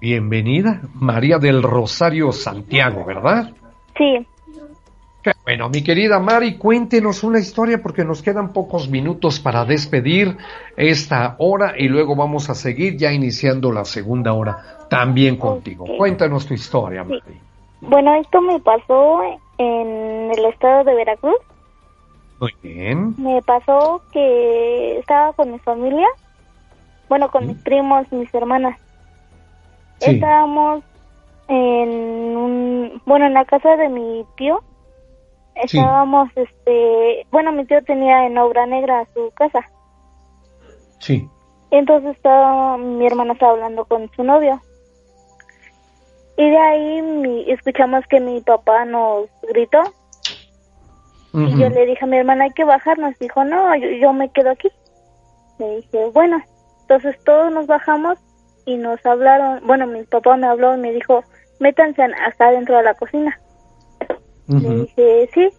[0.00, 3.50] Bienvenida, María del Rosario Santiago, ¿verdad?
[3.98, 4.26] Sí.
[5.44, 10.38] bueno, mi querida Mari, cuéntenos una historia porque nos quedan pocos minutos para despedir
[10.76, 15.84] esta hora y luego vamos a seguir ya iniciando la segunda hora también contigo.
[15.98, 17.49] Cuéntanos tu historia, Mari.
[17.80, 19.22] Bueno, esto me pasó
[19.58, 21.38] en el estado de Veracruz.
[22.40, 23.14] Muy bien.
[23.18, 26.06] Me pasó que estaba con mi familia,
[27.08, 28.78] bueno, con mis primos, mis hermanas.
[30.00, 30.82] Estábamos
[31.48, 34.62] en un, bueno, en la casa de mi tío.
[35.56, 39.68] Estábamos, este, bueno, mi tío tenía en obra negra su casa.
[41.00, 41.28] Sí.
[41.70, 44.60] Entonces estaba, mi hermana estaba hablando con su novio.
[46.40, 49.82] Y de ahí escuchamos que mi papá nos gritó.
[51.34, 52.98] Y yo le dije a mi hermana, hay que bajar.
[52.98, 54.68] Nos dijo, no, yo, me quedo aquí.
[55.58, 56.42] Le dije, bueno.
[56.80, 58.18] Entonces todos nos bajamos
[58.64, 59.60] y nos hablaron.
[59.66, 61.22] Bueno, mi papá me habló y me dijo,
[61.58, 63.38] métanse hasta dentro de la cocina.
[64.48, 65.50] Le dije, sí.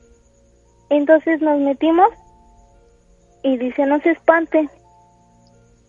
[0.89, 2.09] Entonces nos metimos
[3.43, 4.67] y dice, no se espante.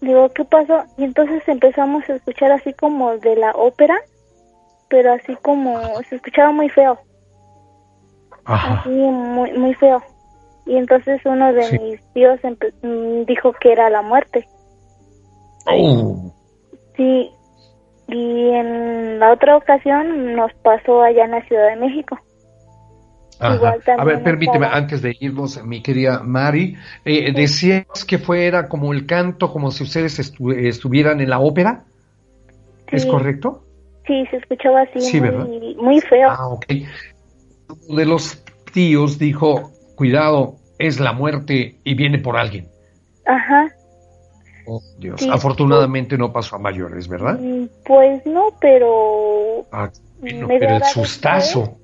[0.02, 0.84] Digo, ¿qué pasó?
[0.98, 3.98] Y entonces empezamos a escuchar así como de la ópera
[4.92, 6.98] pero así como se escuchaba muy feo.
[8.44, 10.02] Así muy, muy feo.
[10.66, 12.38] Y entonces uno de mis tíos
[12.82, 14.46] mm, dijo que era la muerte.
[15.66, 16.30] Oh.
[16.94, 17.30] Sí.
[18.06, 22.18] Y en la otra ocasión nos pasó allá en la Ciudad de México.
[23.40, 26.76] a ver, permíteme, antes de irnos, mi querida Mari,
[27.06, 31.84] eh, decías que fuera como el canto, como si ustedes estuvieran en la ópera.
[32.88, 33.64] ¿Es correcto?
[34.06, 36.30] Sí, se escuchaba así muy, feo.
[36.30, 36.66] Ah, ok.
[37.88, 38.42] Uno de los
[38.72, 42.68] tíos dijo, cuidado, es la muerte y viene por alguien.
[43.26, 43.68] Ajá.
[44.66, 45.22] Oh, Dios.
[45.30, 47.38] Afortunadamente no pasó a mayores, ¿verdad?
[47.38, 49.66] Mm, pues no, pero...
[49.72, 49.90] Ah,
[50.20, 51.78] pero el sustazo.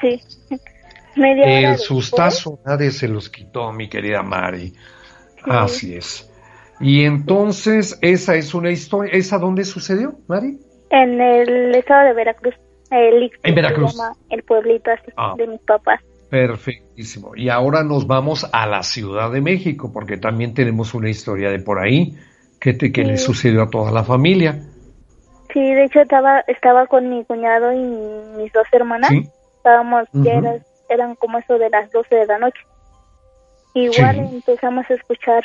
[0.00, 0.20] Sí.
[1.16, 4.72] el sustazo nadie se los quitó, mi querida Mari.
[5.42, 6.30] Así es.
[6.80, 9.12] Y entonces, esa es una historia.
[9.12, 10.58] ¿Esa dónde sucedió, Mari?
[10.90, 12.54] En el estado de Veracruz.
[12.90, 13.96] El en Veracruz.
[14.30, 15.34] el pueblito así ah.
[15.36, 16.00] de mis papás.
[16.28, 17.34] Perfectísimo.
[17.36, 21.58] Y ahora nos vamos a la Ciudad de México, porque también tenemos una historia de
[21.58, 22.16] por ahí
[22.60, 24.60] que, te, que le sucedió a toda la familia.
[25.52, 27.82] Sí, de hecho estaba estaba con mi cuñado y
[28.36, 29.10] mis dos hermanas.
[29.56, 30.40] Estábamos, ya
[30.88, 32.60] eran como eso de las 12 de la noche.
[33.74, 35.44] Igual empezamos a escuchar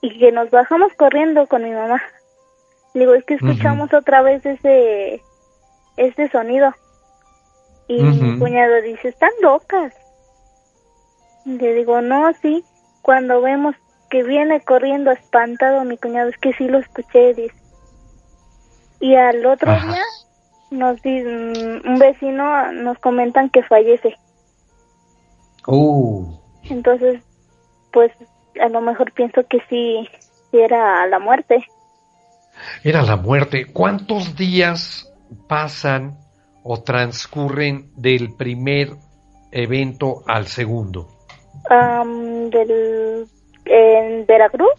[0.00, 2.02] y que nos bajamos corriendo con mi mamá.
[2.96, 5.22] Le digo, es que escuchamos otra vez ese,
[5.98, 6.72] ese sonido.
[7.88, 9.92] Y mi cuñado dice, están locas.
[11.44, 12.64] Le digo, no, sí.
[13.02, 13.76] Cuando vemos
[14.08, 17.54] que viene corriendo espantado mi cuñado, es que sí lo escuché, dice.
[19.00, 20.02] Y al otro día
[20.70, 24.16] nos un vecino nos comentan que fallece.
[25.66, 26.40] Oh.
[26.62, 27.20] Entonces,
[27.92, 28.10] pues
[28.58, 30.08] a lo mejor pienso que sí,
[30.50, 31.62] sí era la muerte.
[32.84, 33.66] Era la muerte.
[33.72, 35.12] ¿Cuántos días
[35.48, 36.18] pasan
[36.62, 38.90] o transcurren del primer
[39.52, 41.08] evento al segundo?
[41.68, 43.26] del,
[43.64, 44.70] ¿En Veracruz?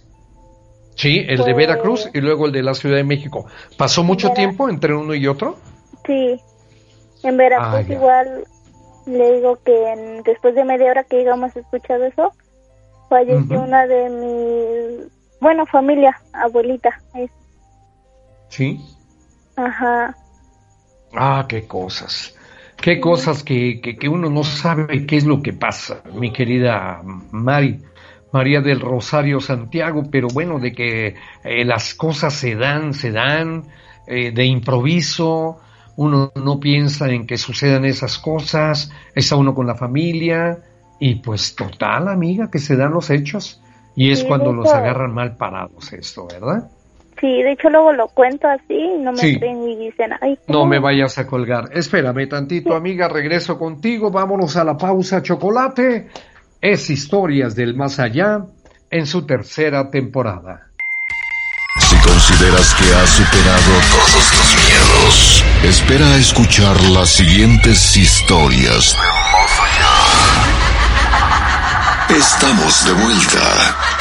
[0.95, 3.45] Sí, el de Veracruz y luego el de la Ciudad de México.
[3.77, 5.57] ¿Pasó mucho tiempo entre uno y otro?
[6.05, 6.41] Sí,
[7.23, 8.43] en Veracruz ah, igual
[9.05, 12.33] le digo que después de media hora que llegamos a escuchar eso,
[13.09, 15.09] falleció una de mi,
[15.39, 16.89] bueno, familia, abuelita.
[18.49, 18.79] ¿Sí?
[19.55, 20.15] Ajá.
[21.13, 22.35] Ah, qué cosas.
[22.77, 27.81] Qué cosas que, que, uno no sabe qué es lo que pasa, mi querida Mari.
[28.31, 33.63] María del Rosario Santiago, pero bueno, de que eh, las cosas se dan, se dan
[34.05, 35.59] eh, de improviso,
[35.95, 40.59] uno no piensa en que sucedan esas cosas, está uno con la familia
[40.99, 43.61] y pues total, amiga, que se dan los hechos
[43.95, 46.69] y es cuando los agarran mal parados esto, ¿verdad?
[47.19, 50.37] Sí, de hecho luego lo cuento así, no me y dicen, ay.
[50.47, 51.69] No me vayas a colgar.
[51.73, 56.09] Espérame tantito, amiga, regreso contigo, vámonos a la pausa chocolate.
[56.61, 58.45] Es Historias del Más Allá
[58.89, 60.67] en su tercera temporada.
[61.79, 69.09] Si consideras que has superado todos tus miedos, espera a escuchar las siguientes historias del
[69.33, 69.93] Más Allá.
[72.17, 73.96] Estamos de vuelta.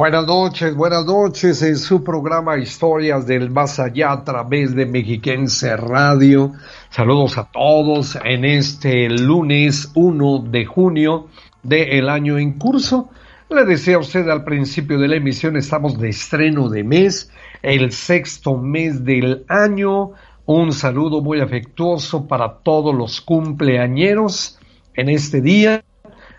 [0.00, 5.76] Buenas noches, buenas noches en su programa Historias del Más Allá a través de Mexiquense
[5.76, 6.52] Radio.
[6.88, 11.28] Saludos a todos en este lunes 1 de junio
[11.62, 13.10] del año en curso.
[13.50, 17.30] Le decía a usted al principio de la emisión, estamos de estreno de mes,
[17.60, 20.12] el sexto mes del año.
[20.46, 24.58] Un saludo muy afectuoso para todos los cumpleañeros
[24.94, 25.84] en este día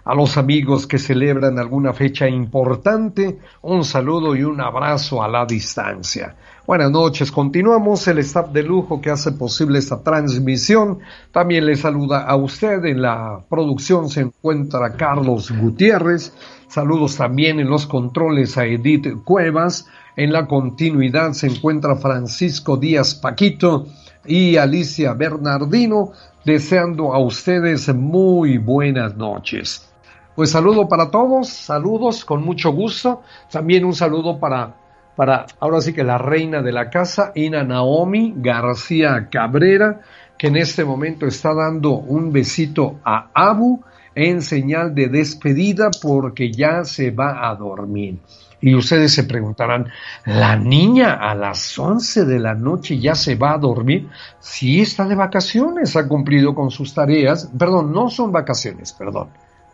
[0.03, 5.45] a los amigos que celebran alguna fecha importante, un saludo y un abrazo a la
[5.45, 6.35] distancia.
[6.65, 10.99] Buenas noches, continuamos el staff de lujo que hace posible esta transmisión.
[11.31, 16.33] También le saluda a usted en la producción se encuentra Carlos Gutiérrez.
[16.67, 19.87] Saludos también en los controles a Edith Cuevas.
[20.15, 23.87] En la continuidad se encuentra Francisco Díaz Paquito
[24.25, 26.11] y Alicia Bernardino,
[26.45, 29.90] deseando a ustedes muy buenas noches.
[30.41, 33.21] Pues saludo para todos, saludos con mucho gusto.
[33.51, 34.73] También un saludo para,
[35.15, 40.01] para ahora sí que la reina de la casa, Ina Naomi García Cabrera,
[40.39, 43.83] que en este momento está dando un besito a Abu
[44.15, 48.17] en señal de despedida porque ya se va a dormir.
[48.61, 49.89] Y ustedes se preguntarán,
[50.25, 54.09] ¿la niña a las 11 de la noche ya se va a dormir?
[54.39, 57.47] Sí está de vacaciones, ha cumplido con sus tareas.
[57.55, 59.29] Perdón, no son vacaciones, perdón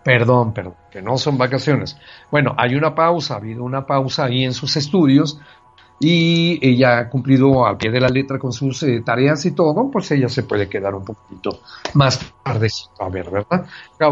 [0.08, 1.98] Perdón, perdón, que no son vacaciones.
[2.32, 5.38] Bueno, hay una pausa, ha habido una pausa ahí en sus estudios,
[6.00, 9.92] y ella ha cumplido al pie de la letra con sus eh, tareas y todo,
[9.92, 11.60] pues ella se puede quedar un poquito
[11.94, 13.66] más tarde a ver, ¿verdad?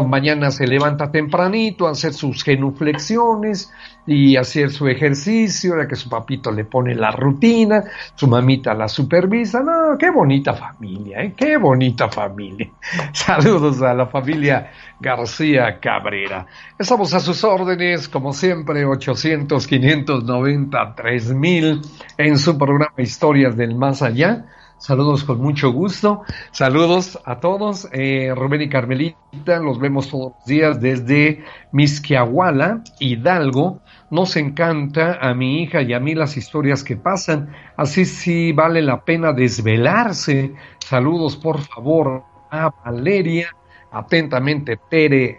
[0.06, 3.72] mañana se levanta tempranito a hacer sus genuflexiones
[4.06, 7.84] y hacer su ejercicio, ya que su papito le pone la rutina,
[8.14, 11.34] su mamita la supervisa, no, qué bonita familia, ¿eh?
[11.36, 12.70] Qué bonita familia.
[13.12, 16.46] Saludos a la familia García Cabrera.
[16.78, 21.80] Estamos a sus órdenes, como siempre, 800 590 3000
[22.18, 24.46] en su programa Historias del Más Allá.
[24.78, 26.22] Saludos con mucho gusto.
[26.50, 27.88] Saludos a todos.
[27.92, 33.80] Eh, Rubén y Carmelita, los vemos todos los días desde Misquiahuala, Hidalgo.
[34.10, 37.52] Nos encanta a mi hija y a mí las historias que pasan.
[37.76, 40.54] Así sí vale la pena desvelarse.
[40.78, 43.48] Saludos, por favor, a Valeria.
[43.90, 45.38] Atentamente, Tere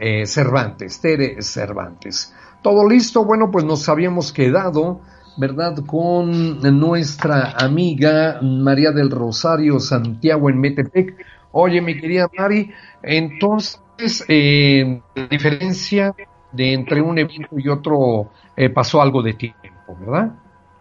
[0.00, 1.00] eh, Cervantes.
[1.00, 2.34] Tere Cervantes.
[2.62, 3.24] ¿Todo listo?
[3.24, 5.00] Bueno, pues nos habíamos quedado
[5.36, 5.76] ¿verdad?
[5.86, 11.14] Con nuestra amiga María del Rosario Santiago en Metepec.
[11.52, 12.70] Oye, mi querida Mari,
[13.02, 16.14] entonces, eh, la diferencia
[16.56, 20.30] de entre un evento y otro eh, pasó algo de tiempo, ¿verdad?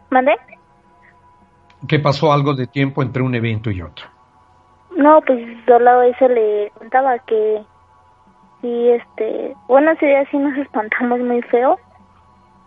[0.09, 0.35] ¿Mande?
[1.87, 4.07] Que pasó algo de tiempo entre un evento y otro.
[4.95, 7.61] No, pues solo eso le contaba que
[8.61, 11.77] sí, este, bueno, ese día sí nos espantamos muy feo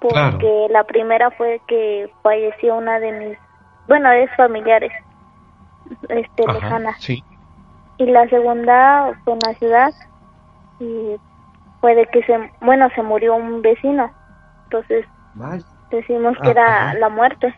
[0.00, 3.38] porque la primera fue que falleció una de mis,
[3.88, 4.92] bueno, es familiares,
[6.09, 6.94] este, lejana.
[6.98, 7.24] Sí.
[7.96, 9.92] Y la segunda fue en la ciudad
[10.78, 11.16] y
[11.81, 14.11] fue de que se, bueno, se murió un vecino.
[14.64, 15.07] Entonces,
[15.91, 17.55] decimos que era la muerte.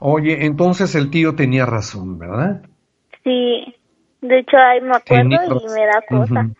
[0.00, 2.62] Oye, entonces el tío tenía razón, ¿verdad?
[3.22, 3.74] Sí,
[4.20, 6.50] de hecho ahí me acuerdo y me da cosa.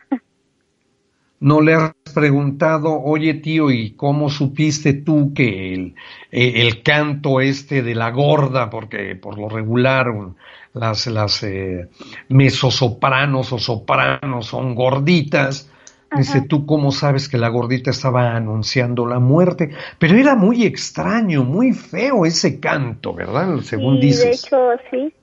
[1.41, 5.95] no le has preguntado, oye tío, ¿y cómo supiste tú que el,
[6.31, 10.07] eh, el canto este de la gorda, porque por lo regular
[10.73, 11.91] las, las eh,
[12.31, 15.71] mesosopranos o sopranos son gorditas,
[16.17, 19.71] dice, ¿tú cómo sabes que la gordita estaba anunciando la muerte?
[19.99, 23.59] Pero era muy extraño, muy feo ese canto, ¿verdad?
[23.63, 24.25] Según sí, dices.
[24.25, 25.15] De hecho, sí.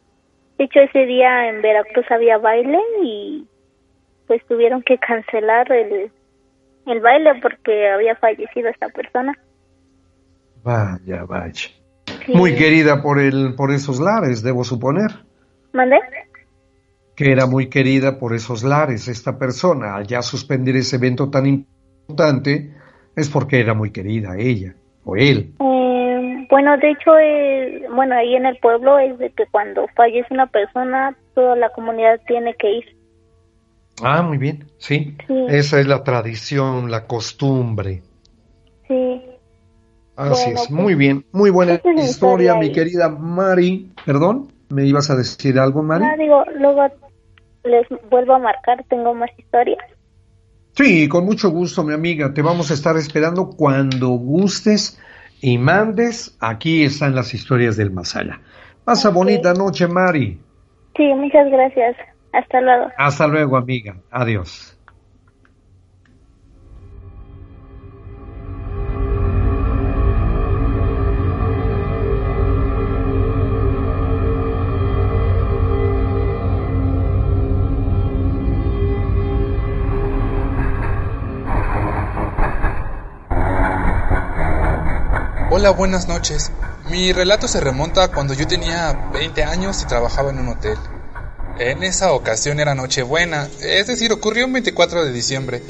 [0.57, 3.45] De hecho, ese día en Veracruz había baile y
[4.27, 6.11] pues tuvieron que cancelar el,
[6.85, 9.33] el baile porque había fallecido esta persona.
[10.63, 11.69] Vaya, vaya.
[12.27, 15.11] Muy querida por el por esos lares, debo suponer.
[15.73, 15.99] ¿Mandé?
[17.21, 19.95] Que era muy querida por esos lares esta persona.
[19.95, 22.73] Al ya suspender ese evento tan importante
[23.15, 24.73] es porque era muy querida ella
[25.05, 25.53] o él.
[25.59, 30.33] Eh, bueno, de hecho, eh, bueno, ahí en el pueblo es de que cuando fallece
[30.33, 32.85] una persona, toda la comunidad tiene que ir.
[34.01, 35.15] Ah, muy bien, sí.
[35.47, 38.01] Esa es la tradición, la costumbre.
[38.87, 39.21] Sí.
[40.15, 43.91] Así es, pues, muy bien, muy buena historia, mi querida Mari.
[44.07, 46.03] Perdón, ¿me ibas a decir algo, Mari?
[46.03, 47.10] No, digo, luego
[47.63, 49.83] les vuelvo a marcar, tengo más historias.
[50.73, 52.33] Sí, con mucho gusto, mi amiga.
[52.33, 54.99] Te vamos a estar esperando cuando gustes
[55.41, 56.37] y mandes.
[56.39, 58.39] Aquí están las historias del Masaya.
[58.85, 60.39] Pasa bonita noche, Mari.
[60.95, 61.97] Sí, muchas gracias.
[62.33, 62.87] Hasta luego.
[62.97, 63.95] Hasta luego, amiga.
[64.09, 64.77] Adiós.
[85.53, 86.49] Hola, buenas noches.
[86.89, 90.77] Mi relato se remonta a cuando yo tenía 20 años y trabajaba en un hotel.
[91.59, 95.61] En esa ocasión era Nochebuena, es decir, ocurrió un 24 de diciembre.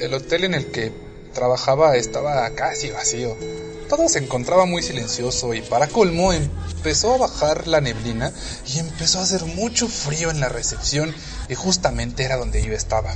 [0.00, 0.90] El hotel en el que
[1.34, 3.36] trabajaba estaba casi vacío.
[3.90, 8.32] Todo se encontraba muy silencioso y para colmo empezó a bajar la neblina
[8.64, 11.14] y empezó a hacer mucho frío en la recepción
[11.50, 13.14] y justamente era donde yo estaba.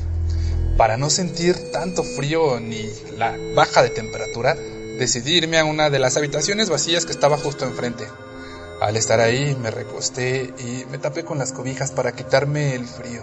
[0.76, 4.54] Para no sentir tanto frío ni la baja de temperatura,
[5.00, 8.06] decidí irme a una de las habitaciones vacías que estaba justo enfrente.
[8.82, 13.22] Al estar ahí me recosté y me tapé con las cobijas para quitarme el frío.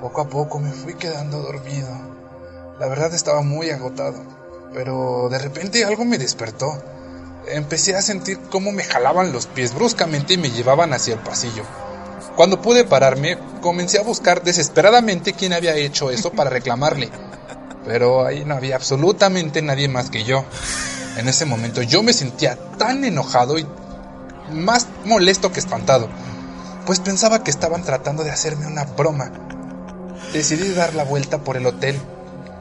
[0.00, 1.90] Poco a poco me fui quedando dormido.
[2.80, 4.22] La verdad estaba muy agotado,
[4.72, 6.82] pero de repente algo me despertó.
[7.46, 11.64] Empecé a sentir cómo me jalaban los pies bruscamente y me llevaban hacia el pasillo.
[12.36, 17.10] Cuando pude pararme, comencé a buscar desesperadamente quién había hecho eso para reclamarle.
[17.86, 20.44] Pero ahí no había absolutamente nadie más que yo.
[21.16, 23.66] En ese momento yo me sentía tan enojado y
[24.52, 26.08] más molesto que espantado,
[26.84, 29.32] pues pensaba que estaban tratando de hacerme una broma.
[30.32, 31.98] Decidí dar la vuelta por el hotel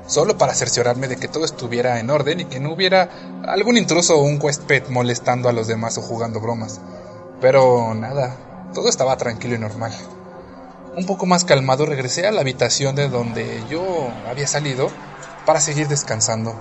[0.07, 3.09] solo para cerciorarme de que todo estuviera en orden y que no hubiera
[3.47, 6.79] algún intruso o un huésped molestando a los demás o jugando bromas.
[7.41, 8.35] Pero nada,
[8.73, 9.93] todo estaba tranquilo y normal.
[10.97, 13.83] Un poco más calmado regresé a la habitación de donde yo
[14.29, 14.89] había salido
[15.45, 16.55] para seguir descansando.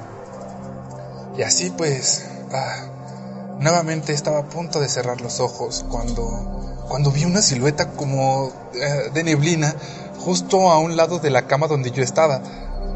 [1.39, 7.25] Y así pues, ah, nuevamente estaba a punto de cerrar los ojos cuando, cuando vi
[7.25, 9.75] una silueta como eh, de neblina
[10.19, 12.43] justo a un lado de la cama donde yo estaba.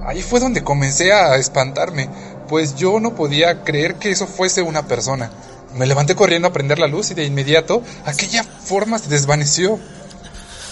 [0.06, 2.08] Ahí fue donde comencé a espantarme,
[2.48, 5.30] pues yo no podía creer que eso fuese una persona.
[5.74, 9.78] Me levanté corriendo a prender la luz y de inmediato aquella forma se desvaneció.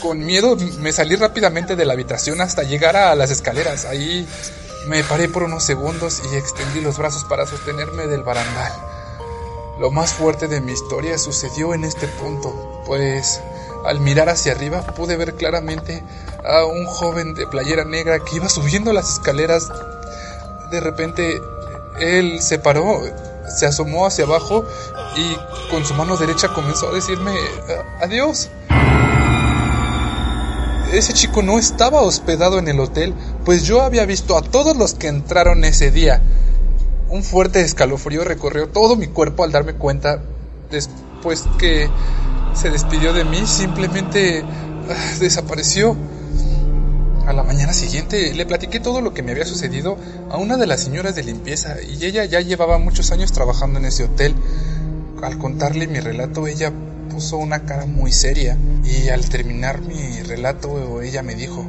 [0.02, 3.84] Con miedo me salí rápidamente de la habitación hasta llegar a las escaleras.
[3.86, 4.26] Ahí
[4.86, 8.72] me paré por unos segundos y extendí los brazos para sostenerme del barandal.
[9.78, 13.40] Lo más fuerte de mi historia sucedió en este punto, pues
[13.84, 16.02] al mirar hacia arriba pude ver claramente
[16.44, 19.68] a un joven de playera negra que iba subiendo las escaleras.
[20.70, 21.40] De repente
[22.00, 23.02] él se paró,
[23.54, 24.64] se asomó hacia abajo
[25.16, 25.36] y
[25.70, 27.34] con su mano derecha comenzó a decirme
[28.00, 28.50] adiós.
[30.92, 33.12] Ese chico no estaba hospedado en el hotel,
[33.44, 36.22] pues yo había visto a todos los que entraron ese día.
[37.08, 40.22] Un fuerte escalofrío recorrió todo mi cuerpo al darme cuenta,
[40.70, 41.88] después que
[42.54, 45.96] se despidió de mí, simplemente ah, desapareció.
[47.26, 49.96] A la mañana siguiente le platiqué todo lo que me había sucedido
[50.30, 53.86] a una de las señoras de limpieza y ella ya llevaba muchos años trabajando en
[53.86, 54.36] ese hotel.
[55.20, 56.72] Al contarle mi relato ella
[57.16, 61.64] puso una cara muy seria y al terminar mi relato ella me dijo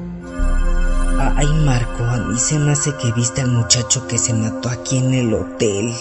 [1.37, 4.97] Ay Marco, a mí se me hace que viste al muchacho que se mató aquí
[4.97, 5.93] en el hotel.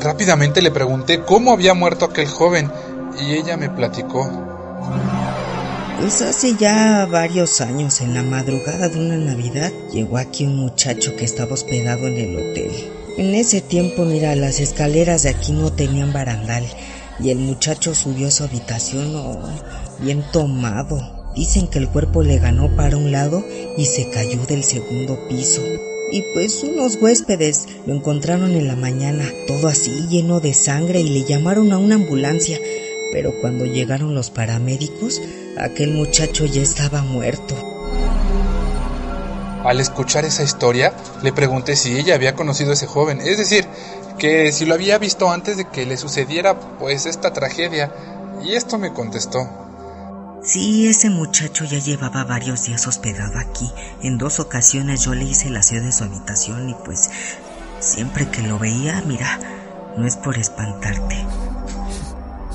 [0.00, 2.70] Rápidamente le pregunté cómo había muerto aquel joven
[3.18, 4.30] y ella me platicó.
[5.98, 11.16] Pues hace ya varios años, en la madrugada de una Navidad, llegó aquí un muchacho
[11.16, 12.70] que estaba hospedado en el hotel.
[13.16, 16.64] En ese tiempo, mira, las escaleras de aquí no tenían barandal
[17.20, 19.38] y el muchacho subió a su habitación oh,
[20.00, 21.32] bien tomado.
[21.34, 23.44] Dicen que el cuerpo le ganó para un lado
[23.76, 25.62] y se cayó del segundo piso.
[26.10, 31.08] Y pues unos huéspedes lo encontraron en la mañana, todo así lleno de sangre y
[31.08, 32.58] le llamaron a una ambulancia
[33.12, 35.20] pero cuando llegaron los paramédicos,
[35.58, 37.54] aquel muchacho ya estaba muerto.
[39.64, 43.66] Al escuchar esa historia, le pregunté si ella había conocido a ese joven, es decir,
[44.18, 47.92] que si lo había visto antes de que le sucediera pues esta tragedia,
[48.42, 49.48] y esto me contestó.
[50.42, 53.70] Sí, ese muchacho ya llevaba varios días hospedado aquí.
[54.02, 57.10] En dos ocasiones yo le hice la aseo de su habitación y pues
[57.80, 59.38] siempre que lo veía, mira,
[59.96, 61.26] no es por espantarte,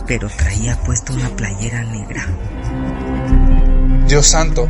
[0.08, 2.26] pero traía puesto una playera negra.
[4.08, 4.68] Dios santo,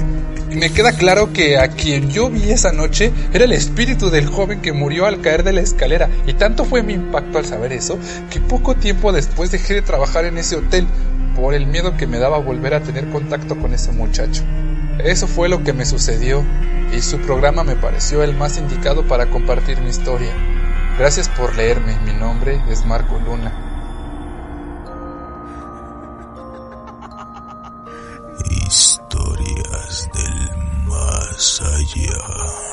[0.56, 4.62] me queda claro que a quien yo vi esa noche era el espíritu del joven
[4.62, 7.98] que murió al caer de la escalera, y tanto fue mi impacto al saber eso,
[8.30, 10.88] que poco tiempo después dejé de trabajar en ese hotel
[11.36, 14.44] por el miedo que me daba volver a tener contacto con ese muchacho.
[15.04, 16.44] Eso fue lo que me sucedió,
[16.96, 20.32] y su programa me pareció el más indicado para compartir mi historia.
[21.00, 23.52] Gracias por leerme, mi nombre es Marco Luna.
[28.38, 28.70] Del
[31.44, 32.73] más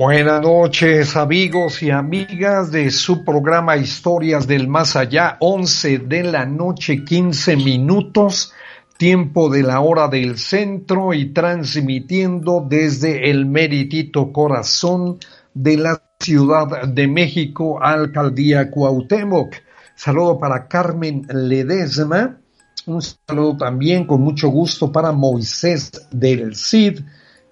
[0.00, 6.46] Buenas noches amigos y amigas de su programa Historias del Más Allá, 11 de la
[6.46, 8.54] noche, 15 minutos,
[8.96, 15.18] tiempo de la hora del centro y transmitiendo desde el meritito corazón
[15.52, 19.54] de la Ciudad de México, Alcaldía Cuauhtémoc.
[19.94, 22.40] Saludo para Carmen Ledesma,
[22.86, 27.00] un saludo también con mucho gusto para Moisés del Cid,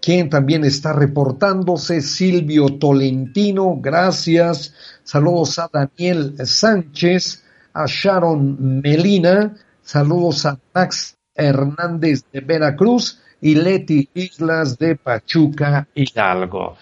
[0.00, 4.74] quien también está reportándose, Silvio Tolentino, gracias.
[5.02, 7.44] Saludos a Daniel Sánchez,
[7.74, 16.76] a Sharon Melina, saludos a Max Hernández de Veracruz y Leti Islas de Pachuca, Hidalgo.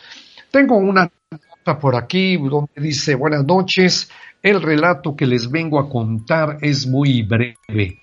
[0.51, 4.09] Tengo una nota por aquí donde dice, buenas noches,
[4.43, 8.01] el relato que les vengo a contar es muy breve.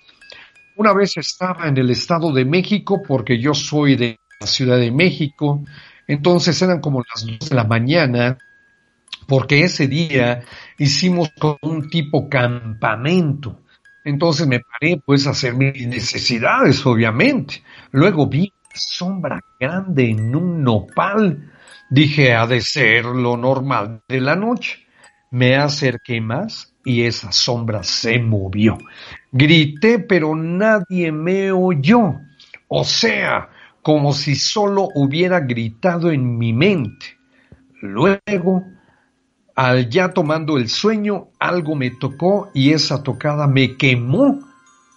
[0.76, 5.64] Una vez estaba en el Estado de México, porque yo soy de Ciudad de México,
[6.06, 8.38] entonces eran como las dos de la mañana,
[9.26, 10.44] porque ese día
[10.78, 13.60] hicimos como un tipo campamento.
[14.04, 17.62] Entonces me paré pues a hacer mis necesidades, obviamente.
[17.90, 21.52] Luego vi una sombra grande en un nopal.
[21.88, 24.86] Dije, ha de ser lo normal de la noche.
[25.30, 28.76] Me acerqué más y esa sombra se movió.
[29.32, 32.20] Grité, pero nadie me oyó.
[32.68, 33.48] O sea,
[33.84, 37.18] como si solo hubiera gritado en mi mente.
[37.82, 38.64] Luego
[39.54, 44.40] al ya tomando el sueño, algo me tocó y esa tocada me quemó.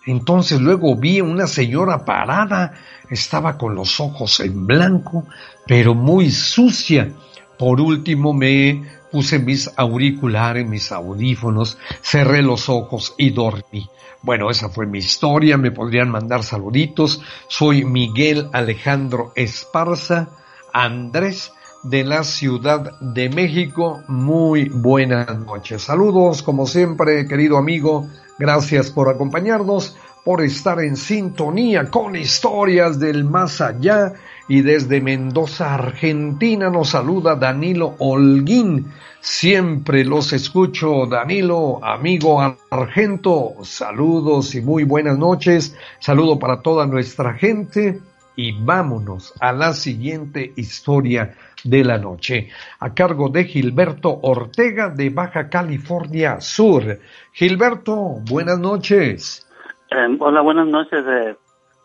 [0.05, 2.75] Entonces luego vi una señora parada,
[3.09, 5.27] estaba con los ojos en blanco,
[5.67, 7.11] pero muy sucia.
[7.59, 13.89] Por último me puse mis auriculares, mis audífonos, cerré los ojos y dormí.
[14.23, 17.21] Bueno, esa fue mi historia, me podrían mandar saluditos.
[17.47, 20.29] Soy Miguel Alejandro Esparza,
[20.73, 21.51] Andrés
[21.83, 24.01] de la Ciudad de México.
[24.07, 25.83] Muy buenas noches.
[25.83, 28.07] Saludos, como siempre, querido amigo.
[28.39, 34.13] Gracias por acompañarnos, por estar en sintonía con historias del más allá.
[34.49, 38.87] Y desde Mendoza, Argentina, nos saluda Danilo Holguín.
[39.19, 43.55] Siempre los escucho, Danilo, amigo argento.
[43.63, 45.77] Saludos y muy buenas noches.
[45.99, 47.99] Saludo para toda nuestra gente.
[48.37, 52.49] Y vámonos a la siguiente historia de la noche,
[52.79, 56.99] a cargo de Gilberto Ortega de Baja California Sur.
[57.33, 59.45] Gilberto, buenas noches.
[59.89, 61.03] Eh, hola, buenas noches.
[61.05, 61.35] Eh,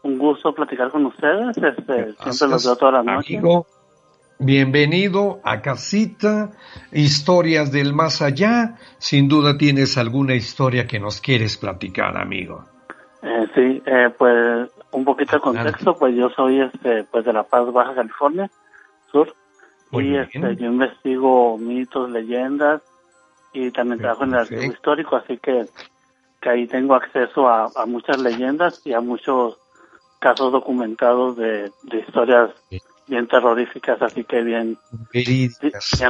[0.02, 1.56] un gusto platicar con ustedes.
[1.56, 3.40] Este, siempre los veo toda la noche.
[4.38, 6.50] bienvenido a Casita,
[6.92, 8.76] Historias del Más Allá.
[8.98, 12.64] Sin duda tienes alguna historia que nos quieres platicar, amigo.
[13.22, 13.82] Eh, sí,
[14.18, 18.50] pues un poquito de contexto, pues yo soy este, pues de La Paz, Baja California
[19.10, 19.34] Sur
[19.92, 22.82] y este, yo investigo mitos, leyendas
[23.52, 25.66] y también trabajo en el archivo histórico, así que,
[26.40, 29.58] que ahí tengo acceso a, muchas leyendas y a muchos
[30.22, 32.50] casos documentados de, historias
[33.08, 34.78] bien terroríficas, así que bien,
[35.12, 35.50] bien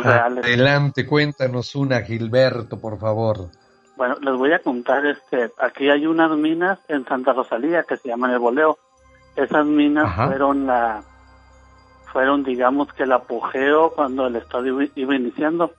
[0.05, 0.45] reales.
[0.45, 3.49] Adelante, cuéntanos una, Gilberto, por favor.
[3.97, 8.09] Bueno, les voy a contar, este, aquí hay unas minas en Santa Rosalía que se
[8.09, 8.79] llaman el Boleo.
[9.35, 11.03] Esas minas fueron la
[12.13, 15.73] fueron, digamos, que el apogeo cuando el Estado iba iniciando.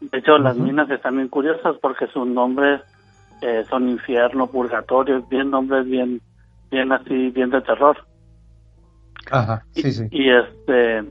[0.00, 2.82] De hecho, las minas están bien curiosas porque sus nombres
[3.40, 6.20] eh, son infierno, purgatorio, bien nombres bien,
[6.70, 7.96] bien así, bien de terror.
[9.30, 10.06] Ajá, sí, sí.
[10.10, 11.04] Y, este,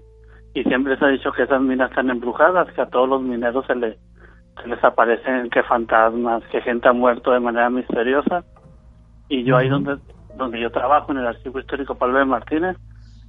[0.54, 3.66] y siempre se ha dicho que esas minas están embrujadas, que a todos los mineros
[3.66, 3.98] se, le,
[4.62, 8.46] se les aparecen que fantasmas, que gente ha muerto de manera misteriosa.
[9.28, 9.98] Y yo ahí donde,
[10.38, 12.78] donde yo trabajo, en el Archivo Histórico Pablo de Martínez,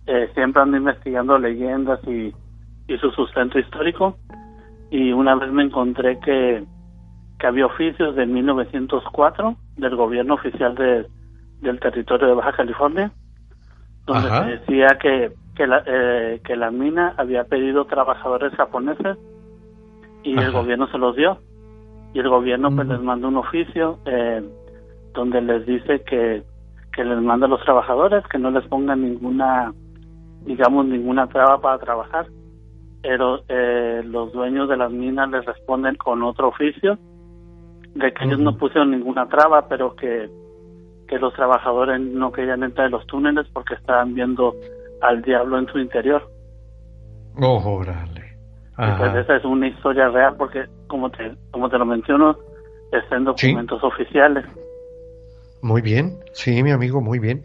[0.06, 2.32] eh, siempre ando investigando leyendas y,
[3.00, 4.16] su sustento histórico.
[4.90, 6.64] Y una vez me encontré que,
[7.40, 11.06] que había oficios de 1904 del gobierno oficial de,
[11.60, 13.12] del territorio de Baja California,
[14.06, 19.16] donde se decía que, que, la, eh, que la mina había pedido trabajadores japoneses
[20.22, 21.38] y el gobierno se los dio.
[22.14, 24.42] Y el gobierno pues les manda un oficio eh,
[25.12, 26.42] donde les dice que,
[26.92, 29.72] que les manda a los trabajadores que no les pongan ninguna
[30.46, 32.26] digamos, ninguna traba para trabajar.
[33.02, 36.98] Pero eh, los dueños de las minas les responden con otro oficio,
[37.94, 40.30] de que ellos no pusieron ninguna traba, pero que,
[41.06, 44.54] que los trabajadores no querían entrar en los túneles porque estaban viendo
[45.00, 46.28] al diablo en su interior.
[47.40, 48.36] Oh, órale.
[48.76, 52.36] Pues esa es una historia real porque, como te, como te lo menciono,
[52.92, 54.44] está en documentos oficiales.
[55.62, 57.42] Muy bien, sí, mi amigo, muy bien.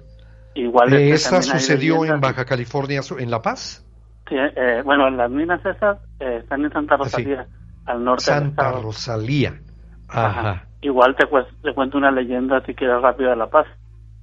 [0.56, 3.86] Igual eh, ¿Esa sucedió en Baja California, en La Paz?
[4.28, 7.48] Sí, eh, bueno, las minas esas eh, están en Santa Rosalía,
[7.86, 9.62] al norte Santa Rosalía.
[10.10, 10.68] Ajá.
[10.82, 11.26] Igual te,
[11.62, 13.68] te, cuento una leyenda si quieres rápido de La Paz.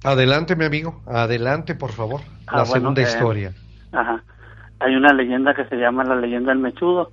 [0.03, 3.51] Adelante, mi amigo, adelante, por favor, ah, la segunda historia.
[3.91, 4.23] Ajá.
[4.79, 7.11] Hay una leyenda que se llama la leyenda del mechudo.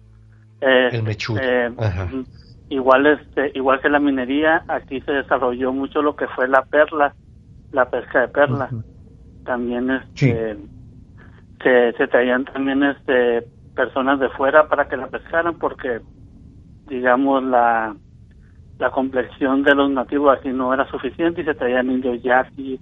[0.60, 1.40] el mechudo.
[1.78, 2.08] Ajá.
[2.68, 7.14] Igual, este, igual que la minería, aquí se desarrolló mucho lo que fue la perla,
[7.72, 8.68] la pesca de perla
[9.46, 10.58] también este
[11.62, 16.00] se, traían también este personas de fuera para que la pescaran porque
[16.88, 17.96] digamos la
[18.78, 22.80] la complexión de los nativos aquí no era suficiente y se traían indios yaquis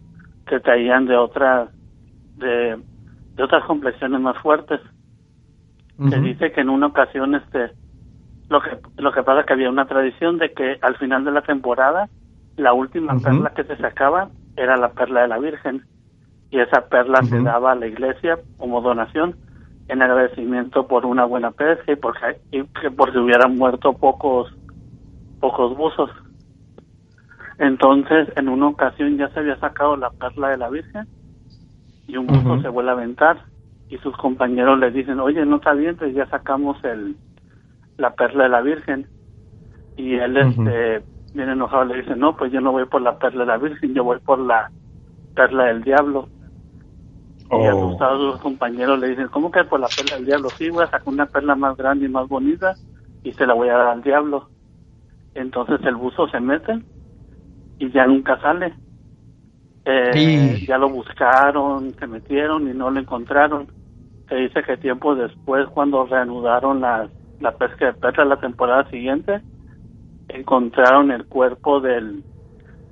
[0.49, 1.71] se traían de otras
[2.37, 2.77] de,
[3.35, 4.81] de otras complexiones más fuertes.
[6.11, 7.71] Se dice que en una ocasión, este,
[8.49, 11.43] lo que, lo que pasa que había una tradición de que al final de la
[11.43, 12.09] temporada,
[12.57, 15.85] la última perla que se sacaba era la perla de la Virgen.
[16.51, 19.37] Y esa perla se daba a la iglesia como donación
[19.89, 24.53] en agradecimiento por una buena pesca y porque, y que porque hubieran muerto pocos,
[25.45, 26.11] pocos buzos.
[27.59, 31.07] Entonces, en una ocasión ya se había sacado la perla de la Virgen
[32.07, 33.43] y un buzo se vuelve a aventar
[33.91, 37.15] y sus compañeros le dicen, oye, no está bien, pues ya sacamos el
[37.99, 39.07] la perla de la Virgen.
[39.99, 41.05] Y él, este,
[41.35, 43.93] bien enojado, le dice, no, pues yo no voy por la perla de la Virgen,
[43.93, 44.71] yo voy por la
[45.35, 46.27] perla del diablo.
[47.39, 47.69] Y Oh.
[47.69, 50.49] asustados los compañeros le dicen, ¿cómo que por la perla del diablo?
[50.57, 52.75] Sí, voy a sacar una perla más grande y más bonita
[53.23, 54.49] y se la voy a dar al diablo.
[55.35, 56.81] Entonces el buzo se mete
[57.79, 58.75] y ya nunca sale.
[59.85, 60.67] Eh, Sí.
[60.67, 63.67] Ya lo buscaron, se metieron y no lo encontraron.
[64.29, 67.09] Se dice que tiempo después, cuando reanudaron la,
[67.41, 69.43] la pesca de perla la temporada siguiente,
[70.29, 72.23] encontraron el cuerpo del,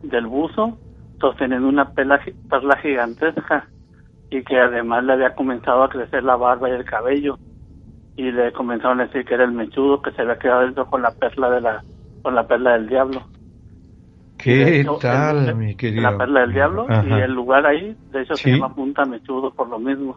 [0.02, 0.78] del buzo
[1.20, 2.20] sosteniendo una perla,
[2.50, 3.68] perla gigantesca
[4.30, 7.38] y que además le había comenzado a crecer la barba y el cabello
[8.16, 11.00] y le comenzaron a decir que era el mechudo que se había quedado dentro con
[11.02, 11.84] la perla de la
[12.22, 13.22] con la perla del diablo
[14.38, 16.02] ¿Qué hecho, tal, el- mi querido?
[16.02, 17.24] la perla del diablo y Ajá.
[17.24, 18.44] el lugar ahí de hecho Sí.
[18.44, 20.16] se llama Punta Mechudo por lo mismo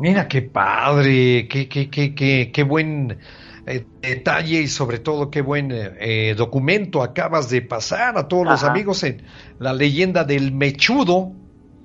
[0.00, 3.18] Mira qué padre, qué, qué, qué, qué, qué buen
[3.66, 8.62] eh, detalle y sobre todo qué buen eh, documento acabas de pasar a todos los
[8.62, 8.70] Ajá.
[8.72, 9.22] amigos en
[9.58, 11.32] la leyenda del mechudo.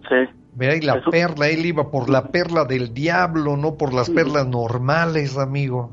[0.07, 3.91] sí Mira, y la Eso- perla, él iba por la perla del diablo, no por
[3.91, 5.89] las perlas normales, amigo.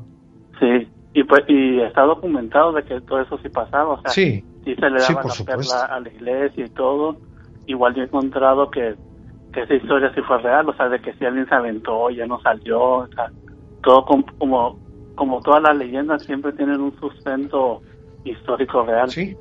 [0.59, 4.47] sí y pues y está documentado de que todo eso sí pasaba o sea Sí,
[4.63, 5.43] sí se le Sí, daba por la supuesto.
[5.43, 7.21] perla a la iglesia y todo.
[7.65, 8.97] Igual yo he encontrado que,
[9.51, 12.25] que esa historia sí fue real, o sea, de que si alguien se aventó, ya
[12.27, 13.31] no salió, o sea,
[13.81, 14.79] todo com- como,
[15.15, 17.83] como todas las leyendas siempre tienen un sustento
[18.23, 19.15] histórico real.
[19.15, 19.37] sí,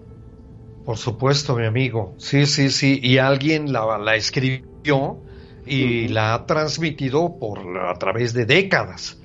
[0.84, 2.16] por supuesto, mi amigo.
[2.18, 3.00] Sí, sí, sí.
[3.02, 5.24] Y alguien la, la escribió
[5.70, 9.22] y la ha transmitido por a través de décadas.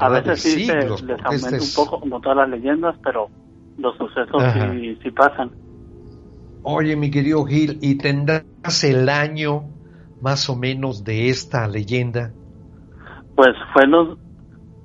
[0.00, 2.96] A veces sí se- siglos, les porque aumenta este un poco como todas las leyendas,
[3.04, 3.28] pero
[3.76, 5.50] los sucesos sí, sí pasan.
[6.62, 9.64] Oye, mi querido Gil, ¿y tendrás el año
[10.22, 12.32] más o menos de esta leyenda?
[13.36, 14.16] Pues fue los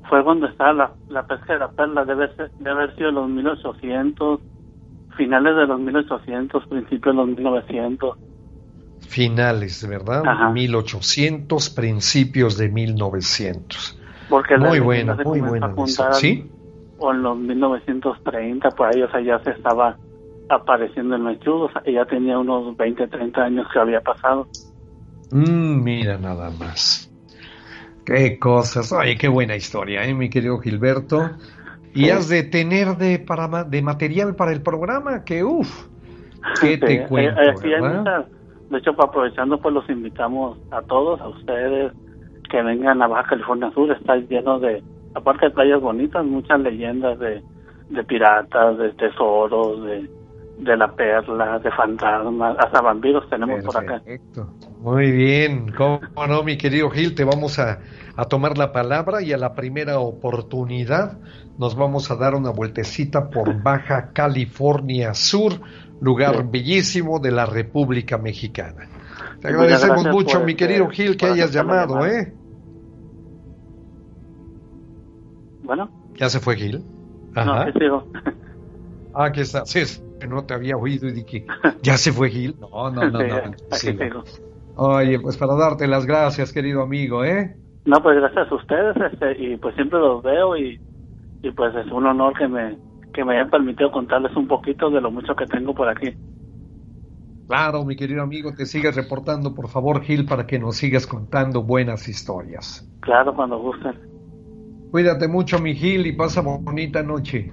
[0.10, 3.30] fue cuando estaba la, la pesca de la perla, debe, ser, debe haber sido los
[3.30, 4.42] 1800,
[5.16, 8.18] finales de los 1800, principios de los 1900.
[9.10, 10.22] Finales, ¿verdad?
[10.26, 10.52] Ajá.
[10.52, 13.98] 1800, principios de 1900.
[14.30, 15.74] Porque Muy buena, se muy buena.
[15.76, 16.14] a.
[16.14, 16.46] ¿Sí?
[17.00, 19.98] O en los 1930, por ahí, o sea, ya se estaba
[20.48, 24.48] apareciendo el mechudo, o sea, ya tenía unos 20, 30 años que había pasado.
[25.32, 27.10] Mm, mira nada más.
[28.06, 28.92] Qué cosas.
[28.92, 31.32] Oye, qué buena historia, ¿eh, mi querido Gilberto?
[31.96, 32.12] Y Sí.
[32.12, 35.86] has de tener de, para, ma- de material para el programa, que uff,
[36.62, 37.54] ¿qué Sí, te eh, cuento, eh,
[38.70, 41.92] de hecho, aprovechando, pues los invitamos a todos, a ustedes,
[42.50, 44.84] que vengan a Baja California Sur, está lleno de,
[45.16, 47.42] aparte de playas bonitas, muchas leyendas de,
[48.04, 50.10] piratas, de tesoros, de,
[50.60, 54.00] de la perla, de fantasmas, hasta vampiros tenemos por acá.
[54.00, 54.54] Perfecto.
[54.82, 55.72] Muy bien.
[55.76, 57.16] ¿Cómo no, mi querido Gil?
[57.16, 57.80] Te vamos a
[58.30, 61.18] tomar la palabra y a la primera oportunidad
[61.60, 65.60] nos vamos a dar una vueltecita por Baja California Sur,
[66.02, 66.44] lugar Sí.
[66.52, 68.88] bellísimo de la República Mexicana.
[69.42, 72.06] Te agradecemos mucho, mi este- querido Gil, que hayas llamado.
[72.06, 72.34] ¿eh?
[75.64, 76.84] Bueno, ¿Ya se fue Gil?
[77.36, 77.66] no, Ajá.
[77.72, 78.04] sí sigo.
[79.14, 79.66] Ah, aquí está.
[79.66, 81.46] Sí, es que no te había oído y dije,
[81.82, 82.56] ¿ya se fue Gil?
[82.60, 83.36] No, no, no, Sí, no.
[83.36, 84.04] aquí sigo.
[84.04, 84.24] sigo.
[84.76, 87.56] Oye, pues para darte las gracias, querido amigo, ¿eh?
[87.86, 90.80] No, pues gracias a ustedes, este, y pues siempre los veo y,
[91.42, 92.78] y pues es un honor que me,
[93.14, 96.14] que me hayan permitido contarles un poquito de lo mucho que tengo por aquí.
[97.48, 101.64] Claro, mi querido amigo, te sigues reportando, por favor, Gil, para que nos sigas contando
[101.64, 102.88] buenas historias.
[103.00, 103.96] Claro, cuando gusten.
[104.92, 107.52] Cuídate mucho, mi Gil, y pasa bonita noche.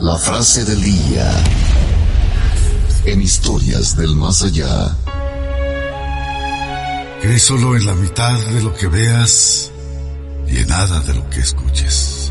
[0.00, 1.30] La frase del día.
[3.06, 5.05] En historias del más allá.
[7.26, 9.72] Cree solo en la mitad de lo que veas
[10.46, 12.30] y en nada de lo que escuches.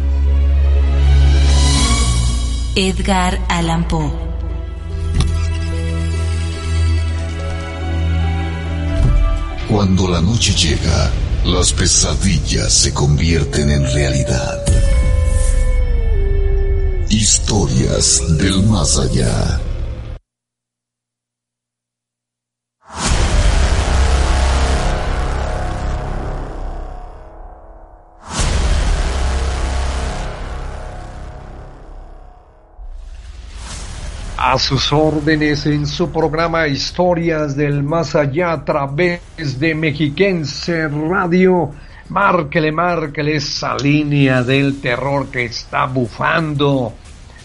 [2.78, 4.10] Edgar Allan Poe.
[9.68, 11.12] Cuando la noche llega,
[11.44, 14.64] las pesadillas se convierten en realidad.
[17.10, 19.60] Historias del más allá.
[34.60, 39.20] Sus órdenes en su programa Historias del Más Allá a través
[39.60, 41.72] de Mexiquense Radio.
[42.10, 46.94] Márquele, márquele esa línea del terror que está bufando.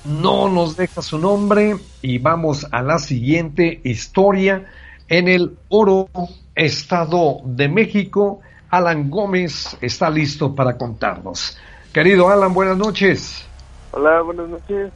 [0.06, 4.66] no nos deja su nombre y vamos a la siguiente historia.
[5.08, 6.08] En el Oro,
[6.56, 11.58] Estado de México, Alan Gómez está listo para contarnos.
[11.94, 13.46] Querido Alan, buenas noches.
[13.92, 14.92] Hola, buenas noches.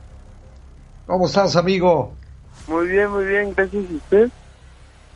[1.08, 2.14] ¿Cómo estás, amigo?
[2.68, 3.84] Muy bien, muy bien, gracias.
[3.90, 4.30] ¿Y usted?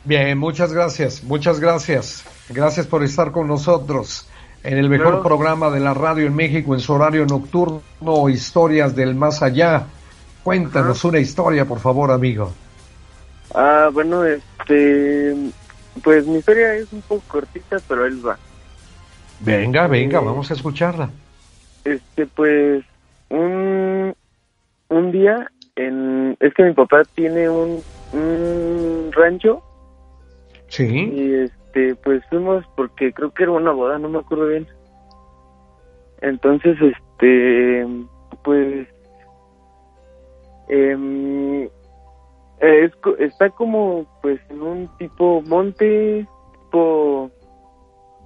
[0.04, 2.24] Bien, muchas gracias, muchas gracias.
[2.48, 4.26] Gracias por estar con nosotros
[4.62, 9.14] en el mejor programa de la radio en México en su horario nocturno, Historias del
[9.14, 9.86] Más Allá.
[10.42, 12.52] Cuéntanos una historia, por favor, amigo.
[13.54, 15.34] Ah, bueno, este,
[16.02, 18.38] pues mi historia es un poco cortita, pero él va.
[19.40, 21.10] Venga, venga, vamos a escucharla.
[21.84, 22.84] Este, pues,
[23.30, 24.14] un,
[24.88, 27.82] un día, en, es que mi papá tiene un,
[28.12, 29.62] un rancho.
[30.68, 30.84] Sí.
[30.86, 31.57] Y este,
[32.02, 34.66] pues fuimos porque creo que era una boda, no me acuerdo bien.
[36.20, 37.86] Entonces, este,
[38.42, 38.88] pues,
[40.68, 41.70] eh,
[43.18, 47.30] está como, pues, en un tipo monte, tipo,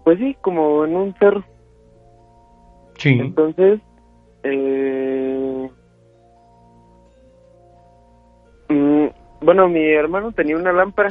[0.05, 1.45] pues sí, como en un cerro.
[2.99, 3.19] Sí.
[3.21, 3.81] Entonces,
[4.45, 5.71] eh,
[8.69, 9.07] mm,
[9.45, 11.11] bueno, mi hermano tenía una lámpara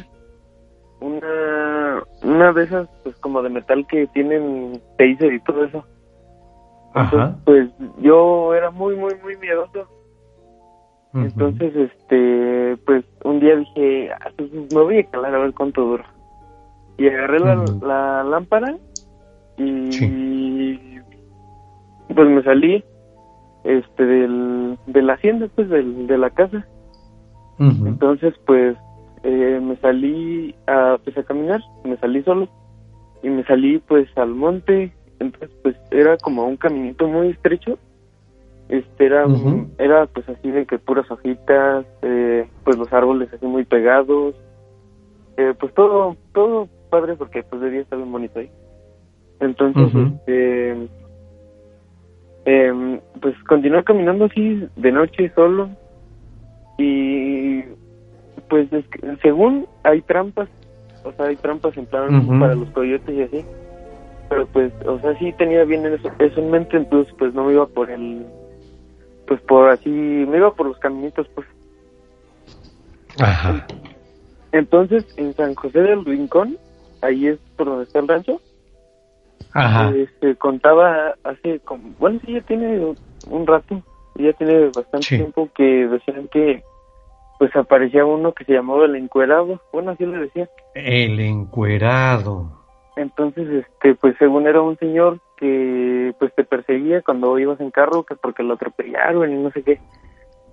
[1.01, 5.83] una una de esas pues como de metal que tienen taser y todo eso.
[6.93, 7.37] Ajá.
[7.45, 7.69] pues
[7.99, 9.87] yo era muy muy muy miedoso.
[11.13, 15.81] Entonces este pues un día dije ah, pues, me voy a calar a ver cuánto
[15.81, 16.05] dura
[16.97, 18.77] y agarré la, la lámpara
[19.57, 20.99] y
[22.13, 22.83] pues me salí
[23.63, 26.65] este del de la hacienda pues del, de la casa.
[27.59, 28.75] Entonces pues
[29.23, 32.47] eh, me salí a, pues, a caminar, me salí solo
[33.23, 37.77] y me salí pues al monte, entonces pues era como un caminito muy estrecho,
[38.69, 39.25] este era,
[39.77, 44.33] era pues así de que puras hojitas, eh, pues los árboles así muy pegados,
[45.37, 48.49] eh, pues todo, todo padre porque pues de día está bien bonito ahí.
[49.39, 50.87] Entonces, este,
[52.45, 55.69] em, pues continué caminando así de noche solo
[56.77, 57.63] y
[58.51, 58.67] pues
[59.21, 60.49] según hay trampas,
[61.05, 63.45] o sea, hay trampas en plan para los coyotes y así.
[64.27, 67.65] Pero pues, o sea, sí tenía bien eso, en mente, entonces pues no me iba
[67.65, 68.25] por el,
[69.25, 71.47] pues por así, me iba por los caminitos, pues.
[73.21, 73.65] Ajá.
[74.51, 76.57] Entonces, en San José del Rincón,
[77.01, 78.41] ahí es por donde está el rancho.
[79.53, 79.93] Ajá.
[79.95, 82.95] Este, contaba hace como, bueno, sí, ya tiene
[83.29, 83.81] un rato,
[84.15, 86.63] ya tiene bastante tiempo que decían que
[87.41, 90.47] pues aparecía uno que se llamaba el encuerado, bueno, así le decía.
[90.75, 92.51] El encuerado.
[92.95, 98.03] Entonces, este, pues según era un señor que pues te perseguía cuando ibas en carro,
[98.03, 99.79] que porque lo atropellaron y no sé qué.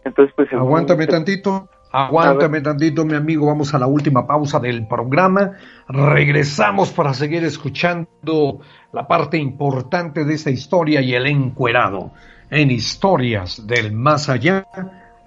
[0.02, 0.50] Entonces, pues...
[0.50, 5.58] Aguántame tantito, aguántame tantito, mi amigo, vamos a la última pausa del programa.
[5.88, 8.60] Regresamos para seguir escuchando
[8.94, 12.12] la parte importante de esta historia y el encuerado
[12.48, 14.64] en historias del más allá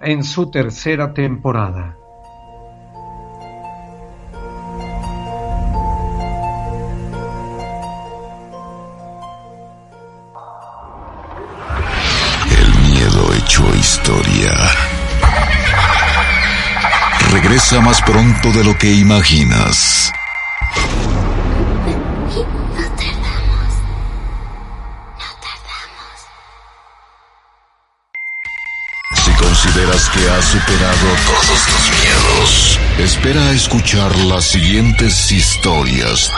[0.02, 1.96] en su tercera temporada.
[12.50, 14.52] El miedo hecho historia.
[17.32, 20.12] Regresa más pronto de lo que imaginas.
[29.82, 36.30] Consideras que has superado todos tus miedos, espera a escuchar las siguientes historias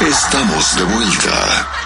[0.00, 1.77] Estamos de vuelta.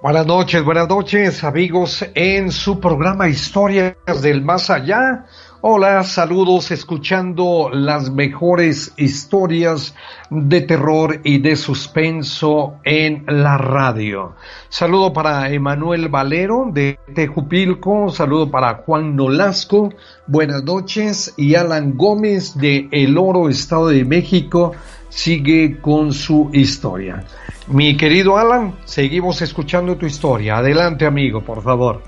[0.00, 5.26] Buenas noches, buenas noches amigos en su programa Historias del Más Allá.
[5.60, 9.96] Hola, saludos escuchando las mejores historias
[10.30, 14.36] de terror y de suspenso en la radio.
[14.68, 19.92] Saludo para Emanuel Valero de Tejupilco, saludo para Juan Nolasco,
[20.28, 24.74] buenas noches, y Alan Gómez de El Oro, Estado de México,
[25.08, 27.24] sigue con su historia.
[27.70, 30.58] Mi querido Alan, seguimos escuchando tu historia.
[30.58, 32.02] Adelante, amigo, por favor.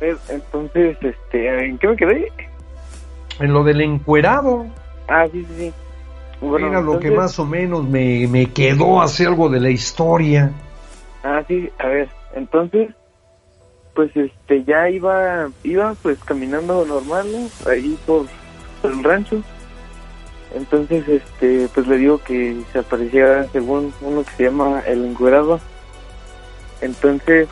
[0.00, 2.32] Entonces, este, ¿en qué me quedé?
[3.38, 4.66] En lo del encuerado.
[5.08, 5.72] Ah, sí, sí, sí.
[6.40, 10.50] Bueno, Era lo que más o menos me, me quedó así algo de la historia.
[11.24, 12.90] Ah, sí, a ver, entonces,
[13.94, 17.70] pues este, ya iba, iba pues caminando normal, ¿no?
[17.70, 18.26] Ahí por,
[18.84, 19.42] el rancho.
[20.54, 25.60] Entonces, este, pues le digo que se aparecía según uno que se llama el encuerado.
[26.80, 27.48] Entonces,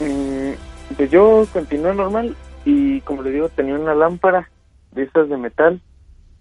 [0.00, 4.48] mm, pues yo continué normal y como le digo, tenía una lámpara
[4.92, 5.80] de esas de metal.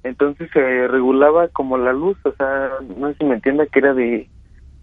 [0.03, 3.93] Entonces se regulaba como la luz, o sea, no sé si me entienda que era
[3.93, 4.29] de,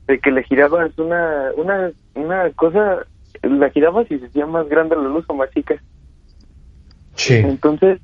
[0.06, 3.06] de que le girabas una, una, una cosa,
[3.42, 5.76] la girabas y se hacía más grande la luz o más chica.
[7.14, 7.34] Sí.
[7.36, 8.00] Entonces,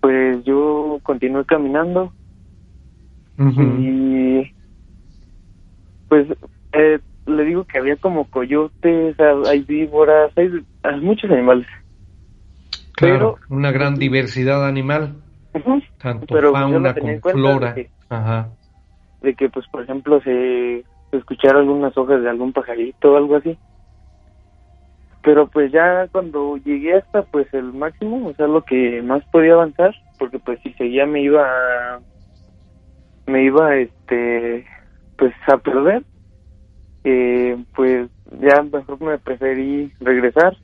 [0.00, 2.12] pues yo continué caminando
[3.38, 4.52] y
[6.08, 6.26] pues
[6.72, 9.16] eh, le digo que había como coyotes,
[9.46, 10.50] hay víboras, hay,
[10.82, 11.66] hay muchos animales.
[12.92, 15.22] Claro, una gran diversidad animal,
[15.98, 17.72] tanto pero fauna como flora.
[17.72, 18.50] De que, Ajá.
[19.22, 23.36] de que, pues, por ejemplo, se, se escucharon algunas hojas de algún pajarito o algo
[23.36, 23.58] así.
[25.22, 29.52] Pero pues ya cuando llegué hasta pues el máximo, o sea, lo que más podía
[29.52, 32.00] avanzar, porque pues si seguía me iba a,
[33.26, 34.66] me iba este
[35.18, 36.02] pues a perder,
[37.04, 38.08] eh, pues
[38.40, 40.56] ya mejor me preferí regresar.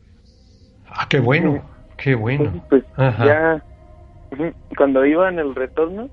[0.89, 1.63] Ah, qué bueno.
[1.99, 2.63] Qué bueno.
[2.69, 3.63] Pues ya
[4.77, 6.09] cuando iba en el retorno,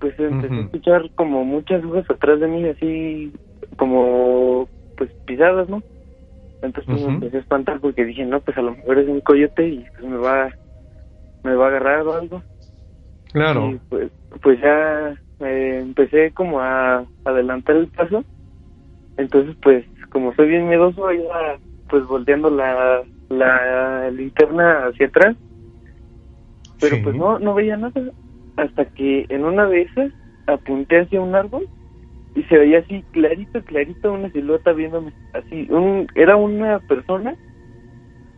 [0.00, 3.32] pues empecé a escuchar como muchas hojas atrás de mí, así
[3.76, 5.82] como pues pisadas, ¿no?
[6.64, 9.20] Entonces pues, me empecé a espantar porque dije, no, pues a lo mejor es un
[9.20, 10.50] coyote y pues me va,
[11.42, 12.42] me va a agarrar o algo.
[13.32, 13.70] Claro.
[13.70, 14.10] Y pues,
[14.42, 18.24] pues ya eh, empecé como a adelantar el paso.
[19.16, 21.58] Entonces pues como soy bien miedoso, iba
[21.88, 25.36] pues volteando la, la linterna hacia atrás,
[26.80, 28.00] pero pues no, no veía nada,
[28.56, 30.12] hasta que en una de esas
[30.46, 31.68] apunté hacia un árbol
[32.34, 37.36] y se veía así clarito, clarito una silueta viéndome, así, un, era una persona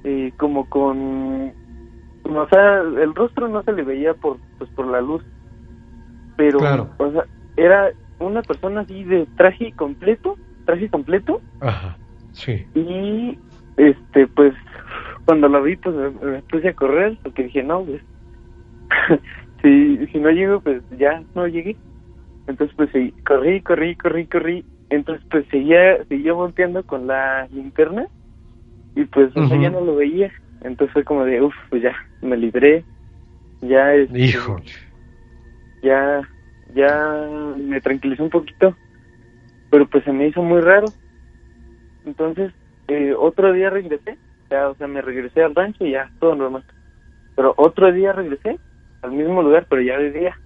[0.05, 1.53] eh, como con,
[2.25, 5.23] o sea, el rostro no se le veía por, pues por la luz,
[6.37, 6.59] pero,
[6.99, 7.25] o sea,
[7.57, 11.97] era una persona así de traje completo, traje completo, Ajá,
[12.33, 12.67] sí.
[12.75, 13.39] Y
[13.77, 14.55] este pues
[15.25, 18.01] cuando lo vi pues me, puse a correr porque dije no pues
[19.63, 21.77] si si no llego pues ya no llegué
[22.47, 22.91] entonces pues
[23.27, 28.07] corrí corrí corrí corrí entonces pues seguía seguía volteando con la linterna
[28.95, 30.33] y pues ya no lo veía
[30.63, 32.85] entonces fue como de uff pues ya me libré
[33.63, 34.61] ya este, Hijo.
[35.83, 36.23] ya
[36.75, 38.77] ya me tranquilizó un poquito
[39.71, 40.87] pero pues se me hizo muy raro
[42.05, 42.53] entonces
[42.89, 44.17] eh, otro día regresé,
[44.49, 46.65] ya, o sea, me regresé al rancho y ya, todo normal.
[47.35, 48.59] Pero otro día regresé
[49.03, 50.39] al mismo lugar, pero ya de día.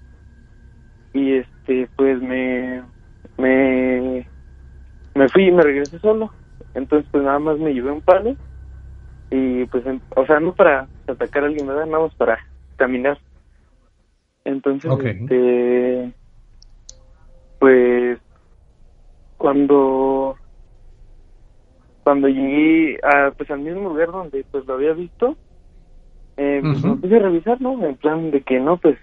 [1.12, 2.85] Y este, pues me,
[3.37, 4.28] me,
[5.15, 6.32] me fui y me regresé solo.
[6.74, 8.37] Entonces, pues nada más me llevé un palo
[9.31, 9.85] y pues,
[10.16, 11.87] o sea, no para atacar a alguien, ¿verdad?
[11.87, 12.39] Nada más para
[12.77, 13.19] caminar.
[14.45, 16.12] Entonces, este,
[17.59, 18.19] pues,
[19.37, 20.37] cuando
[22.03, 25.37] cuando llegué a, pues al mismo lugar donde pues lo había visto
[26.37, 28.99] eh, pues, me puse a revisar no en plan de que no pues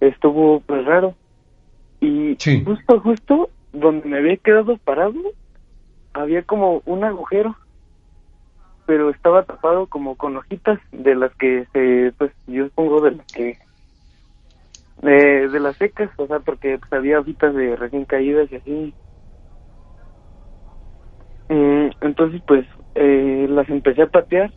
[0.00, 1.14] estuvo pues raro.
[2.00, 5.14] Y justo justo donde me había quedado parado
[6.12, 7.56] había como un agujero
[8.86, 13.26] pero estaba tapado como con hojitas de las que se pues yo pongo de las
[13.28, 13.58] que
[15.02, 18.94] eh, de las secas o sea porque pues, había hojitas de recién caídas y así.
[21.48, 24.52] Mm, entonces, pues, eh, las empecé a patear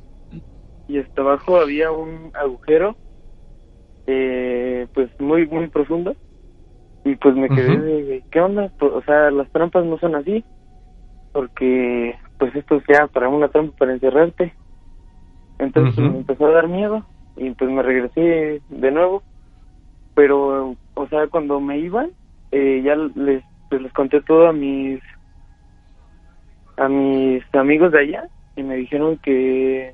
[0.87, 2.97] y hasta abajo había un agujero,
[4.11, 6.15] eh, pues, muy, muy profundo.
[7.05, 8.71] Y pues me quedé de, ¿qué onda?
[8.77, 10.43] Pues, o sea, las trampas no son así,
[11.31, 14.53] porque, pues, esto sea para una trampa para encerrarte.
[15.59, 17.05] Entonces pues, me empezó a dar miedo
[17.35, 19.23] y pues me regresé de nuevo.
[20.15, 22.07] Pero, o sea, cuando me iba,
[22.51, 25.01] eh, ya les, pues, les conté todo a mis
[26.77, 29.93] a mis amigos de allá y me dijeron que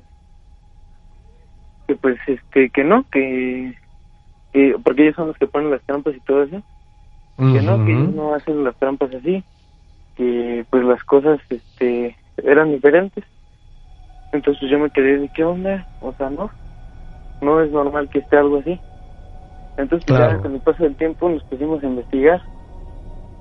[1.88, 3.74] que pues este que no que,
[4.82, 6.62] porque ellos son los que ponen las trampas y todo eso.
[7.36, 9.44] Que no que ellos no hacen las trampas así
[10.16, 13.24] que pues las cosas este eran diferentes.
[14.32, 16.50] Entonces yo me quedé de qué onda o sea no
[17.42, 18.80] no es normal que esté algo así.
[19.76, 22.40] Entonces pues, ya con el paso del tiempo nos pusimos a investigar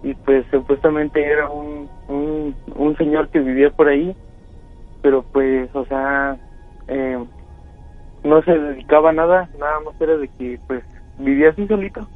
[0.04, 4.16] y pues supuestamente era un, un, señor que vivía por ahí,
[5.02, 6.38] pero pues, o sea,
[6.88, 7.18] eh,
[8.24, 10.84] no se dedicaba a nada, nada más era de que pues
[11.20, 12.08] vivía así solito.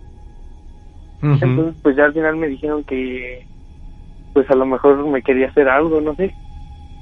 [1.21, 3.45] Entonces pues ya al final me dijeron que
[4.33, 6.33] pues a lo mejor me quería hacer algo, no sé,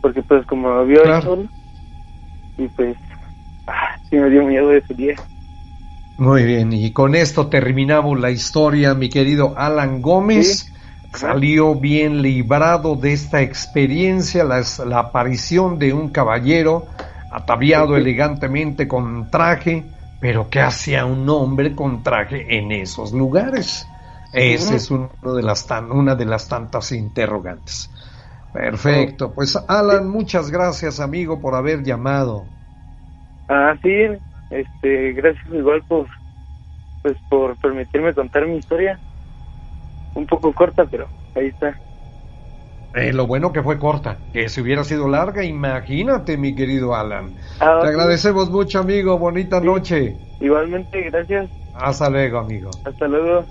[0.02, 1.44] porque pues como vio él solo,
[2.58, 2.98] y pues
[3.68, 5.16] ah, sí me dio miedo ese día.
[6.18, 10.74] Muy bien, y con esto terminamos la historia, mi querido Alan Gómez.
[11.14, 16.86] Salió bien librado de esta experiencia, la, la aparición de un caballero
[17.32, 19.86] ataviado elegantemente con traje,
[20.20, 23.92] pero ¿qué hacía un hombre con traje en esos lugares?
[24.34, 27.92] Esa es uno de las una de las tantas interrogantes.
[28.52, 32.48] Perfecto, pues Alan, muchas gracias amigo por haber llamado.
[33.48, 33.90] Ah, sí,
[34.50, 36.08] este, gracias igual por,
[37.02, 39.00] pues por permitirme contar mi historia
[40.16, 41.78] un poco corta, pero ahí está.
[42.98, 47.32] Eh, lo bueno que fue corta, que si hubiera sido larga, imagínate, mi querido Alan.
[47.60, 49.18] Ah, Te agradecemos mucho, amigo.
[49.18, 50.16] Bonita noche.
[50.40, 51.50] Igualmente, gracias.
[51.76, 52.72] Hasta luego, amigo.
[52.86, 53.46] Hasta luego.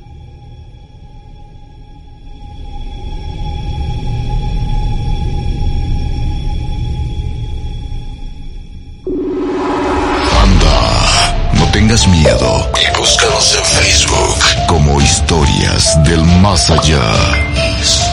[11.77, 18.06] tengas miedo y búscanos en Facebook como Historias del Más Allá.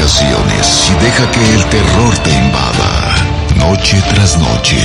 [0.00, 3.14] Las notificaciones y deja que el terror te invada,
[3.56, 4.76] noche tras noche.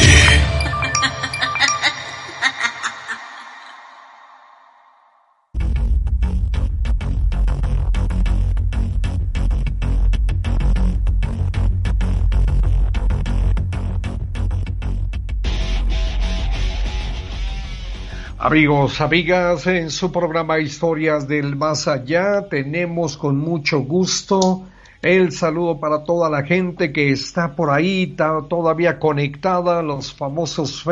[18.37, 24.65] Amigos, amigas, en su programa Historias del Más Allá tenemos con mucho gusto
[25.05, 28.15] el saludo para toda la gente que está por ahí
[28.49, 30.83] todavía conectada, los famosos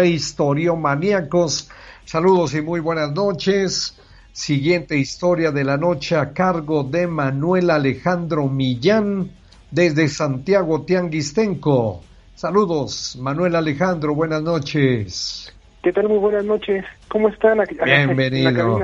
[0.78, 1.72] maníacos.
[2.06, 4.00] Saludos y muy buenas noches.
[4.32, 9.32] Siguiente historia de la noche a cargo de Manuel Alejandro Millán
[9.72, 12.04] desde Santiago Tianguistenco.
[12.36, 15.52] Saludos, Manuel Alejandro, buenas noches.
[15.82, 16.08] ¿Qué tal?
[16.08, 16.86] Muy buenas noches.
[17.08, 17.58] ¿Cómo están?
[17.84, 18.80] Bienvenido.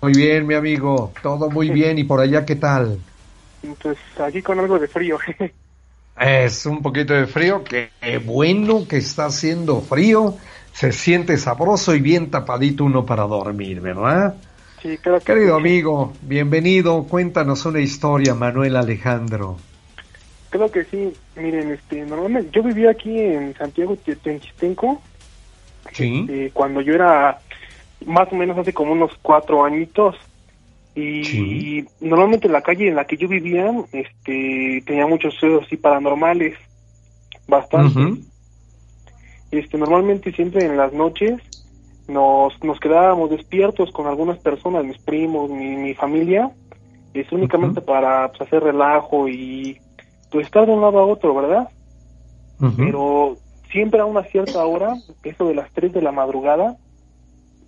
[0.00, 1.12] Muy bien, mi amigo.
[1.22, 1.98] Todo muy bien.
[1.98, 2.98] ¿Y por allá qué tal?
[3.82, 5.18] Pues aquí con algo de frío.
[6.20, 7.62] es un poquito de frío.
[7.64, 7.90] Qué
[8.24, 10.36] bueno que está haciendo frío.
[10.72, 14.34] Se siente sabroso y bien tapadito uno para dormir, ¿verdad?
[14.82, 17.04] Sí, claro que Querido amigo, bienvenido.
[17.04, 19.58] Cuéntanos una historia, Manuel Alejandro.
[20.50, 21.12] Creo que sí.
[21.36, 25.00] Miren, este, normalmente yo vivía aquí en Santiago Tenchistenco
[25.92, 26.20] Sí.
[26.20, 27.38] Este, cuando yo era
[28.06, 30.16] más o menos hace como unos cuatro añitos.
[30.94, 36.54] Y, normalmente la calle en la que yo vivía este, tenía muchos suelos así paranormales,
[37.48, 38.20] bastante.
[39.50, 41.40] este, normalmente siempre en las noches
[42.08, 46.50] nos, nos quedábamos despiertos con algunas personas, mis primos, mi, mi familia,
[47.14, 49.78] es únicamente para pues, hacer relajo y
[50.30, 51.68] pues estar de un lado a otro, ¿verdad?
[52.76, 53.38] Pero
[53.72, 54.94] siempre a una cierta hora,
[55.24, 56.76] eso de las 3 de la madrugada,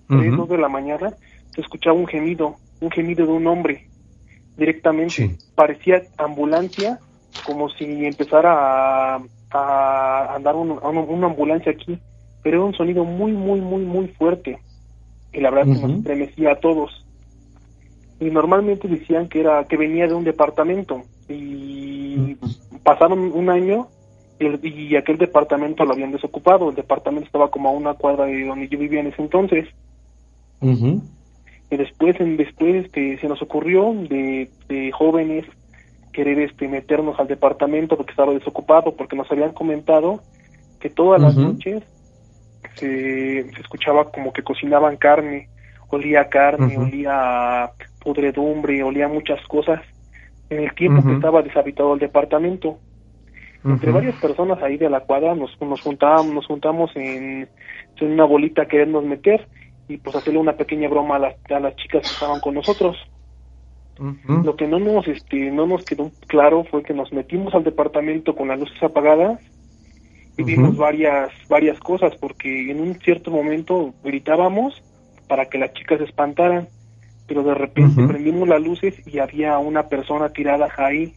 [0.09, 1.15] 3, 2 de la mañana,
[1.53, 3.87] se escuchaba un gemido, un gemido de un hombre
[4.57, 5.37] directamente.
[5.55, 6.99] Parecía ambulancia,
[7.47, 9.17] como si empezara
[9.51, 11.99] a, andar una ambulancia aquí,
[12.43, 14.59] pero era un sonido muy, muy, muy, muy fuerte.
[15.33, 17.05] Y la verdad que nos estremecía a todos.
[18.21, 21.03] Y normalmente decían que era que venía de un departamento.
[21.29, 22.37] Y
[22.83, 23.89] pasaron un año
[24.63, 26.69] y aquel departamento lo habían desocupado.
[26.69, 29.67] El departamento estaba como a una cuadra de donde yo vivía en ese entonces.
[30.61, 31.01] Y
[31.75, 34.49] en, después este, se nos ocurrió de,
[34.93, 35.45] jóvenes
[36.13, 40.21] querer este, meternos al departamento porque estaba desocupado, porque nos habían comentado
[40.81, 41.83] que todas las noches
[42.75, 45.49] se, escuchaba como que cocinaban carne,
[45.89, 47.71] olía carne, olía
[48.03, 49.81] podredumbre, olía muchas cosas
[50.51, 52.79] en el tiempo que estaba deshabitado el departamento.
[53.65, 57.49] Entre varias personas ahí de la cuadra nos, nos juntábamos, nos juntamos en,
[58.03, 59.47] una bolita a querernos meter
[59.89, 62.97] y pues hacerle una pequeña broma a las, a las chicas que estaban con nosotros.
[63.99, 68.35] Lo que no nos, este, no nos quedó claro fue que nos metimos al departamento
[68.35, 69.41] con las luces apagadas
[70.37, 74.83] y vimos varias, varias cosas, porque en un cierto momento gritábamos
[75.29, 76.69] para que las chicas se espantaran,
[77.29, 81.15] pero de repente prendimos las luces y había una persona tirada ahí,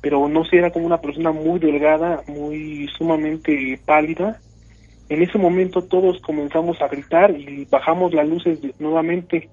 [0.00, 4.40] pero no sé, era como una persona muy delgada, muy sumamente pálida.
[5.08, 9.48] En ese momento todos comenzamos a gritar y bajamos las luces nuevamente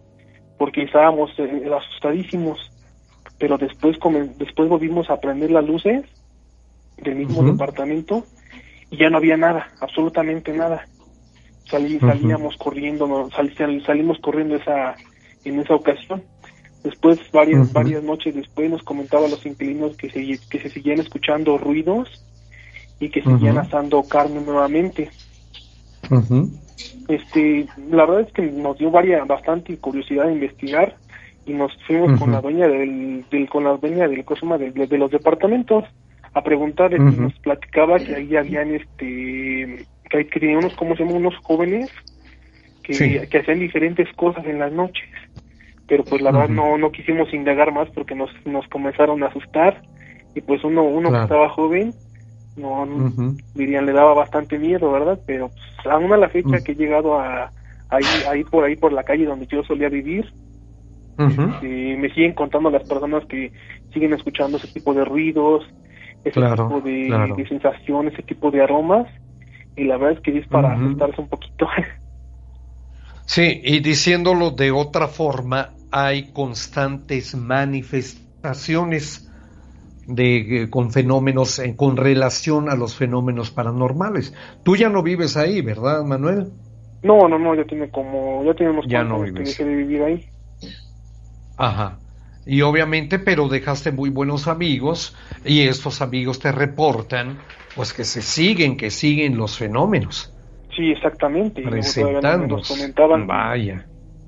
[0.57, 2.72] porque estábamos eh, asustadísimos,
[3.38, 3.98] pero después
[4.38, 6.06] después volvimos a prender las luces
[6.98, 8.26] del mismo departamento
[8.90, 10.86] y ya no había nada, absolutamente nada.
[11.65, 13.30] Salí, Salíamos corriendo,
[13.86, 14.95] salimos corriendo esa
[15.45, 16.23] en esa ocasión.
[16.84, 21.57] Después, varias varias noches después, nos comentaba los inquilinos que se, que se seguían escuchando
[21.57, 22.23] ruidos
[22.99, 25.10] y que seguían asando carne nuevamente.
[27.07, 30.95] Este, la verdad es que nos dio varias, bastante curiosidad de investigar
[31.45, 35.11] y nos fuimos con la dueña del, del, con la dueña del de, de los
[35.11, 35.86] departamentos
[36.34, 41.03] a preguntar y nos platicaba que ahí habían este que, que tenían unos como se
[41.03, 41.90] llaman unos jóvenes
[42.84, 45.07] que, que hacían diferentes cosas en las noches
[45.88, 49.82] pero pues la verdad no no quisimos indagar más porque nos nos comenzaron a asustar
[50.34, 51.94] y pues uno uno que estaba joven
[52.56, 52.88] no
[53.53, 57.19] dirían le daba bastante miedo verdad pero pues, aún a la fecha que he llegado
[57.19, 57.52] a
[57.90, 60.32] ahí ahí por ahí por la calle donde yo solía vivir
[61.18, 63.53] este, me siguen contando las personas que
[63.94, 65.64] siguen escuchando ese tipo de ruidos
[66.26, 69.07] ese tipo de, sensaciones ese tipo de aromas
[69.76, 71.68] y la verdad es que es para asustarse un poquito.
[73.27, 79.24] Sí, y diciéndolo de otra forma, hay constantes manifestaciones
[80.07, 84.34] de, eh, con fenómenos, con relación a los fenómenos paranormales.
[84.64, 86.52] Tú ya no vives ahí, ¿verdad, Manuel?
[87.03, 89.57] No, no, no, ya tiene como, ya tenemos ya no vives.
[89.57, 90.26] que de vivir ahí.
[91.57, 91.99] Ajá.
[92.45, 97.40] Y obviamente, pero dejaste muy buenos amigos y estos amigos te reportan,
[97.76, 100.32] pues que se siguen, que siguen los fenómenos.
[100.76, 101.61] Sí, exactamente.
[101.61, 102.57] Presentando.
[102.57, 103.86] Nos comentaban Vaya.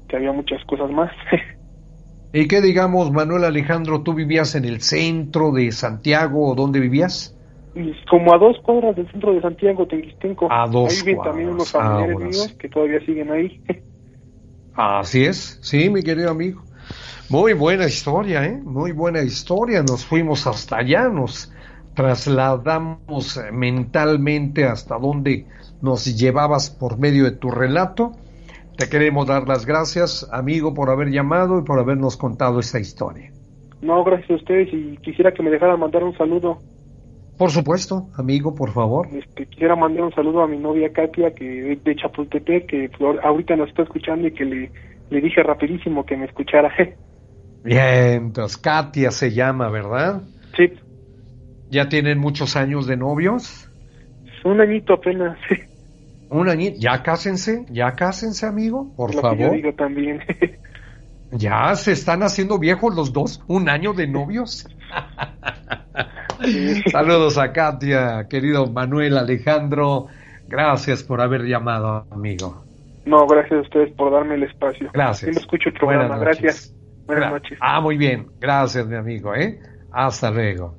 [0.08, 1.12] que había muchas cosas más.
[2.34, 7.36] ¿Y qué digamos, Manuel Alejandro, tú vivías en el centro de Santiago o dónde vivías?
[8.10, 10.52] Como a dos cuadras del centro de Santiago, Tenquistenco.
[10.52, 13.62] A dos Ahí viven también unos familiares míos que todavía siguen ahí.
[14.74, 16.62] Así es, sí, mi querido amigo.
[17.30, 18.60] Muy buena historia, ¿eh?
[18.64, 19.84] Muy buena historia.
[19.84, 21.52] Nos fuimos hasta allá, nos
[21.94, 25.46] trasladamos mentalmente hasta donde
[25.82, 28.14] nos llevabas por medio de tu relato.
[28.78, 33.32] Te queremos dar las gracias, amigo, por haber llamado y por habernos contado esta historia.
[33.82, 36.60] No, gracias a ustedes y quisiera que me dejaran mandar un saludo.
[37.40, 39.08] Por supuesto, amigo, por favor.
[39.12, 42.92] Este, quisiera mandar un saludo a mi novia Katia, que es de Chapultepec, que
[43.24, 44.72] ahorita nos está escuchando y que le,
[45.10, 46.72] le dije rapidísimo que me escuchara.
[47.64, 50.22] Bien, entonces Katia se llama, ¿verdad?
[50.56, 50.72] Sí.
[51.72, 53.72] ¿Ya tienen muchos años de novios?
[54.44, 55.38] Un añito apenas.
[56.30, 56.78] Un añito.
[56.80, 59.38] Ya cásense, ya cásense, amigo, por Lo favor.
[59.38, 60.22] Que yo digo también.
[61.32, 63.44] ya se están haciendo viejos los dos.
[63.48, 64.68] Un año de novios.
[66.92, 70.08] Saludos a Katia, querido Manuel Alejandro.
[70.48, 72.64] Gracias por haber llamado, amigo.
[73.06, 74.90] No, gracias a ustedes por darme el espacio.
[74.94, 75.34] Gracias.
[75.34, 76.18] Sí, escucho el programa.
[76.18, 76.74] Gracias.
[77.06, 77.58] Buenas noches.
[77.62, 78.28] Ah, muy bien.
[78.40, 79.34] Gracias, mi amigo.
[79.34, 79.60] ¿eh?
[79.92, 80.76] Hasta luego.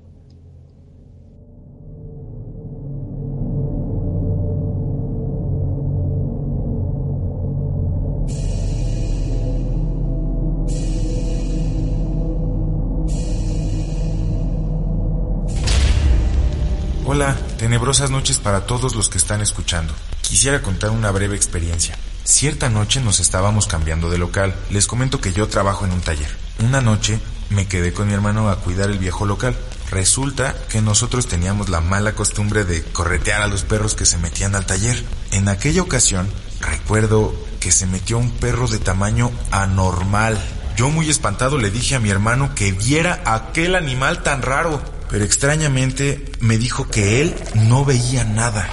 [17.20, 19.92] Hola, tenebrosas noches para todos los que están escuchando.
[20.22, 21.98] Quisiera contar una breve experiencia.
[22.22, 24.54] Cierta noche nos estábamos cambiando de local.
[24.70, 26.30] Les comento que yo trabajo en un taller.
[26.60, 27.18] Una noche
[27.50, 29.56] me quedé con mi hermano a cuidar el viejo local.
[29.90, 34.54] Resulta que nosotros teníamos la mala costumbre de corretear a los perros que se metían
[34.54, 35.02] al taller.
[35.32, 36.28] En aquella ocasión,
[36.60, 40.38] recuerdo que se metió un perro de tamaño anormal.
[40.76, 45.24] Yo muy espantado le dije a mi hermano que viera aquel animal tan raro pero
[45.24, 48.68] extrañamente me dijo que él no veía nada.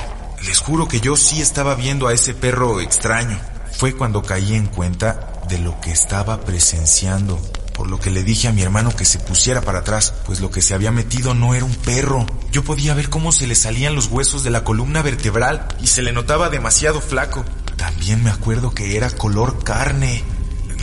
[0.45, 3.39] Les juro que yo sí estaba viendo a ese perro extraño.
[3.71, 7.39] Fue cuando caí en cuenta de lo que estaba presenciando,
[7.73, 10.51] por lo que le dije a mi hermano que se pusiera para atrás, pues lo
[10.51, 12.25] que se había metido no era un perro.
[12.51, 16.01] Yo podía ver cómo se le salían los huesos de la columna vertebral y se
[16.01, 17.43] le notaba demasiado flaco.
[17.75, 20.23] También me acuerdo que era color carne.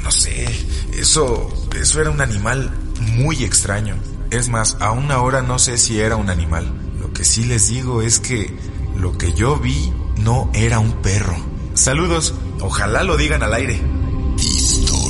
[0.02, 0.46] No sé,
[0.94, 2.70] eso, eso era un animal
[3.00, 3.96] muy extraño.
[4.32, 6.72] Es más, aún ahora no sé si era un animal.
[6.98, 8.56] Lo que sí les digo es que
[8.96, 9.92] lo que yo vi
[10.24, 11.36] no era un perro.
[11.74, 13.78] Saludos, ojalá lo digan al aire.
[14.38, 15.01] Historias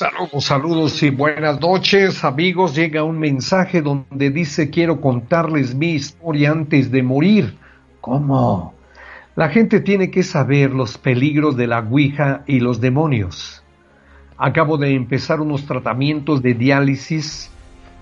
[0.00, 2.74] Saludos, saludos y buenas noches, amigos.
[2.74, 7.58] Llega un mensaje donde dice quiero contarles mi historia antes de morir.
[8.00, 8.72] ¿Cómo?
[9.36, 13.62] La gente tiene que saber los peligros de la Ouija y los demonios.
[14.38, 17.50] Acabo de empezar unos tratamientos de diálisis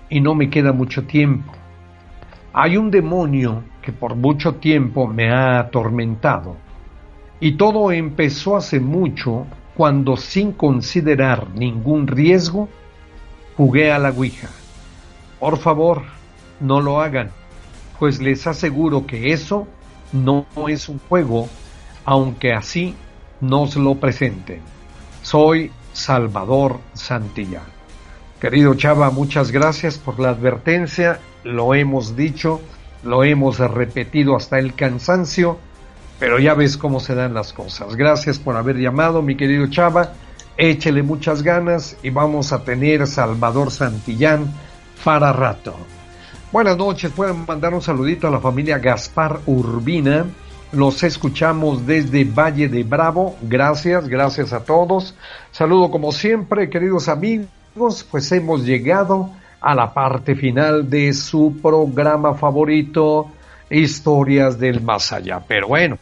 [0.09, 1.51] y no me queda mucho tiempo.
[2.53, 6.55] Hay un demonio que por mucho tiempo me ha atormentado.
[7.41, 9.47] Y todo empezó hace mucho
[9.79, 12.67] cuando sin considerar ningún riesgo
[13.55, 14.49] jugué a la Ouija.
[15.39, 16.01] Por favor,
[16.59, 17.31] no lo hagan,
[17.97, 19.69] pues les aseguro que eso
[20.11, 21.47] no es un juego,
[22.03, 22.93] aunque así
[23.39, 24.59] nos lo presenten.
[25.21, 27.63] Soy Salvador Santillán.
[28.41, 32.59] Querido Chava, muchas gracias por la advertencia, lo hemos dicho,
[33.05, 35.57] lo hemos repetido hasta el cansancio
[36.19, 37.95] pero ya ves cómo se dan las cosas.
[37.95, 40.13] Gracias por haber llamado, mi querido Chava.
[40.57, 44.53] Échele muchas ganas y vamos a tener Salvador Santillán
[45.03, 45.75] para rato.
[46.51, 50.25] Buenas noches, pueden mandar un saludito a la familia Gaspar Urbina.
[50.73, 53.37] Los escuchamos desde Valle de Bravo.
[53.41, 55.15] Gracias, gracias a todos.
[55.51, 59.29] Saludo como siempre, queridos amigos, pues hemos llegado
[59.61, 63.31] a la parte final de su programa favorito,
[63.69, 65.41] Historias del Más Allá.
[65.47, 65.97] Pero bueno,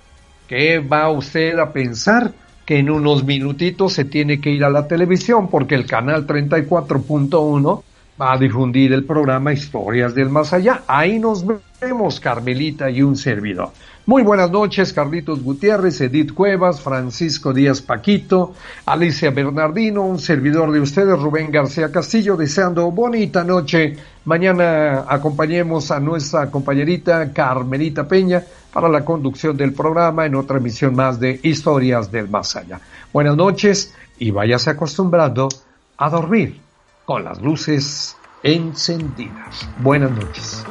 [0.48, 2.32] ¿Qué va usted a pensar?
[2.66, 7.84] Que en unos minutitos se tiene que ir a la televisión porque el canal 34.1
[8.20, 10.84] va a difundir el programa Historias del Más Allá.
[10.88, 11.46] Ahí nos
[11.82, 13.72] vemos, Carmelita y un servidor.
[14.06, 18.54] Muy buenas noches, Carlitos Gutiérrez, Edith Cuevas, Francisco Díaz Paquito,
[18.86, 23.98] Alicia Bernardino, un servidor de ustedes, Rubén García Castillo, deseando bonita noche.
[24.24, 28.44] Mañana acompañemos a nuestra compañerita Carmelita Peña
[28.78, 32.80] para la conducción del programa en otra emisión más de Historias del Más Allá.
[33.12, 35.50] Buenas noches y váyase acostumbrando
[35.98, 36.62] a dormir
[37.04, 39.68] con las luces encendidas.
[39.80, 40.64] Buenas noches.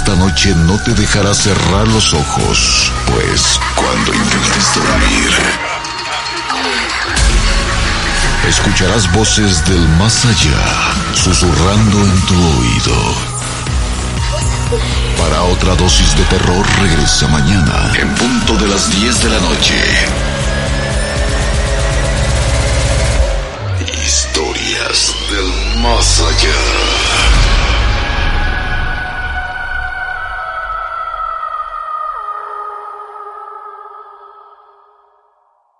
[0.00, 5.30] Esta noche no te dejará cerrar los ojos, pues cuando intentes dormir,
[8.48, 13.14] escucharás voces del más allá susurrando en tu oído.
[15.18, 19.74] Para otra dosis de terror regresa mañana en punto de las 10 de la noche.
[24.02, 27.59] Historias del más allá.